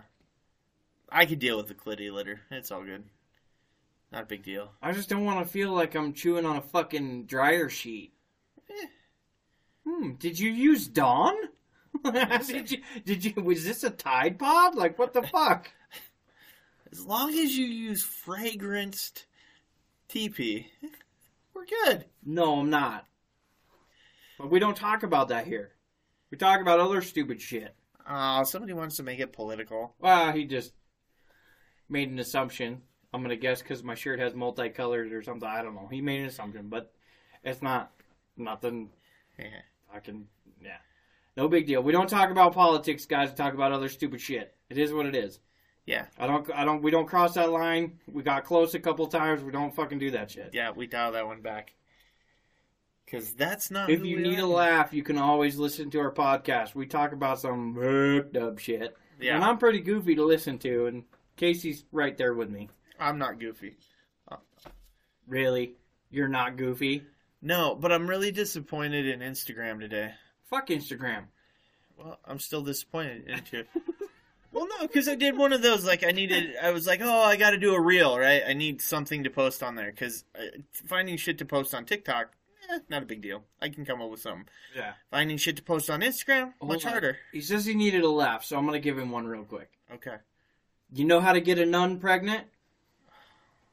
[1.09, 2.41] I could deal with the clitty litter.
[2.51, 3.03] It's all good.
[4.11, 4.71] Not a big deal.
[4.81, 8.13] I just don't want to feel like I'm chewing on a fucking dryer sheet.
[8.69, 8.87] Eh.
[9.87, 10.13] Hmm.
[10.13, 11.35] Did you use Dawn?
[12.47, 12.77] did you?
[13.05, 13.33] Did you?
[13.41, 14.75] Was this a Tide Pod?
[14.75, 15.69] Like what the fuck?
[16.91, 19.25] As long as you use fragranced
[20.09, 20.67] TP,
[21.53, 22.05] we're good.
[22.25, 23.05] No, I'm not.
[24.49, 25.71] We don't talk about that here.
[26.31, 27.75] We talk about other stupid shit.
[28.09, 29.95] Oh, somebody wants to make it political.
[29.99, 30.73] Well, he just
[31.89, 32.81] made an assumption.
[33.13, 35.47] I'm gonna guess because my shirt has multicolors or something.
[35.47, 35.87] I don't know.
[35.89, 36.91] He made an assumption, but
[37.43, 37.91] it's not
[38.37, 38.89] nothing.
[39.39, 39.61] Yeah.
[39.93, 40.27] Fucking
[40.61, 40.77] yeah,
[41.37, 41.81] no big deal.
[41.81, 43.29] We don't talk about politics, guys.
[43.29, 44.53] We talk about other stupid shit.
[44.69, 45.39] It is what it is.
[45.85, 46.07] Yeah.
[46.17, 46.51] I don't.
[46.53, 46.81] I don't.
[46.81, 47.99] We don't cross that line.
[48.11, 49.43] We got close a couple times.
[49.43, 50.49] We don't fucking do that shit.
[50.53, 51.73] Yeah, we dial that one back.
[53.05, 53.89] Because that's not.
[53.89, 54.43] If you need are.
[54.43, 56.73] a laugh, you can always listen to our podcast.
[56.73, 58.97] We talk about some hooked up shit.
[59.19, 59.35] Yeah.
[59.35, 61.03] And I'm pretty goofy to listen to, and
[61.37, 62.69] Casey's right there with me.
[62.99, 63.77] I'm not goofy.
[64.29, 64.37] Uh,
[65.27, 65.75] really?
[66.09, 67.03] You're not goofy?
[67.41, 70.13] No, but I'm really disappointed in Instagram today.
[70.49, 71.25] Fuck Instagram.
[71.97, 73.67] Well, I'm still disappointed into it.
[74.51, 75.85] well, no, because I did one of those.
[75.85, 76.55] Like, I needed.
[76.61, 78.41] I was like, oh, I got to do a reel, right?
[78.47, 82.31] I need something to post on there because uh, finding shit to post on TikTok,
[82.69, 83.43] eh, not a big deal.
[83.61, 84.45] I can come up with something.
[84.75, 84.93] Yeah.
[85.11, 86.91] Finding shit to post on Instagram, much on.
[86.91, 87.17] harder.
[87.31, 89.69] He says he needed a laugh, so I'm gonna give him one real quick.
[89.93, 90.15] Okay,
[90.91, 92.45] You know how to get a nun pregnant?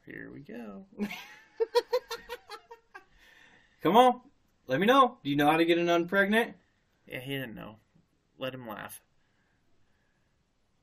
[0.06, 0.84] here we go.
[3.82, 4.20] Come on,
[4.68, 5.18] let me know.
[5.24, 6.54] Do you know how to get a nun pregnant?
[7.06, 7.76] Yeah, he didn't know.
[8.38, 9.00] Let him laugh.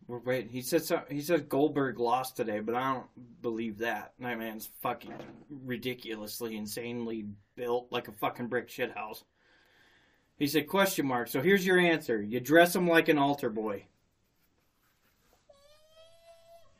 [0.09, 0.49] We're waiting.
[0.49, 3.05] He said so, he says Goldberg lost today, but I don't
[3.43, 4.13] believe that.
[4.19, 5.13] That man's fucking
[5.63, 9.23] ridiculously, insanely built like a fucking brick shit house.
[10.39, 11.27] He said, question mark.
[11.27, 12.19] So here's your answer.
[12.19, 13.85] You dress him like an altar boy.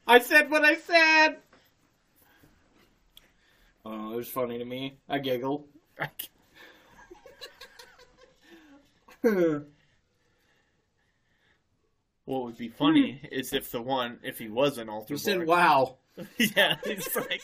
[0.08, 1.38] I said what I said.
[3.86, 4.98] Oh, it was funny to me.
[5.08, 5.68] I giggled.
[12.30, 12.76] What would be hmm.
[12.76, 15.18] funny is if the one, if he was an altar boy.
[15.18, 15.96] said, wow.
[16.38, 17.42] yeah, it's like,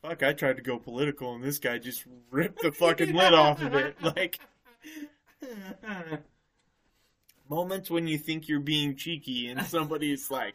[0.00, 3.60] fuck, I tried to go political and this guy just ripped the fucking lid off
[3.60, 3.96] of it.
[4.02, 4.40] Like,
[7.50, 10.54] moments when you think you're being cheeky and somebody's like,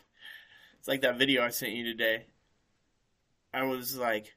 [0.80, 2.26] it's like that video I sent you today.
[3.54, 4.34] I was like,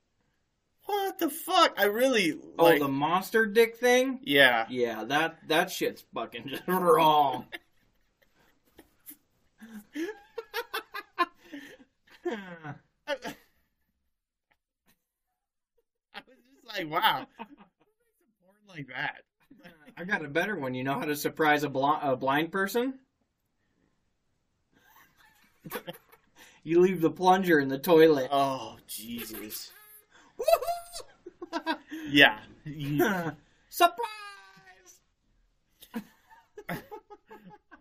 [0.85, 1.73] what the fuck?
[1.79, 4.21] I really, Oh, like, the monster dick thing?
[4.25, 4.67] yeah.
[4.69, 7.47] Yeah, that that shit's fucking just wrong.
[12.27, 12.75] I
[16.27, 17.27] was just like, wow.
[17.39, 17.49] Porn
[18.69, 19.23] like that.
[19.97, 20.75] I got a better one.
[20.75, 23.01] You know how to surprise a, bl- a blind person?
[26.63, 28.29] you leave the plunger in the toilet.
[28.31, 29.73] Oh, Jesus.
[32.11, 32.39] Yeah.
[33.69, 34.28] Surprise!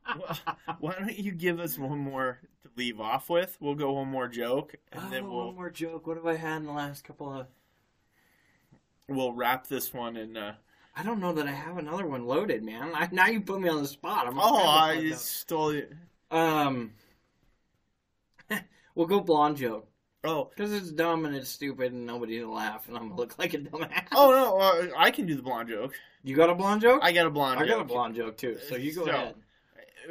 [0.80, 3.58] why don't you give us one more to leave off with?
[3.60, 6.08] We'll go one more joke, and Oh, then we'll one more joke.
[6.08, 7.48] What have I had in the last couple of?
[9.10, 10.36] we'll wrap this one in.
[10.36, 10.56] Uh...
[10.96, 12.92] I don't know that I have another one loaded, man.
[12.94, 14.28] I, now you put me on the spot.
[14.28, 15.94] I'm Oh, I stole it.
[16.32, 16.92] Um,
[18.96, 19.88] we'll go blonde joke
[20.24, 23.38] Oh, because it's dumb and it's stupid and nobody will laugh and I'm gonna look
[23.40, 24.08] like a dumbass.
[24.14, 25.94] oh no, uh, I can do the blonde joke.
[26.24, 27.00] you got a blonde joke?
[27.04, 27.60] I got a blonde.
[27.60, 27.66] Joke.
[27.68, 27.88] I got a joke.
[27.88, 28.58] blonde joke too.
[28.68, 29.36] So you go So- ahead.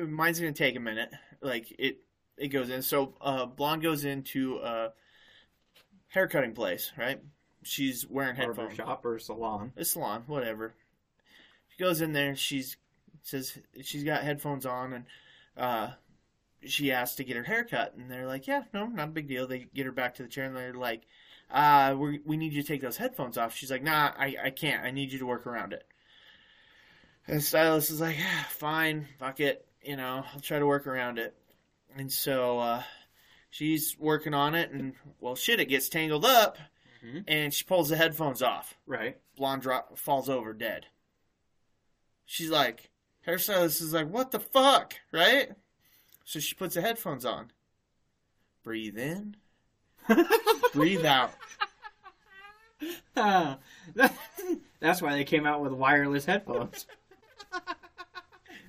[0.00, 1.10] Mine's gonna take a minute.
[1.40, 1.98] Like it,
[2.36, 2.82] it goes in.
[2.82, 4.92] So, uh, blonde goes into a
[6.08, 7.20] hair cutting place, right?
[7.62, 8.74] She's wearing headphones.
[8.74, 9.72] shop or salon.
[9.76, 10.74] A salon, whatever.
[11.68, 12.36] She goes in there.
[12.36, 12.76] She's
[13.22, 15.04] says she's got headphones on, and
[15.56, 15.90] uh,
[16.64, 19.28] she asks to get her hair cut, and they're like, "Yeah, no, not a big
[19.28, 21.02] deal." They get her back to the chair, and they're like,
[21.50, 24.50] "Uh, we we need you to take those headphones off." She's like, "Nah, I I
[24.50, 24.84] can't.
[24.84, 25.84] I need you to work around it."
[27.26, 29.65] And the stylist is like, ah, "Fine, fuck it.
[29.86, 31.34] You know, I'll try to work around it."
[31.96, 32.82] And so uh,
[33.50, 36.58] she's working on it, and well, shit, it gets tangled up,
[37.04, 37.24] Mhm.
[37.28, 39.18] and she pulls the headphones off Right.
[39.36, 40.86] blonde drop falls over dead.
[42.26, 42.90] She's like,
[43.26, 45.52] hairstylist is like, what the fuck, right?
[46.24, 47.52] So she puts the headphones on.
[48.64, 49.36] Breathe in,
[50.72, 51.32] breathe out.
[53.16, 53.58] Ah,
[54.80, 56.86] That's why they came out with wireless headphones.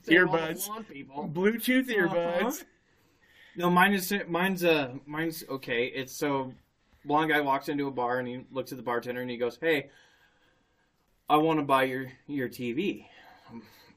[0.08, 0.88] Save all Earbuds.
[0.88, 1.30] people.
[1.34, 2.16] Bluetooth Uh-huh.
[2.16, 2.64] earbuds.
[3.56, 5.86] No, mine is mine's uh mine's okay.
[5.88, 6.54] It's so
[7.06, 9.58] blonde guy walks into a bar and he looks at the bartender and he goes,
[9.60, 9.90] "Hey,
[11.30, 13.08] I want to buy your your TV."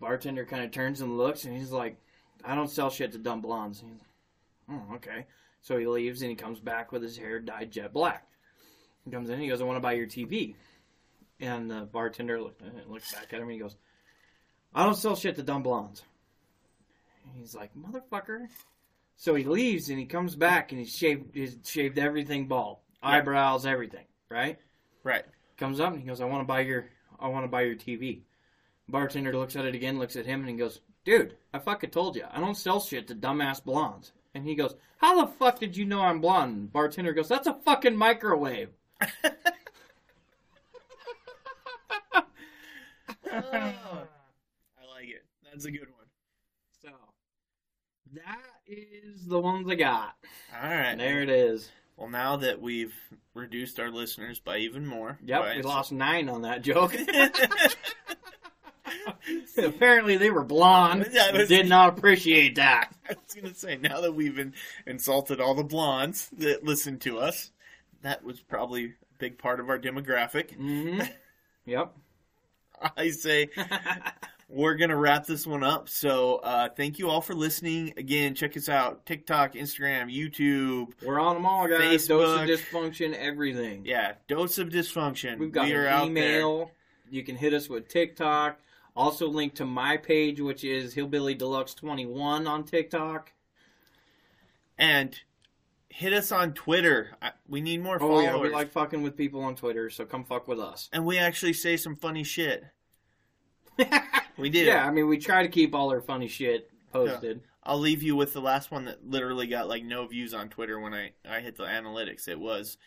[0.01, 1.97] Bartender kind of turns and looks and he's like,
[2.43, 5.27] "I don't sell shit to dumb blondes." And he's like, "Oh, okay."
[5.61, 8.27] So he leaves and he comes back with his hair dyed jet black.
[9.05, 10.55] He comes in and he goes, "I want to buy your TV."
[11.39, 13.77] And the bartender look, uh, looks back at him and he goes,
[14.75, 16.03] "I don't sell shit to dumb blondes."
[17.37, 18.49] He's like, "Motherfucker."
[19.21, 22.79] So he leaves and he comes back and he's shaved he's shaved everything bald.
[23.03, 24.59] Eyebrows, everything, right?
[25.05, 25.25] Right.
[25.59, 26.87] Comes up and he goes, I want to buy your
[27.19, 28.23] I want to buy your TV.
[28.89, 32.17] Bartender looks at it again, looks at him and he goes, Dude, I fucking told
[32.17, 32.25] you.
[32.31, 34.13] I don't sell shit to dumbass blondes.
[34.35, 36.57] And he goes, How the fuck did you know I'm blonde?
[36.57, 38.71] And bartender goes, That's a fucking microwave.
[43.33, 43.90] Oh.
[45.61, 46.07] That's a good one.
[46.83, 46.89] So
[48.15, 50.15] that is the ones I got.
[50.59, 50.97] All right.
[50.97, 51.71] There it is.
[51.99, 52.95] Well, now that we've
[53.35, 55.19] reduced our listeners by even more.
[55.23, 56.97] Yep, by- we lost nine on that joke.
[59.59, 61.11] Apparently they were blonde.
[61.13, 62.91] Yeah, was- Did not appreciate that.
[63.11, 64.55] I was gonna say now that we've in,
[64.87, 67.51] insulted all the blondes that listen to us,
[68.01, 70.53] that was probably a big part of our demographic.
[70.55, 71.03] hmm
[71.67, 71.93] Yep.
[72.97, 73.51] I say
[74.53, 75.89] we're gonna wrap this one up.
[75.89, 77.95] So uh, thank you all for listening.
[77.97, 80.93] Again, check us out: TikTok, Instagram, YouTube.
[81.05, 82.07] We're on them all, guys.
[82.09, 83.85] Dose of dysfunction, everything.
[83.85, 85.39] Yeah, dose of dysfunction.
[85.39, 86.71] We've got we are an out email.
[87.11, 88.59] You can hit us with TikTok.
[88.97, 93.33] Also link to my page, which is Hillbilly Deluxe 21 on TikTok.
[94.79, 95.19] and
[95.89, 97.11] hit us on Twitter.
[97.49, 98.25] We need more Oh followers.
[98.25, 100.89] yeah, we like fucking with people on Twitter, so come fuck with us.
[100.93, 102.65] and we actually say some funny shit.
[104.37, 104.61] We do.
[104.61, 107.43] Yeah, I mean we try to keep all our funny shit posted.
[107.63, 110.81] I'll leave you with the last one that literally got like no views on Twitter
[110.81, 112.27] when I, I hit the analytics.
[112.27, 112.79] It was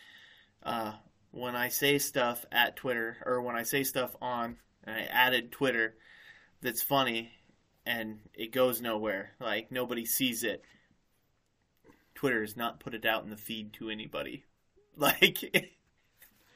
[0.63, 0.93] uh,
[1.29, 5.51] when I say stuff at Twitter or when I say stuff on and I added
[5.51, 5.95] Twitter,
[6.61, 7.31] that's funny
[7.85, 9.33] and it goes nowhere.
[9.39, 10.63] Like nobody sees it.
[12.15, 14.45] Twitter has not put it out in the feed to anybody.
[14.95, 15.71] Like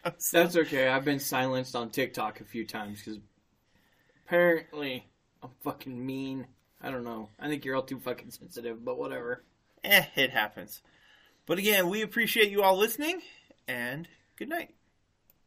[0.32, 0.88] That's okay.
[0.88, 3.20] I've been silenced on TikTok a few times because
[4.28, 5.08] apparently
[5.41, 6.48] I'm fucking mean.
[6.82, 7.30] I don't know.
[7.40, 9.44] I think you're all too fucking sensitive, but whatever.
[9.84, 10.82] eh, it happens.
[11.45, 13.22] But again, we appreciate you all listening
[13.68, 14.72] and good night.